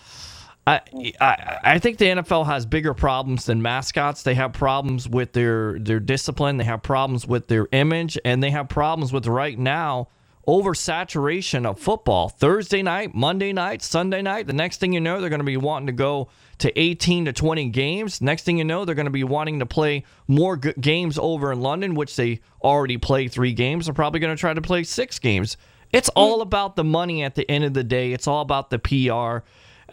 I, 0.67 0.83
I, 1.21 1.59
I 1.65 1.79
think 1.79 1.97
the 1.97 2.05
NFL 2.05 2.45
has 2.45 2.67
bigger 2.67 2.93
problems 2.93 3.47
than 3.47 3.63
mascots. 3.63 4.23
They 4.23 4.35
have 4.35 4.53
problems 4.53 5.09
with 5.09 5.33
their 5.33 5.79
their 5.79 5.99
discipline. 5.99 6.59
They 6.59 6.65
have 6.65 6.83
problems 6.83 7.27
with 7.27 7.49
their 7.49 7.67
image, 7.73 8.19
and 8.27 8.43
they 8.43 8.51
have 8.51 8.69
problems 8.69 9.11
with 9.11 9.27
right 9.27 9.59
now 9.59 10.09
oversaturation 10.47 11.67
of 11.67 11.79
football. 11.79 12.29
Thursday 12.29 12.83
night, 12.83 13.15
Monday 13.15 13.53
night, 13.53 13.83
Sunday 13.83 14.23
night. 14.23 14.47
The 14.47 14.53
next 14.53 14.79
thing 14.79 14.93
you 14.93 15.01
know, 15.01 15.21
they're 15.21 15.31
going 15.31 15.41
to 15.41 15.45
be 15.45 15.57
wanting 15.57 15.87
to 15.87 15.93
go 15.93 16.29
to 16.59 16.79
18 16.79 17.27
to 17.27 17.33
20 17.33 17.69
games. 17.71 18.21
Next 18.21 18.45
thing 18.45 18.59
you 18.59 18.65
know, 18.65 18.85
they're 18.85 18.95
going 18.95 19.07
to 19.07 19.11
be 19.11 19.25
wanting 19.25 19.59
to 19.61 19.67
play 19.67 20.05
more 20.29 20.57
g- 20.57 20.73
games 20.81 21.19
over 21.19 21.53
in 21.53 21.61
London, 21.61 21.95
which 21.95 22.17
they 22.17 22.41
already 22.63 22.99
play 22.99 23.29
three 23.29 23.53
games. 23.53 23.87
They're 23.87 23.95
probably 23.95 24.21
going 24.21 24.35
to 24.35 24.41
try 24.41 24.55
to 24.55 24.61
play 24.61 24.85
six 24.85 25.19
games. 25.19 25.57
It's 25.93 26.09
all 26.11 26.41
about 26.41 26.77
the 26.77 26.85
money 26.85 27.23
at 27.23 27.35
the 27.35 27.51
end 27.51 27.65
of 27.65 27.75
the 27.75 27.83
day. 27.83 28.13
It's 28.13 28.29
all 28.29 28.43
about 28.43 28.71
the 28.71 28.79
PR, 28.79 29.45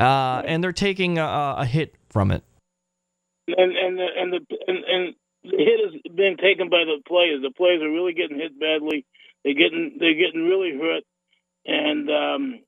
uh, 0.02 0.42
and 0.46 0.64
they're 0.64 0.72
taking 0.72 1.18
a, 1.18 1.56
a, 1.58 1.66
hit 1.66 1.96
from 2.10 2.30
it. 2.30 2.44
And 3.48 3.76
and 3.76 3.98
the, 3.98 4.08
and 4.16 4.34
the 4.34 4.40
and, 4.68 4.78
and 4.84 5.16
the 5.44 5.58
hit 5.58 5.96
is 5.96 6.02
being 6.16 6.38
taken 6.38 6.70
by 6.70 6.84
the 6.86 7.02
players. 7.08 7.42
The 7.42 7.52
players 7.52 7.82
are 7.82 7.90
really 7.90 8.14
getting 8.14 8.38
hit 8.38 8.60
badly. 8.60 9.06
They're 9.48 9.54
getting 9.54 9.96
they're 9.98 10.14
getting 10.14 10.44
really 10.44 10.78
hurt, 10.78 11.04
and 11.66 12.10
um, 12.10 12.60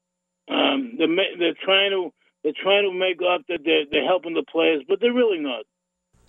um, 0.49 0.93
they're 0.97 1.07
they're 1.37 1.53
trying 1.61 1.91
to 1.91 2.13
they're 2.41 2.53
trying 2.63 2.89
to 2.89 2.97
make 2.97 3.17
up 3.21 3.41
that 3.49 3.59
they're, 3.65 3.83
they're 3.91 4.07
helping 4.07 4.33
the 4.33 4.45
players, 4.49 4.83
but 4.87 5.01
they're 5.01 5.13
really 5.13 5.39
not. 5.39 5.65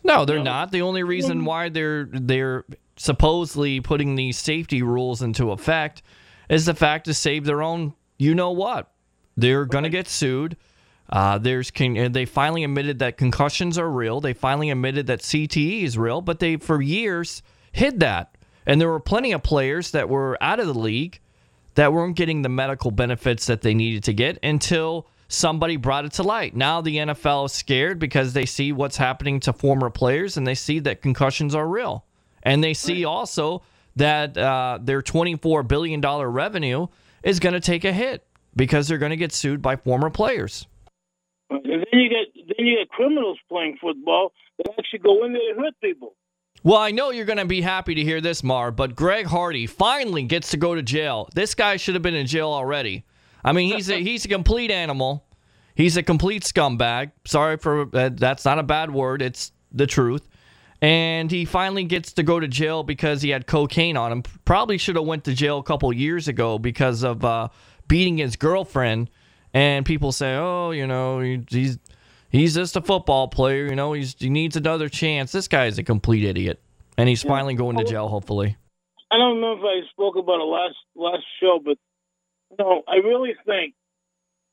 No, 0.03 0.25
they're 0.25 0.43
not. 0.43 0.73
The 0.73 0.83
only 0.83 1.05
reason 1.05 1.45
why 1.45 1.69
they're 1.69 2.09
they're 2.11 2.65
supposedly 2.97 3.81
putting 3.81 4.17
these 4.17 4.39
safety 4.39 4.83
rules 4.83 5.23
into 5.23 5.53
effect 5.53 6.03
is 6.49 6.67
the 6.67 6.75
fact 6.75 7.05
to 7.05 7.15
save 7.15 7.45
their 7.45 7.63
own. 7.63 7.95
You 8.19 8.35
know 8.35 8.51
what? 8.51 8.91
They're 9.37 9.67
going 9.67 9.85
to 9.85 9.91
get 9.91 10.09
sued. 10.09 10.57
Uh, 11.09 11.39
there's 11.39 11.71
they 11.71 12.25
finally 12.25 12.65
admitted 12.65 12.99
that 12.99 13.19
concussions 13.19 13.79
are 13.79 13.89
real. 13.89 14.21
They 14.21 14.33
finally 14.33 14.71
admitted 14.71 15.07
that 15.07 15.21
CTE 15.21 15.85
is 15.85 15.97
real, 15.97 16.21
but 16.21 16.41
they 16.41 16.57
for 16.57 16.83
years 16.83 17.41
hid 17.71 18.01
that. 18.01 18.37
And 18.71 18.81
there 18.81 18.89
were 18.89 19.01
plenty 19.01 19.33
of 19.33 19.43
players 19.43 19.91
that 19.91 20.09
were 20.09 20.41
out 20.41 20.61
of 20.61 20.69
the 20.69 20.79
league 20.79 21.19
that 21.75 21.93
weren't 21.93 22.15
getting 22.15 22.43
the 22.43 22.49
medical 22.49 22.93
benefits 22.93 23.47
that 23.47 23.63
they 23.63 23.75
needed 23.75 24.05
to 24.05 24.13
get 24.13 24.39
until 24.45 25.09
somebody 25.27 25.75
brought 25.77 26.05
it 26.05 26.13
to 26.13 26.23
light. 26.23 26.55
Now 26.55 26.81
the 26.81 26.99
NFL 26.99 27.47
is 27.47 27.53
scared 27.53 27.99
because 27.99 28.33
they 28.33 28.47
see 28.47 28.71
what's 28.71 28.97
happening 28.97 29.41
to 29.41 29.53
former 29.53 29.91
players 29.91 30.37
and 30.37 30.47
they 30.47 30.55
see 30.55 30.79
that 30.79 31.03
concussions 31.03 31.53
are 31.53 31.67
real. 31.67 32.05
And 32.45 32.63
they 32.63 32.73
see 32.73 33.05
also 33.05 33.63
that 33.97 34.39
uh, 34.39 34.79
their 34.81 35.03
$24 35.03 35.67
billion 35.67 36.01
revenue 36.01 36.87
is 37.25 37.41
going 37.41 37.55
to 37.55 37.61
take 37.61 37.85
a 37.85 37.93
hit 37.93 38.25
because 38.55 38.87
they're 38.87 38.99
going 38.99 39.11
to 39.11 39.17
get 39.17 39.33
sued 39.33 39.61
by 39.61 39.75
former 39.75 40.11
players. 40.11 40.69
And 41.51 41.65
then 41.65 42.01
you 42.01 42.09
get 42.09 42.57
then 42.57 42.67
you 42.67 42.79
get 42.79 42.89
criminals 42.89 43.39
playing 43.49 43.79
football 43.81 44.31
that 44.59 44.75
actually 44.79 45.01
go 45.01 45.25
in 45.25 45.33
there 45.33 45.51
and 45.51 45.59
hurt 45.59 45.75
people. 45.83 46.15
Well, 46.63 46.77
I 46.77 46.91
know 46.91 47.11
you're 47.11 47.25
going 47.25 47.39
to 47.39 47.47
be 47.47 47.63
happy 47.63 47.95
to 47.95 48.03
hear 48.03 48.21
this, 48.21 48.43
Mar, 48.43 48.71
but 48.71 48.95
Greg 48.95 49.27
Hardy 49.27 49.67
finally 49.67 50.25
gets 50.25 50.51
to 50.51 50.59
go 50.59 50.75
to 50.75 50.83
jail. 50.83 51.29
This 51.35 51.55
guy 51.55 51.77
should 51.77 51.95
have 51.95 52.03
been 52.03 52.15
in 52.15 52.27
jail 52.27 52.51
already. 52.51 53.05
I 53.43 53.53
mean, 53.53 53.75
he's 53.75 53.89
a 53.89 53.97
he's 54.03 54.25
a 54.27 54.29
complete 54.29 54.71
animal. 54.71 55.25
He's 55.75 55.97
a 55.97 56.03
complete 56.03 56.43
scumbag. 56.43 57.13
Sorry 57.27 57.57
for 57.57 57.89
uh, 57.97 58.11
that's 58.13 58.45
not 58.45 58.59
a 58.59 58.63
bad 58.63 58.91
word. 58.91 59.23
It's 59.23 59.53
the 59.73 59.87
truth. 59.87 60.29
And 60.83 61.31
he 61.31 61.45
finally 61.45 61.85
gets 61.85 62.13
to 62.15 62.23
go 62.23 62.41
to 62.41 62.49
jail 62.49 62.83
because 62.83 63.23
he 63.23 63.31
had 63.31 63.47
cocaine 63.47 63.97
on 63.97 64.13
him. 64.13 64.23
Probably 64.45 64.79
should 64.79 64.97
have 64.97 65.05
went 65.05 65.25
to 65.25 65.35
jail 65.35 65.59
a 65.59 65.63
couple 65.63 65.93
years 65.93 66.27
ago 66.29 66.59
because 66.59 67.03
of 67.03 67.25
uh, 67.25 67.49
beating 67.87 68.19
his 68.19 68.37
girlfriend. 68.37 69.11
And 69.53 69.85
people 69.87 70.13
say, 70.13 70.37
"Oh, 70.37 70.73
you 70.73 70.87
know, 70.87 71.21
he's 71.21 71.79
he's 72.31 72.55
just 72.55 72.77
a 72.77 72.81
football 72.81 73.29
player. 73.29 73.67
You 73.67 73.77
know, 73.77 73.93
he's 73.93 74.15
he 74.19 74.31
needs 74.31 74.57
another 74.57 74.89
chance." 74.89 75.33
This 75.33 75.49
guy 75.49 75.67
is 75.67 75.79
a 75.79 75.83
complete 75.83 76.25
idiot, 76.25 76.61
and 76.97 77.09
he's 77.09 77.23
finally 77.23 77.55
going 77.55 77.77
to 77.77 77.85
jail. 77.85 78.09
Hopefully. 78.09 78.57
I 79.11 79.19
don't 79.19 79.41
know 79.41 79.53
if 79.55 79.63
I 79.63 79.87
spoke 79.91 80.17
about 80.17 80.41
it 80.41 80.45
last 80.45 80.77
last 80.95 81.25
show, 81.41 81.61
but 81.65 81.77
no, 82.59 82.83
I 82.89 82.97
really 82.97 83.35
think 83.45 83.75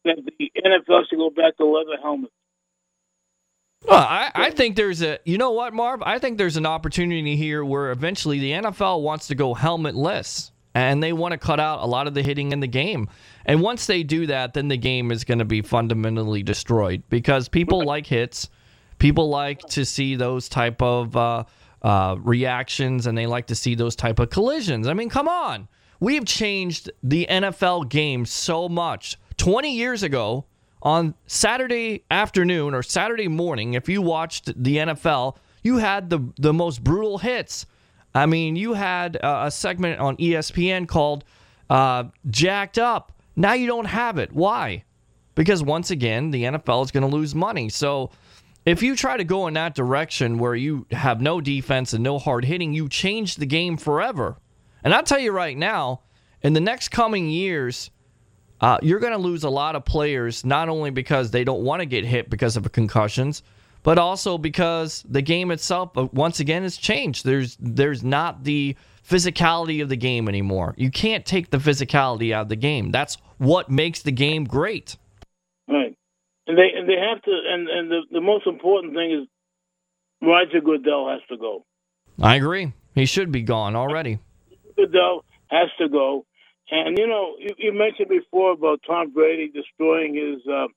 that 0.05 0.17
the 0.39 0.51
NFL 0.57 1.09
should 1.09 1.17
go 1.17 1.29
back 1.29 1.57
to 1.57 1.65
leather 1.65 2.01
helmets. 2.01 2.33
Well, 3.85 3.99
I, 3.99 4.31
I 4.33 4.51
think 4.51 4.75
there's 4.75 5.03
a, 5.03 5.19
you 5.23 5.37
know 5.37 5.51
what, 5.51 5.73
Marv? 5.73 6.01
I 6.01 6.17
think 6.17 6.37
there's 6.37 6.57
an 6.57 6.65
opportunity 6.65 7.35
here 7.35 7.63
where 7.63 7.91
eventually 7.91 8.39
the 8.39 8.51
NFL 8.51 9.01
wants 9.01 9.27
to 9.27 9.35
go 9.35 9.53
helmetless 9.53 10.51
and 10.77 11.01
they 11.01 11.11
want 11.11 11.31
to 11.31 11.39
cut 11.39 11.59
out 11.59 11.81
a 11.81 11.87
lot 11.87 12.05
of 12.05 12.13
the 12.13 12.21
hitting 12.21 12.51
in 12.51 12.59
the 12.59 12.67
game. 12.67 13.09
And 13.45 13.61
once 13.61 13.87
they 13.87 14.03
do 14.03 14.27
that, 14.27 14.53
then 14.53 14.67
the 14.67 14.77
game 14.77 15.11
is 15.11 15.23
going 15.23 15.39
to 15.39 15.45
be 15.45 15.63
fundamentally 15.63 16.43
destroyed 16.43 17.01
because 17.09 17.49
people 17.49 17.83
like 17.83 18.05
hits, 18.05 18.49
people 18.99 19.27
like 19.27 19.59
to 19.69 19.83
see 19.85 20.15
those 20.15 20.47
type 20.47 20.79
of 20.81 21.17
uh, 21.17 21.45
uh, 21.81 22.17
reactions, 22.19 23.07
and 23.07 23.17
they 23.17 23.25
like 23.25 23.47
to 23.47 23.55
see 23.55 23.73
those 23.73 23.95
type 23.95 24.19
of 24.19 24.29
collisions. 24.29 24.87
I 24.87 24.93
mean, 24.93 25.09
come 25.09 25.27
on. 25.27 25.67
we 25.99 26.13
have 26.13 26.25
changed 26.25 26.91
the 27.01 27.25
NFL 27.27 27.89
game 27.89 28.25
so 28.25 28.69
much. 28.69 29.17
20 29.37 29.75
years 29.75 30.03
ago, 30.03 30.45
on 30.83 31.15
Saturday 31.25 32.03
afternoon 32.11 32.75
or 32.75 32.83
Saturday 32.83 33.27
morning, 33.27 33.73
if 33.73 33.89
you 33.89 34.03
watched 34.03 34.45
the 34.61 34.77
NFL, 34.77 35.37
you 35.63 35.77
had 35.77 36.11
the, 36.11 36.19
the 36.37 36.53
most 36.53 36.83
brutal 36.83 37.17
hits. 37.17 37.65
I 38.17 38.25
mean, 38.25 38.55
you 38.55 38.73
had 38.73 39.17
a, 39.21 39.51
segment 39.51 39.99
on 39.99 40.17
ESPN 40.17 40.87
called 40.87 41.23
uh, 41.69 42.05
Jacked 42.29 42.77
Up. 42.77 43.11
Now 43.35 43.53
you 43.53 43.67
don't 43.67 43.85
have 43.85 44.17
it. 44.17 44.31
Why? 44.33 44.83
Because 45.35 45.61
once 45.61 45.91
again, 45.91 46.31
the 46.31 46.43
NFL 46.43 46.83
is 46.85 46.91
going 46.91 47.07
to 47.07 47.15
lose 47.15 47.35
money. 47.35 47.69
So 47.69 48.11
if 48.65 48.81
you 48.81 48.95
try 48.95 49.17
to 49.17 49.23
go 49.23 49.47
in 49.47 49.53
that 49.53 49.75
direction 49.75 50.39
where 50.39 50.55
you 50.55 50.87
have 50.91 51.21
no 51.21 51.39
defense 51.39 51.93
and 51.93 52.03
no 52.03 52.17
hard 52.17 52.43
hitting, 52.43 52.73
you 52.73 52.89
change 52.89 53.35
the 53.35 53.45
game 53.45 53.77
forever. 53.77 54.37
And 54.83 54.93
I'll 54.93 55.03
tell 55.03 55.19
you 55.19 55.31
right 55.31 55.57
now, 55.57 56.01
in 56.41 56.53
the 56.53 56.59
next 56.59 56.89
coming 56.89 57.29
years, 57.29 57.91
uh, 58.61 58.79
you're 58.81 58.99
going 58.99 59.13
to 59.13 59.19
lose 59.19 59.43
a 59.43 59.49
lot 59.49 59.75
of 59.75 59.85
players, 59.85 60.43
not 60.43 60.69
only 60.69 60.89
because 60.89 61.29
they 61.29 61.43
don't 61.43 61.61
want 61.61 61.81
to 61.81 61.85
get 61.85 62.03
hit 62.03 62.29
because 62.29 62.57
of 62.57 62.71
concussions, 62.71 63.43
but 63.87 63.97
also 63.97 64.37
because 64.37 65.01
the 65.07 65.21
game 65.21 65.49
itself, 65.49 65.97
uh, 65.97 66.09
once 66.11 66.41
again, 66.41 66.63
has 66.63 66.75
changed. 66.75 67.23
There's 67.23 67.55
there's 67.57 68.03
not 68.03 68.43
the 68.43 68.75
physicality 69.09 69.81
of 69.81 69.87
the 69.87 69.95
game 69.95 70.27
anymore. 70.27 70.75
You 70.75 70.91
can't 70.91 71.25
take 71.25 71.51
the 71.51 71.57
physicality 71.57 72.33
out 72.33 72.41
of 72.41 72.49
the 72.49 72.57
game. 72.57 72.91
That's 72.91 73.17
what 73.37 73.69
makes 73.69 74.01
the 74.01 74.11
game 74.11 74.43
great. 74.43 74.97
Right, 75.69 75.95
and 76.47 76.57
they 76.57 76.67
and 76.75 76.89
they 76.89 76.97
have 76.99 77.21
to, 77.21 77.31
and 77.31 77.69
and 77.69 77.89
the, 77.89 78.01
the 78.11 78.19
most 78.19 78.45
important 78.45 78.93
thing 78.93 79.21
is 79.21 79.27
Roger 80.21 80.59
Goodell 80.59 81.07
has 81.07 81.21
to 81.29 81.37
go. 81.37 81.63
I 82.21 82.35
agree. 82.35 82.73
He 82.93 83.05
should 83.05 83.31
be 83.31 83.41
gone 83.41 83.77
already. 83.77 84.19
Goodell 84.75 85.23
has 85.49 85.69
to 85.79 85.87
go. 85.87 86.25
And 86.69 86.97
you 86.97 87.07
know, 87.07 87.35
you, 87.39 87.55
you 87.57 87.71
mentioned 87.71 88.09
before 88.09 88.51
about 88.51 88.81
Tom 88.85 89.13
Brady 89.13 89.49
destroying 89.49 90.13
his. 90.13 90.45
Uh, 90.45 90.67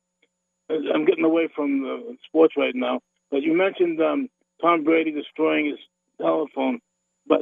I'm 0.71 1.05
getting 1.05 1.25
away 1.25 1.49
from 1.55 1.83
the 1.83 2.17
sports 2.27 2.55
right 2.57 2.75
now, 2.75 3.01
but 3.31 3.43
you 3.43 3.57
mentioned 3.57 4.01
um, 4.01 4.29
Tom 4.61 4.85
Brady 4.85 5.13
destroying 5.13 5.67
his 5.67 5.79
telephone. 6.21 6.81
But 7.27 7.41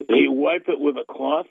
did 0.00 0.16
he 0.16 0.28
wipe 0.28 0.68
it 0.68 0.78
with 0.78 0.96
a 0.96 1.04
cloth? 1.10 1.46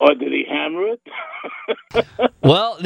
Or 0.00 0.14
did 0.14 0.32
he 0.32 0.44
hammer 0.48 0.88
it? 0.88 2.06
well, 2.42 2.78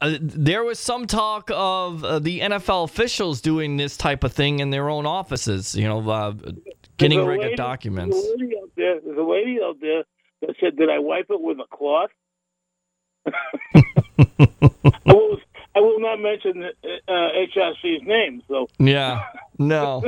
uh, 0.00 0.18
there 0.20 0.64
was 0.64 0.78
some 0.78 1.06
talk 1.06 1.50
of 1.52 2.04
uh, 2.04 2.18
the 2.18 2.40
NFL 2.40 2.84
officials 2.84 3.40
doing 3.40 3.78
this 3.78 3.96
type 3.96 4.22
of 4.22 4.32
thing 4.32 4.60
in 4.60 4.70
their 4.70 4.90
own 4.90 5.06
offices. 5.06 5.74
You 5.74 5.88
know, 5.88 6.08
uh, 6.08 6.34
getting 6.98 7.24
rid 7.24 7.42
of 7.42 7.56
documents. 7.56 8.16
There's 8.16 8.26
a, 8.26 8.44
lady 8.44 8.56
out 8.62 8.70
there, 8.76 9.00
there's 9.00 9.18
a 9.18 9.22
lady 9.22 9.58
out 9.64 9.76
there 9.80 10.04
that 10.42 10.56
said, 10.60 10.76
"Did 10.76 10.90
I 10.90 10.98
wipe 10.98 11.26
it 11.30 11.40
with 11.40 11.58
a 11.58 11.66
cloth?" 11.74 12.10
I, 13.26 15.12
will, 15.12 15.38
I 15.76 15.80
will 15.80 16.00
not 16.00 16.18
mention 16.18 16.64
uh, 16.64 17.10
HRC's 17.10 18.02
name. 18.06 18.42
So 18.48 18.66
yeah, 18.78 19.24
no, 19.58 20.02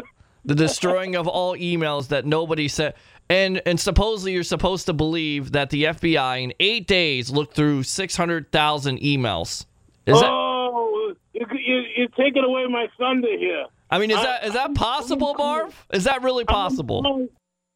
the 0.45 0.55
destroying 0.55 1.14
of 1.14 1.29
all 1.29 1.55
emails 1.55 2.09
that 2.09 2.25
nobody 2.25 2.69
said. 2.69 2.95
And 3.29 3.61
and 3.66 3.79
supposedly 3.79 4.33
you're 4.33 4.43
supposed 4.43 4.87
to 4.87 4.95
believe 4.95 5.53
that 5.53 5.69
the 5.69 5.85
FBI 5.85 6.43
in 6.43 6.55
eight 6.59 6.87
days 6.87 7.29
looked 7.29 7.55
through 7.55 7.83
six 7.83 8.16
hundred 8.16 8.51
thousand 8.51 9.01
emails. 9.01 9.66
Is 10.07 10.16
oh, 10.16 11.12
that, 11.35 11.47
you, 11.53 11.83
you're 11.95 12.09
taking 12.09 12.43
away 12.43 12.64
my 12.71 12.87
thunder 12.99 13.37
here. 13.39 13.66
I 13.91 13.99
mean, 13.99 14.11
is 14.11 14.16
I, 14.16 14.23
that 14.23 14.47
is 14.47 14.53
that 14.55 14.75
possible, 14.75 15.35
Marv? 15.37 15.87
Is 15.93 16.05
that 16.05 16.23
really 16.23 16.47
possible? 16.47 17.29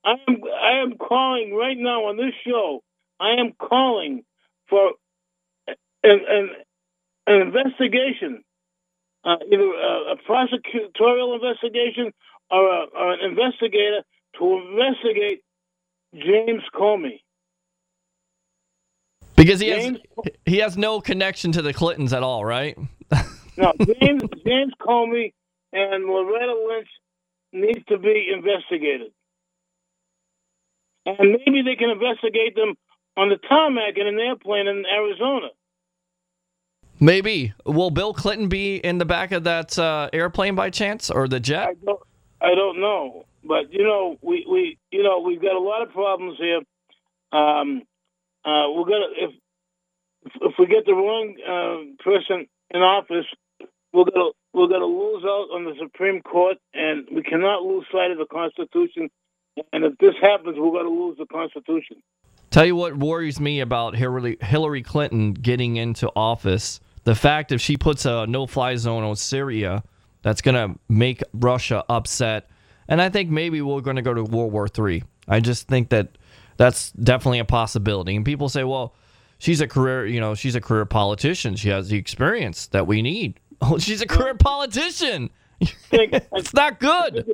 I 0.03 0.13
am 0.13 0.41
I 0.63 0.83
am 0.83 0.97
calling 0.97 1.55
right 1.55 1.77
now 1.77 2.07
on 2.07 2.17
this 2.17 2.33
show. 2.47 2.83
I 3.21 3.33
am 3.33 3.53
calling 3.53 4.25
for 4.71 4.93
an 5.67 5.77
an, 6.03 6.51
an 7.27 7.41
investigation, 7.41 8.43
uh, 9.25 9.37
either 9.51 9.63
a, 9.63 10.13
a, 10.13 10.17
prosecutorial 10.29 11.35
investigation 11.35 12.13
or, 12.51 12.67
a, 12.67 12.85
or, 12.95 13.13
an 13.13 13.21
investigator 13.31 14.03
to 14.39 14.59
investigate 14.71 15.43
James 16.15 16.63
Comey. 16.75 17.21
Because 19.37 19.61
he 19.61 19.69
James, 19.69 19.99
has 20.25 20.33
he 20.45 20.59
has 20.59 20.77
no 20.77 21.01
connection 21.01 21.53
to 21.53 21.63
the 21.63 21.73
Clintons 21.73 22.13
at 22.13 22.23
all, 22.23 22.45
right? 22.45 22.77
no, 23.57 23.73
James 23.79 24.23
James 24.47 24.73
Comey 24.81 25.33
and 25.73 26.05
Loretta 26.05 26.55
Lynch 26.69 26.89
needs 27.53 27.85
to 27.89 27.99
be 27.99 28.31
investigated 28.33 29.13
and 31.07 31.19
maybe 31.19 31.63
they 31.63 31.77
can 31.77 31.91
investigate 31.91 32.55
them 32.55 32.75
on 33.17 33.29
the 33.29 33.37
tarmac 33.49 33.97
in 33.97 34.07
an 34.07 34.19
airplane 34.19 34.69
in 34.69 34.85
Arizona. 34.87 35.49
Maybe. 37.03 37.53
Will 37.67 37.91
Bill 37.91 38.15
Clinton 38.15 38.49
be 38.49 38.77
in 38.77 38.99
the 38.99 39.05
back 39.05 39.33
of 39.33 39.43
that 39.43 39.77
uh, 39.77 40.09
airplane 40.13 40.55
by 40.55 40.71
chance, 40.71 41.11
or 41.11 41.27
the 41.27 41.41
jet? 41.41 41.69
I 41.69 41.75
don't, 41.85 42.01
I 42.41 42.55
don't 42.55 42.81
know, 42.81 43.25
but 43.43 43.73
you 43.73 43.83
know, 43.83 44.19
we, 44.23 44.47
we 44.49 44.79
you 44.93 45.03
know 45.03 45.19
we've 45.19 45.43
got 45.43 45.57
a 45.57 45.59
lot 45.59 45.83
of 45.83 45.91
problems 45.91 46.39
here. 46.39 46.61
Um, 47.33 47.83
uh, 48.45 48.71
we're 48.71 48.85
gonna 48.85 49.11
if 49.17 49.31
if 50.43 50.53
we 50.61 50.67
get 50.67 50.87
the 50.87 50.95
wrong 50.95 51.35
uh, 51.43 52.05
person 52.05 52.47
in 52.71 52.81
office, 52.83 53.27
we're 53.93 54.05
gonna 54.05 54.31
we're 54.53 54.69
gonna 54.69 54.87
lose 54.87 55.25
out 55.25 55.49
on 55.53 55.65
the 55.65 55.75
Supreme 55.81 56.23
Court, 56.23 56.59
and 56.73 57.09
we 57.13 57.25
cannot 57.25 57.63
lose 57.63 57.85
sight 57.91 58.13
of 58.13 58.19
the 58.19 58.27
Constitution 58.27 59.11
and 59.73 59.85
if 59.85 59.99
this 59.99 60.15
happens, 60.21 60.57
we're 60.59 60.71
going 60.71 60.85
to 60.85 60.91
lose 60.91 61.19
the 61.19 61.27
Constitution. 61.27 62.03
Tell 62.51 62.67
you 62.67 62.77
what 62.77 62.97
worries 62.97 63.41
me 63.41 63.61
about 63.61 63.97
Hillary, 63.97 64.37
Hillary 64.41 64.83
Clinton 64.83 65.33
getting 65.33 65.77
into 65.77 66.11
office. 66.15 66.81
The 67.05 67.15
fact 67.15 67.53
if 67.53 67.61
she 67.61 67.77
puts 67.77 68.05
a 68.05 68.27
no-fly 68.27 68.77
zone 68.77 69.03
on 69.03 69.17
Syria, 69.17 69.83
that's 70.23 70.41
going 70.41 70.55
to 70.55 70.79
make 70.89 71.23
Russia 71.33 71.85
upset. 71.89 72.49
And 72.89 73.03
I 73.03 73.09
think 73.09 73.31
maybe 73.31 73.61
we're 73.61 73.81
going 73.81 73.97
to 73.97 74.03
go 74.03 74.15
to 74.15 74.23
World 74.23 74.53
War 74.53 74.69
III. 74.77 75.03
I 75.29 75.41
just 75.41 75.69
think 75.69 75.91
that 75.91 76.17
that's 76.57 76.93
definitely 76.93 77.41
a 77.41 77.45
possibility. 77.45 78.15
And 78.15 78.25
people 78.25 78.49
say, 78.49 78.65
well, 78.65 78.95
she's 79.39 79.61
a 79.61 79.67
career, 79.67 80.07
you 80.07 80.21
know, 80.21 80.35
she's 80.35 80.55
a 80.55 80.61
career 80.61 80.85
politician. 80.85 81.57
She 81.57 81.69
has 81.71 81.89
the 81.89 81.97
experience 81.97 82.69
that 82.69 82.87
we 82.87 83.03
need. 83.03 83.39
Oh, 83.65 83.79
she's 83.79 84.03
a 84.03 84.09
career 84.09 84.35
politician. 84.35 85.31
it's 85.61 86.53
not 86.53 86.81
good. 86.81 87.25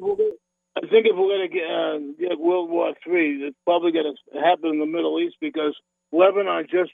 I 0.76 0.80
think 0.80 1.06
if 1.06 1.16
we're 1.16 1.38
going 1.38 1.48
to 1.48 1.54
get, 1.54 1.64
uh, 1.64 1.98
get 2.20 2.38
World 2.38 2.68
War 2.68 2.92
Three, 3.02 3.42
it's 3.46 3.56
probably 3.64 3.92
going 3.92 4.14
to 4.14 4.38
happen 4.38 4.68
in 4.68 4.78
the 4.78 4.84
Middle 4.84 5.18
East 5.20 5.36
because 5.40 5.74
Lebanon 6.12 6.66
just 6.70 6.90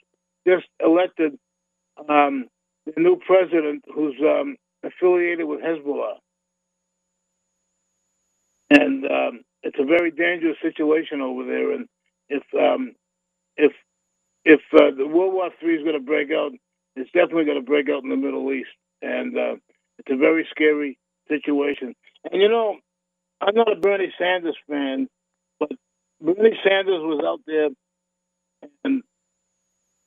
just 0.47 0.65
elected 0.79 1.37
um, 2.07 2.47
the 2.85 3.01
new 3.01 3.17
president 3.25 3.83
who's 3.93 4.15
um, 4.21 4.55
affiliated 4.83 5.45
with 5.45 5.61
Hezbollah, 5.61 6.15
and 8.69 9.05
um, 9.05 9.41
it's 9.63 9.77
a 9.79 9.85
very 9.85 10.11
dangerous 10.11 10.57
situation 10.61 11.21
over 11.21 11.45
there. 11.45 11.71
And 11.73 11.87
if 12.29 12.43
um, 12.53 12.93
if 13.57 13.71
if 14.43 14.61
uh, 14.73 14.95
the 14.95 15.07
World 15.07 15.33
War 15.33 15.49
Three 15.59 15.77
is 15.77 15.83
going 15.83 15.99
to 15.99 16.05
break 16.05 16.31
out, 16.31 16.51
it's 16.95 17.11
definitely 17.11 17.45
going 17.45 17.59
to 17.59 17.65
break 17.65 17.89
out 17.89 18.03
in 18.03 18.09
the 18.09 18.15
Middle 18.15 18.51
East, 18.53 18.69
and 19.01 19.37
uh, 19.37 19.55
it's 19.99 20.11
a 20.11 20.17
very 20.17 20.47
scary 20.51 20.97
situation. 21.27 21.95
And 22.31 22.41
you 22.41 22.49
know, 22.49 22.77
I'm 23.41 23.55
not 23.55 23.71
a 23.71 23.75
Bernie 23.75 24.13
Sanders 24.17 24.57
fan, 24.69 25.07
but 25.59 25.71
Bernie 26.21 26.59
Sanders 26.63 27.01
was 27.01 27.23
out 27.25 27.41
there 27.45 27.69
and 28.83 29.03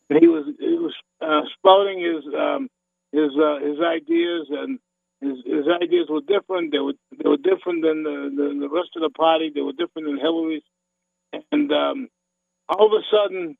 he 0.09 0.27
was 0.27 0.47
he 0.59 0.79
was 0.79 0.95
uh, 1.21 1.43
spouting 1.57 2.01
his 2.01 2.25
um, 2.35 2.69
his 3.13 3.31
uh, 3.37 3.59
his 3.61 3.79
ideas 3.81 4.47
and 4.51 4.79
his, 5.21 5.39
his 5.45 5.67
ideas 5.83 6.07
were 6.09 6.21
different. 6.21 6.73
They 6.73 6.79
were 6.79 6.95
they 7.13 7.29
were 7.29 7.37
different 7.37 7.83
than 7.83 8.05
the, 8.05 8.31
the, 8.35 8.61
the 8.61 8.69
rest 8.69 8.91
of 8.97 9.03
the 9.03 9.11
party. 9.11 9.51
They 9.55 9.61
were 9.61 9.73
different 9.73 10.09
than 10.09 10.19
Hillary's. 10.19 10.63
And 11.53 11.71
um, 11.73 12.09
all 12.69 12.87
of 12.87 12.93
a 12.93 13.05
sudden, 13.11 13.57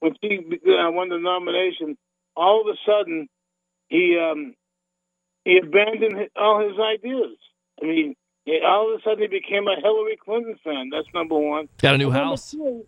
when 0.00 0.14
she 0.22 0.38
uh, 0.38 0.90
won 0.90 1.08
the 1.10 1.18
nomination, 1.18 1.98
all 2.36 2.62
of 2.62 2.66
a 2.68 2.78
sudden 2.86 3.28
he 3.88 4.18
um, 4.18 4.54
he 5.44 5.58
abandoned 5.58 6.30
all 6.36 6.66
his 6.66 6.78
ideas. 6.78 7.36
I 7.82 7.86
mean, 7.86 8.14
all 8.64 8.92
of 8.92 9.00
a 9.00 9.02
sudden 9.02 9.22
he 9.22 9.28
became 9.28 9.66
a 9.66 9.80
Hillary 9.80 10.16
Clinton 10.24 10.56
fan. 10.64 10.90
That's 10.90 11.08
number 11.12 11.36
one. 11.36 11.68
Got 11.78 11.96
a 11.96 11.98
new 11.98 12.08
and 12.08 12.16
house. 12.16 12.54
Number 12.54 12.70
two, 12.70 12.86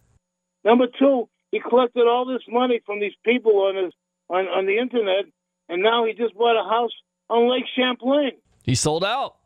number 0.64 0.86
two, 0.98 1.28
he 1.50 1.60
collected 1.60 2.06
all 2.06 2.26
this 2.26 2.42
money 2.48 2.80
from 2.84 3.00
these 3.00 3.14
people 3.24 3.52
on 3.62 3.76
his 3.76 3.92
on, 4.28 4.46
on 4.46 4.66
the 4.66 4.78
internet, 4.78 5.24
and 5.68 5.82
now 5.82 6.04
he 6.04 6.12
just 6.12 6.34
bought 6.34 6.60
a 6.60 6.68
house 6.68 6.92
on 7.30 7.50
Lake 7.50 7.64
Champlain. 7.76 8.32
He 8.62 8.74
sold 8.74 9.04
out. 9.04 9.36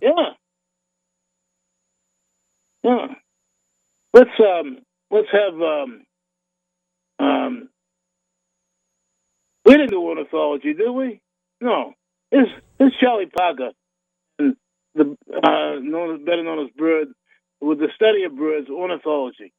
Yeah. 0.00 0.34
Yeah. 2.82 3.06
Let's 4.12 4.30
um 4.40 4.78
let's 5.10 5.28
have 5.32 5.54
um 5.54 6.02
um 7.18 7.68
we 9.64 9.72
didn't 9.72 9.90
do 9.90 10.00
ornithology, 10.00 10.74
did 10.74 10.90
we? 10.90 11.20
No. 11.60 11.94
It's 12.30 12.50
it's 12.78 12.96
Charlie 13.00 13.26
Parker 13.26 13.70
the 14.98 15.16
uh, 15.32 15.80
known, 15.80 16.24
better 16.24 16.42
known 16.42 16.66
as 16.66 16.70
bird, 16.76 17.08
with 17.60 17.78
the 17.78 17.88
study 17.94 18.24
of 18.24 18.36
birds, 18.36 18.68
ornithology. 18.68 19.52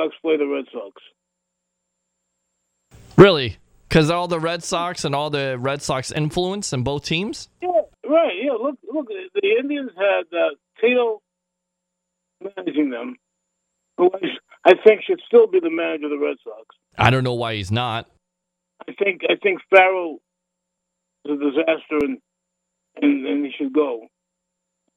Sox 0.00 0.14
play 0.22 0.36
the 0.36 0.46
Red 0.46 0.64
Sox. 0.72 1.02
Really? 3.16 3.58
Because 3.88 4.10
all 4.10 4.28
the 4.28 4.40
Red 4.40 4.62
Sox 4.62 5.04
and 5.04 5.14
all 5.14 5.30
the 5.30 5.56
Red 5.58 5.82
Sox 5.82 6.12
influence 6.12 6.72
in 6.72 6.82
both 6.84 7.04
teams? 7.04 7.48
Yeah, 7.60 7.68
right. 8.08 8.32
Yeah, 8.40 8.52
look, 8.52 8.76
look. 8.92 9.08
The 9.08 9.56
Indians 9.58 9.90
had 9.96 10.36
uh, 10.36 10.50
Tito 10.80 11.20
managing 12.56 12.90
them, 12.90 13.16
who 13.98 14.10
I 14.64 14.74
think 14.86 15.02
should 15.06 15.20
still 15.26 15.46
be 15.46 15.60
the 15.60 15.70
manager 15.70 16.06
of 16.06 16.10
the 16.12 16.18
Red 16.18 16.36
Sox. 16.44 16.66
I 16.96 17.10
don't 17.10 17.24
know 17.24 17.34
why 17.34 17.56
he's 17.56 17.72
not. 17.72 18.08
I 18.88 18.92
think 18.92 19.22
I 19.28 19.34
think 19.42 19.60
Farrell 19.68 20.18
is 21.24 21.32
a 21.32 21.36
disaster, 21.36 21.98
and 22.02 22.18
and, 23.02 23.26
and 23.26 23.44
he 23.44 23.52
should 23.58 23.72
go. 23.72 24.06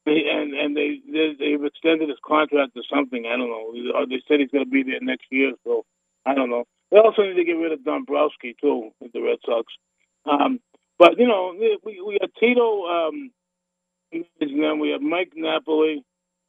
And 0.06 0.52
and 0.52 0.76
they, 0.76 1.00
they 1.10 1.34
they've 1.38 1.64
extended 1.64 2.10
his 2.10 2.18
contract 2.24 2.72
or 2.76 2.82
something. 2.92 3.24
I 3.26 3.36
don't 3.36 3.48
know. 3.48 3.72
They 4.06 4.22
said 4.28 4.40
he's 4.40 4.50
going 4.50 4.64
to 4.64 4.70
be 4.70 4.82
there 4.82 5.00
next 5.00 5.26
year, 5.30 5.52
so 5.64 5.84
I 6.26 6.34
don't 6.34 6.50
know. 6.50 6.64
They 6.90 6.98
also 6.98 7.22
need 7.22 7.36
to 7.36 7.44
get 7.44 7.52
rid 7.52 7.72
of 7.72 7.84
Dombrowski 7.84 8.54
too 8.60 8.90
with 9.00 9.12
the 9.12 9.22
Red 9.22 9.38
Sox. 9.46 9.72
Um, 10.26 10.60
but 10.98 11.18
you 11.18 11.26
know, 11.26 11.54
we 11.58 11.78
we 12.04 12.18
have 12.20 12.30
Tito. 12.38 12.84
Um, 12.86 13.30
then 14.12 14.78
we 14.78 14.90
have 14.90 15.00
Mike 15.00 15.32
Napoli. 15.34 16.04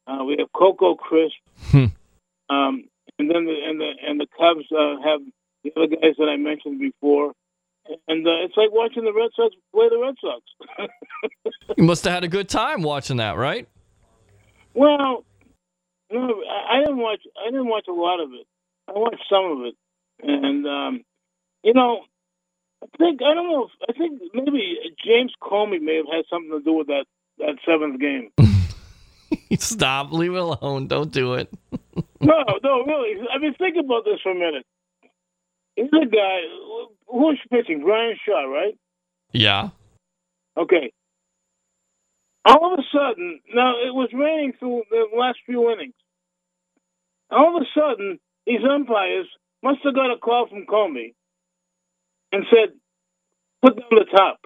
Uh, 0.05 0.23
we 0.25 0.35
have 0.37 0.51
Coco 0.53 0.95
Crisp. 0.95 1.35
Hmm. 1.71 1.85
Um, 2.49 2.89
and 3.17 3.31
then 3.31 3.45
the 3.45 3.55
and 3.65 3.79
the 3.79 3.91
and 4.05 4.19
the 4.19 4.27
Cubs 4.37 4.65
uh, 4.71 5.01
have 5.03 5.21
the 5.63 5.73
other 5.75 5.87
guys 5.87 6.15
that 6.17 6.29
I 6.29 6.37
mentioned 6.37 6.79
before. 6.79 7.33
And 8.07 8.25
uh, 8.25 8.43
it's 8.43 8.57
like 8.57 8.71
watching 8.71 9.03
the 9.03 9.13
Red 9.13 9.29
Sox 9.35 9.55
play 9.73 9.89
the 9.89 9.99
Red 9.99 10.15
Sox. 10.19 10.91
you 11.77 11.83
must 11.83 12.03
have 12.05 12.13
had 12.13 12.23
a 12.23 12.27
good 12.27 12.49
time 12.49 12.81
watching 12.81 13.17
that, 13.17 13.37
right? 13.37 13.67
Well, 14.73 15.23
no, 16.11 16.43
I 16.69 16.79
didn't 16.79 16.97
watch. 16.97 17.21
I 17.39 17.51
didn't 17.51 17.67
watch 17.67 17.85
a 17.87 17.93
lot 17.93 18.19
of 18.19 18.31
it. 18.33 18.47
I 18.87 18.93
watched 18.93 19.23
some 19.29 19.45
of 19.45 19.65
it, 19.65 19.75
and 20.21 20.67
um, 20.67 21.03
you 21.63 21.73
know, 21.73 22.01
I 22.83 22.87
think 22.97 23.21
I 23.21 23.33
don't 23.33 23.49
know. 23.49 23.65
If, 23.65 23.71
I 23.89 23.93
think 23.97 24.21
maybe 24.33 24.77
James 25.03 25.33
Comey 25.41 25.81
may 25.81 25.97
have 25.97 26.07
had 26.11 26.25
something 26.29 26.51
to 26.51 26.61
do 26.63 26.73
with 26.73 26.87
that 26.87 27.05
that 27.39 27.55
seventh 27.65 27.99
game. 27.99 28.31
Stop. 29.59 30.11
Leave 30.11 30.33
it 30.33 30.37
alone. 30.37 30.87
Don't 30.87 31.11
do 31.11 31.33
it. 31.35 31.51
no, 32.21 32.43
no, 32.63 32.83
really. 32.83 33.19
I 33.33 33.37
mean, 33.37 33.53
think 33.55 33.75
about 33.77 34.05
this 34.05 34.19
for 34.21 34.31
a 34.31 34.35
minute. 34.35 34.65
He's 35.75 35.87
a 35.87 36.05
guy 36.05 36.39
who's 37.07 37.39
pitching, 37.51 37.81
Bryan 37.81 38.15
Shaw, 38.25 38.43
right? 38.45 38.77
Yeah. 39.31 39.69
Okay. 40.57 40.91
All 42.45 42.73
of 42.73 42.79
a 42.79 42.83
sudden, 42.93 43.39
now 43.53 43.73
it 43.77 43.93
was 43.93 44.09
raining 44.13 44.53
through 44.59 44.83
the 44.89 45.05
last 45.17 45.39
few 45.45 45.71
innings. 45.71 45.95
All 47.31 47.57
of 47.57 47.63
a 47.63 47.65
sudden, 47.73 48.19
these 48.45 48.61
umpires 48.63 49.27
must 49.63 49.79
have 49.83 49.95
got 49.95 50.11
a 50.11 50.17
call 50.17 50.47
from 50.47 50.65
Comey 50.67 51.15
and 52.31 52.45
said, 52.53 52.73
"Put 53.61 53.77
down 53.77 53.89
the 53.89 54.05
top." 54.05 54.39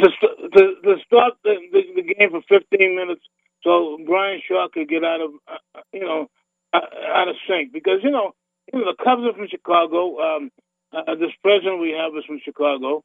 To, 0.00 0.08
to, 0.10 0.74
to 0.82 0.96
stop 1.06 1.38
the, 1.44 1.54
the, 1.72 1.82
the 1.94 2.02
game 2.02 2.30
for 2.30 2.42
15 2.48 2.96
minutes 2.96 3.22
so 3.64 3.98
Bryan 4.06 4.42
Shaw 4.46 4.68
could 4.72 4.88
get 4.88 5.02
out 5.04 5.22
of, 5.22 5.30
uh, 5.48 5.80
you 5.92 6.00
know, 6.00 6.28
uh, 6.72 6.80
out 7.14 7.28
of 7.28 7.36
sync. 7.48 7.72
Because, 7.72 8.00
you 8.02 8.10
know, 8.10 8.34
you 8.72 8.80
know, 8.80 8.86
the 8.86 9.04
Cubs 9.04 9.22
are 9.22 9.34
from 9.34 9.48
Chicago. 9.48 10.18
Um, 10.20 10.50
uh, 10.92 11.14
this 11.16 11.30
president 11.42 11.80
we 11.80 11.90
have 11.90 12.16
is 12.16 12.24
from 12.24 12.40
Chicago. 12.44 13.02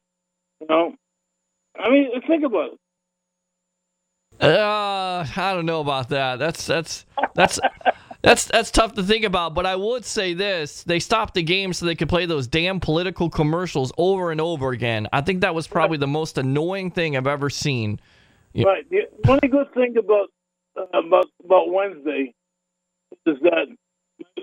You 0.60 0.66
know, 0.68 0.94
I 1.78 1.90
mean, 1.90 2.08
think 2.26 2.44
about 2.44 2.72
it. 2.72 2.78
Uh, 4.40 5.26
I 5.36 5.54
don't 5.54 5.66
know 5.66 5.80
about 5.80 6.08
that. 6.10 6.38
That's 6.38 6.66
that's 6.66 7.04
that's 7.34 7.60
that's 8.22 8.46
that's 8.46 8.70
tough 8.70 8.94
to 8.94 9.02
think 9.02 9.24
about. 9.24 9.54
But 9.54 9.66
I 9.66 9.76
would 9.76 10.04
say 10.04 10.34
this: 10.34 10.84
they 10.84 10.98
stopped 10.98 11.34
the 11.34 11.42
game 11.42 11.72
so 11.72 11.86
they 11.86 11.94
could 11.94 12.08
play 12.08 12.26
those 12.26 12.46
damn 12.46 12.80
political 12.80 13.28
commercials 13.28 13.92
over 13.98 14.30
and 14.30 14.40
over 14.40 14.70
again. 14.70 15.08
I 15.12 15.20
think 15.20 15.40
that 15.42 15.54
was 15.54 15.66
probably 15.66 15.98
the 15.98 16.06
most 16.06 16.38
annoying 16.38 16.90
thing 16.90 17.16
I've 17.16 17.26
ever 17.26 17.50
seen. 17.50 18.00
Right. 18.54 18.88
The 18.90 19.08
only 19.28 19.48
good 19.48 19.72
thing 19.74 19.96
about 19.98 20.28
uh, 20.76 20.98
about 20.98 21.26
about 21.44 21.70
Wednesday 21.70 22.34
is 23.26 23.36
that 23.42 23.66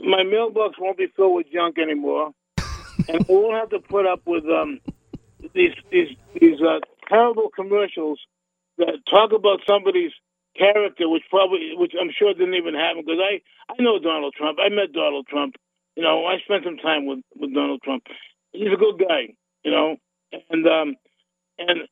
my 0.04 0.24
mailbox 0.24 0.78
won't 0.80 0.98
be 0.98 1.08
filled 1.16 1.36
with 1.36 1.52
junk 1.52 1.78
anymore, 1.78 2.32
and 3.08 3.26
we 3.28 3.36
won't 3.36 3.60
have 3.60 3.70
to 3.70 3.80
put 3.80 4.06
up 4.06 4.22
with 4.26 4.46
um, 4.46 4.80
these 5.54 5.74
these 5.92 6.16
these 6.40 6.62
uh, 6.62 6.80
terrible 7.10 7.50
commercials 7.56 8.20
that 8.78 9.00
talk 9.10 9.32
about 9.34 9.60
somebody's 9.68 10.12
character, 10.58 11.10
which 11.10 11.24
probably 11.30 11.72
which 11.76 11.94
I'm 12.00 12.12
sure 12.18 12.34
didn't 12.34 12.56
even 12.56 12.74
happen 12.74 13.04
because 13.06 13.22
I 13.22 13.42
I 13.72 13.82
know 13.82 14.00
Donald 14.00 14.34
Trump. 14.36 14.60
I 14.62 14.70
met 14.70 14.94
Donald 14.94 15.28
Trump. 15.28 15.56
You 15.96 16.04
know, 16.04 16.26
I 16.26 16.40
spent 16.40 16.64
some 16.64 16.78
time 16.78 17.06
with 17.06 17.20
with 17.36 17.54
Donald 17.54 17.82
Trump. 17.84 18.04
He's 18.52 18.74
a 18.74 18.78
good 18.78 19.00
guy. 19.00 19.34
You 19.64 19.72
know, 19.72 19.98
and 20.50 20.68
um, 20.68 20.96
and 21.58 21.88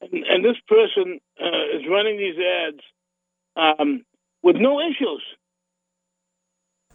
and, 0.00 0.24
and 0.24 0.44
this 0.44 0.56
person 0.66 1.20
uh, 1.40 1.76
is 1.76 1.82
running 1.88 2.18
these 2.18 2.36
ads 2.38 2.82
um, 3.56 4.04
with 4.42 4.56
no 4.56 4.80
issues. 4.80 5.22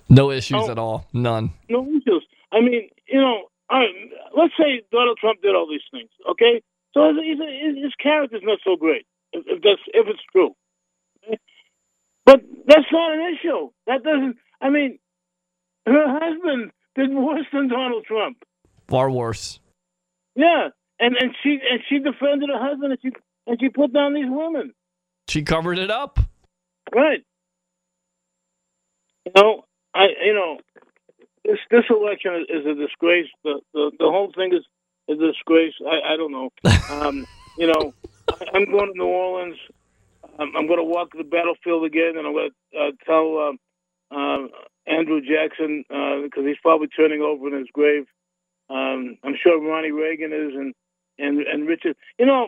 No 0.10 0.32
issues 0.32 0.64
oh, 0.64 0.72
at 0.72 0.80
all. 0.80 1.08
None. 1.14 1.52
No 1.70 1.84
issues. 1.84 2.26
I 2.52 2.62
mean, 2.62 2.90
you 3.08 3.20
know, 3.20 3.48
right, 3.72 3.90
let's 4.36 4.54
say 4.58 4.82
Donald 4.92 5.18
Trump 5.20 5.42
did 5.42 5.56
all 5.56 5.68
these 5.70 5.82
things, 5.92 6.10
okay? 6.30 6.62
So 6.94 7.08
his, 7.10 7.38
his, 7.38 7.84
his 7.84 7.94
character's 8.02 8.42
not 8.44 8.60
so 8.64 8.76
great, 8.76 9.06
if, 9.34 9.44
if 9.48 9.62
that's 9.62 9.82
if 9.94 10.08
it's 10.08 10.24
true. 10.32 10.56
But 12.26 12.42
that's 12.66 12.92
not 12.92 13.14
an 13.14 13.36
issue. 13.36 13.70
That 13.86 14.04
doesn't. 14.04 14.38
I 14.60 14.70
mean, 14.70 15.00
her 15.86 16.20
husband 16.20 16.72
did 16.96 17.14
worse 17.14 17.46
than 17.54 17.70
Donald 17.70 18.04
Trump. 18.06 18.44
Far 18.88 19.10
worse. 19.10 19.60
Yeah, 20.36 20.70
and 21.00 21.16
and 21.16 21.36
she 21.42 21.52
and 21.52 21.82
she 21.88 22.00
defended 22.00 22.50
her 22.50 22.60
husband, 22.60 22.92
and 22.92 23.00
she 23.02 23.12
and 23.46 23.58
she 23.60 23.70
put 23.70 23.94
down 23.94 24.14
these 24.14 24.28
women. 24.28 24.74
She 25.30 25.44
covered 25.44 25.78
it 25.78 25.92
up. 25.92 26.20
Right. 26.94 27.24
You 29.26 29.32
know, 29.36 29.64
I 29.98 30.08
you 30.24 30.34
know, 30.34 30.60
this 31.44 31.60
this 31.72 31.86
election 31.90 32.46
is 32.50 32.66
a 32.66 32.76
disgrace. 32.76 33.30
The 33.44 33.60
the, 33.74 33.92
the 34.00 34.06
whole 34.06 34.32
thing 34.36 34.54
is 34.54 34.64
a 35.10 35.16
disgrace. 35.16 35.74
I, 35.86 36.14
I 36.14 36.18
don't 36.18 36.32
know. 36.32 36.50
Um, 36.90 37.28
you 37.58 37.68
know, 37.68 37.94
I'm 38.54 38.64
going 38.72 38.94
to 38.94 38.98
New 38.98 39.06
Orleans. 39.06 39.58
I'm, 40.40 40.56
I'm 40.56 40.68
going 40.68 40.80
to 40.80 40.86
walk 40.86 41.10
the 41.18 41.26
battlefield 41.26 41.84
again, 41.84 42.14
and 42.18 42.26
I'm 42.26 42.34
going 42.34 42.50
to 42.72 42.80
uh, 42.80 42.92
tell 43.06 43.38
uh, 43.38 44.16
uh, 44.16 44.48
Andrew 44.88 45.20
Jackson 45.20 45.84
because 45.90 46.46
he's 46.46 46.58
probably 46.62 46.88
turning 46.88 47.22
over 47.22 47.48
in 47.50 47.60
his 47.60 47.68
grave. 47.74 48.06
Um, 48.70 49.18
I'm 49.24 49.36
sure 49.42 49.62
Ronnie 49.62 49.92
Reagan 49.92 50.32
is, 50.32 50.56
and 50.56 50.74
and 51.20 51.42
and 51.42 51.68
Richard. 51.68 51.98
You 52.18 52.26
know, 52.26 52.48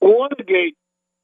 Watergate 0.00 0.76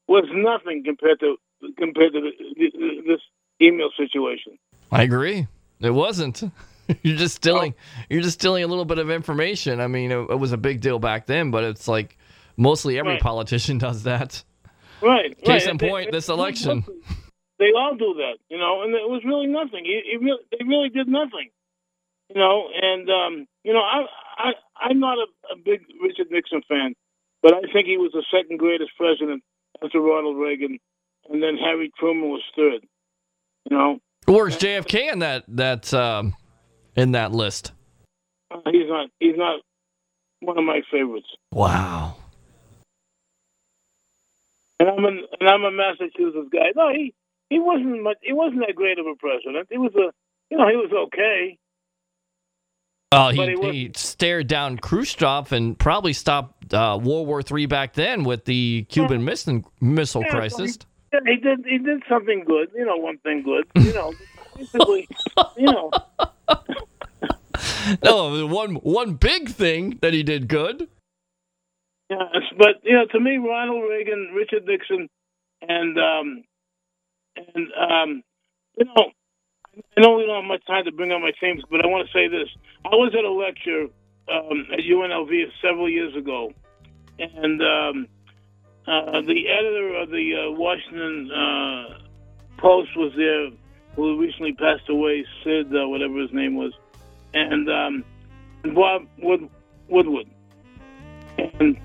was 0.06 0.24
nothing 0.32 0.84
compared 0.84 1.20
to 1.20 1.36
compared 1.78 2.12
to 2.12 2.20
the, 2.20 2.30
the, 2.56 3.02
this 3.06 3.20
email 3.60 3.90
situation. 3.96 4.58
I 4.90 5.02
agree. 5.02 5.46
It 5.80 5.90
wasn't. 5.90 6.42
you're 7.02 7.16
just 7.16 7.36
stealing. 7.36 7.74
Oh. 7.76 8.02
You're 8.10 8.22
just 8.22 8.40
stealing 8.40 8.64
a 8.64 8.66
little 8.66 8.84
bit 8.84 8.98
of 8.98 9.10
information. 9.10 9.80
I 9.80 9.86
mean, 9.86 10.12
it, 10.12 10.30
it, 10.30 10.38
was 10.38 10.52
a 10.52 10.56
big 10.56 10.80
deal 10.80 10.98
back 10.98 11.26
then, 11.26 11.50
but 11.50 11.64
it's 11.64 11.88
like 11.88 12.16
mostly 12.56 12.98
every 12.98 13.12
right. 13.12 13.20
politician 13.20 13.78
does 13.86 14.04
that. 14.04 14.42
Right. 15.02 15.36
Case 15.38 15.66
right. 15.66 15.70
in 15.70 15.78
point, 15.78 16.12
this 16.12 16.28
election. 16.28 16.84
They 17.58 17.72
all 17.76 17.96
do 17.96 18.14
that, 18.18 18.36
you 18.50 18.58
know, 18.58 18.82
and 18.82 18.94
it 18.94 19.08
was 19.08 19.22
really 19.24 19.46
nothing. 19.46 19.86
It, 19.86 20.04
it 20.04 20.20
really, 20.20 20.42
they 20.50 20.64
really 20.64 20.90
did 20.90 21.08
nothing, 21.08 21.48
you 22.28 22.36
know. 22.36 22.68
And 22.74 23.08
um, 23.08 23.46
you 23.64 23.72
know, 23.72 23.80
I, 23.80 24.04
I, 24.36 24.52
I'm 24.78 25.00
not 25.00 25.16
a, 25.16 25.54
a 25.54 25.56
big 25.56 25.80
Richard 26.02 26.30
Nixon 26.30 26.60
fan, 26.68 26.94
but 27.42 27.54
I 27.54 27.60
think 27.72 27.86
he 27.86 27.96
was 27.96 28.12
the 28.12 28.24
second 28.30 28.58
greatest 28.58 28.90
president 28.98 29.42
after 29.82 30.00
Ronald 30.00 30.36
Reagan, 30.36 30.78
and 31.30 31.42
then 31.42 31.56
Harry 31.56 31.90
Truman 31.98 32.28
was 32.28 32.42
third. 32.54 32.84
You 33.70 33.76
know, 33.76 33.98
where's 34.26 34.56
JFK 34.56 35.12
in 35.12 35.18
that 35.20 35.44
that 35.48 35.92
um, 35.92 36.34
in 36.94 37.12
that 37.12 37.32
list? 37.32 37.72
Uh, 38.50 38.60
he's 38.70 38.88
not. 38.88 39.08
He's 39.18 39.36
not 39.36 39.60
one 40.40 40.58
of 40.58 40.64
my 40.64 40.82
favorites. 40.90 41.26
Wow. 41.52 42.16
And 44.78 44.88
I'm 44.88 45.04
an, 45.04 45.24
and 45.40 45.48
I'm 45.48 45.64
a 45.64 45.70
Massachusetts 45.70 46.48
guy. 46.52 46.72
No, 46.76 46.90
he 46.90 47.14
he 47.50 47.58
wasn't 47.58 48.02
much. 48.02 48.18
He 48.22 48.32
wasn't 48.32 48.60
that 48.66 48.74
great 48.76 48.98
of 48.98 49.06
a 49.06 49.14
president. 49.16 49.68
He 49.70 49.78
was 49.78 49.92
a 49.94 50.12
you 50.50 50.58
know 50.58 50.68
he 50.68 50.76
was 50.76 50.92
okay. 51.06 51.58
Oh, 53.12 53.28
he, 53.30 53.46
he, 53.46 53.70
he, 53.70 53.92
stared 53.94 54.48
down 54.48 54.78
Khrushchev 54.78 55.52
and 55.52 55.78
probably 55.78 56.12
stopped 56.12 56.74
uh, 56.74 56.98
World 57.00 57.28
War 57.28 57.40
III 57.40 57.66
back 57.66 57.94
then 57.94 58.24
with 58.24 58.44
the 58.44 58.84
Cuban 58.88 59.20
yeah. 59.20 59.26
missile, 59.26 59.72
missile 59.80 60.22
yeah, 60.22 60.30
crisis. 60.30 60.78
He, 61.12 61.18
he, 61.24 61.36
did. 61.36 61.64
He 61.66 61.78
did 61.78 62.02
something 62.08 62.44
good. 62.44 62.70
You 62.74 62.84
know, 62.84 62.96
one 62.96 63.18
thing 63.18 63.42
good. 63.42 63.66
You 63.76 63.92
know, 63.94 64.12
basically, 64.56 65.08
you 65.56 65.66
know. 65.66 65.90
no, 68.02 68.46
one 68.46 68.76
one 68.76 69.14
big 69.14 69.48
thing 69.48 69.98
that 70.02 70.12
he 70.12 70.22
did 70.22 70.48
good. 70.48 70.88
Yes, 72.08 72.20
but 72.56 72.76
you 72.84 72.92
know, 72.92 73.06
to 73.06 73.20
me, 73.20 73.36
Ronald 73.36 73.82
Reagan, 73.88 74.32
Richard 74.34 74.64
Nixon, 74.64 75.08
and 75.62 75.98
um, 75.98 76.44
and 77.36 77.68
um, 77.78 78.22
you 78.78 78.84
know, 78.84 79.10
I 79.96 80.00
know 80.00 80.16
we 80.16 80.26
don't 80.26 80.42
have 80.42 80.48
much 80.48 80.64
time 80.66 80.84
to 80.84 80.92
bring 80.92 81.12
up 81.12 81.20
my 81.20 81.32
themes, 81.40 81.62
but 81.70 81.84
I 81.84 81.88
want 81.88 82.06
to 82.06 82.12
say 82.12 82.28
this: 82.28 82.48
I 82.84 82.94
was 82.94 83.14
at 83.18 83.24
a 83.24 83.30
lecture 83.30 83.86
um, 84.32 84.66
at 84.72 84.80
UNLV 84.80 85.44
several 85.62 85.88
years 85.88 86.14
ago, 86.14 86.52
and 87.18 87.60
um, 87.62 88.08
uh, 88.86 89.20
the 89.22 89.48
editor 89.48 89.94
of 89.96 90.10
the 90.10 90.34
uh, 90.34 90.50
Washington 90.52 91.30
uh, 91.30 91.98
Post 92.58 92.96
was 92.96 93.12
there, 93.16 93.50
who 93.94 94.20
recently 94.20 94.52
passed 94.52 94.88
away, 94.88 95.24
Sid, 95.42 95.74
uh, 95.74 95.88
whatever 95.88 96.18
his 96.18 96.32
name 96.32 96.56
was, 96.56 96.72
and 97.34 97.68
um, 97.68 98.04
Bob 98.74 99.06
Wood- 99.18 99.50
Woodward, 99.88 100.26
and 101.38 101.78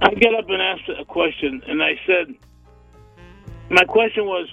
I 0.00 0.14
get 0.14 0.34
up 0.34 0.48
and 0.48 0.60
asked 0.60 0.88
a 0.88 1.04
question, 1.04 1.62
and 1.66 1.82
I 1.82 2.00
said, 2.06 2.34
my 3.70 3.84
question 3.84 4.24
was, 4.26 4.48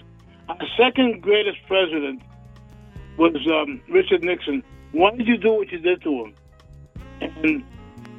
our 0.47 0.57
second 0.77 1.21
greatest 1.21 1.57
president 1.67 2.21
was 3.17 3.35
um, 3.47 3.81
Richard 3.89 4.23
Nixon. 4.23 4.63
Why 4.91 5.11
did 5.11 5.27
you 5.27 5.37
do 5.37 5.53
what 5.53 5.71
you 5.71 5.79
did 5.79 6.01
to 6.03 6.25
him? 6.25 6.35
And 7.21 7.63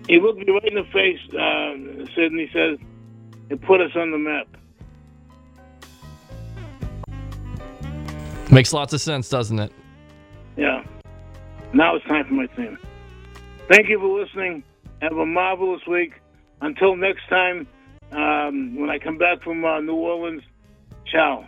he 0.06 0.20
looked 0.20 0.38
me 0.38 0.52
right 0.52 0.64
in 0.64 0.74
the 0.74 0.84
face, 0.92 1.20
uh, 1.34 2.06
said, 2.14 2.32
and 2.32 2.40
he 2.40 2.48
says, 2.52 2.78
it 3.50 3.60
put 3.62 3.80
us 3.80 3.90
on 3.96 4.10
the 4.10 4.18
map. 4.18 4.46
Makes 8.50 8.72
lots 8.72 8.92
of 8.92 9.00
sense, 9.00 9.28
doesn't 9.28 9.58
it? 9.58 9.72
Yeah. 10.56 10.84
Now 11.72 11.94
it's 11.94 12.04
time 12.06 12.26
for 12.26 12.34
my 12.34 12.46
team. 12.46 12.78
Thank 13.68 13.88
you 13.88 14.00
for 14.00 14.20
listening. 14.20 14.64
Have 15.02 15.16
a 15.16 15.26
marvelous 15.26 15.86
week. 15.86 16.14
Until 16.60 16.96
next 16.96 17.28
time, 17.28 17.66
um, 18.12 18.76
when 18.76 18.90
I 18.90 18.98
come 18.98 19.18
back 19.18 19.42
from 19.42 19.64
uh, 19.64 19.80
New 19.80 19.94
Orleans, 19.94 20.42
ciao. 21.06 21.46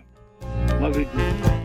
Love 0.81 0.97
you. 0.97 1.59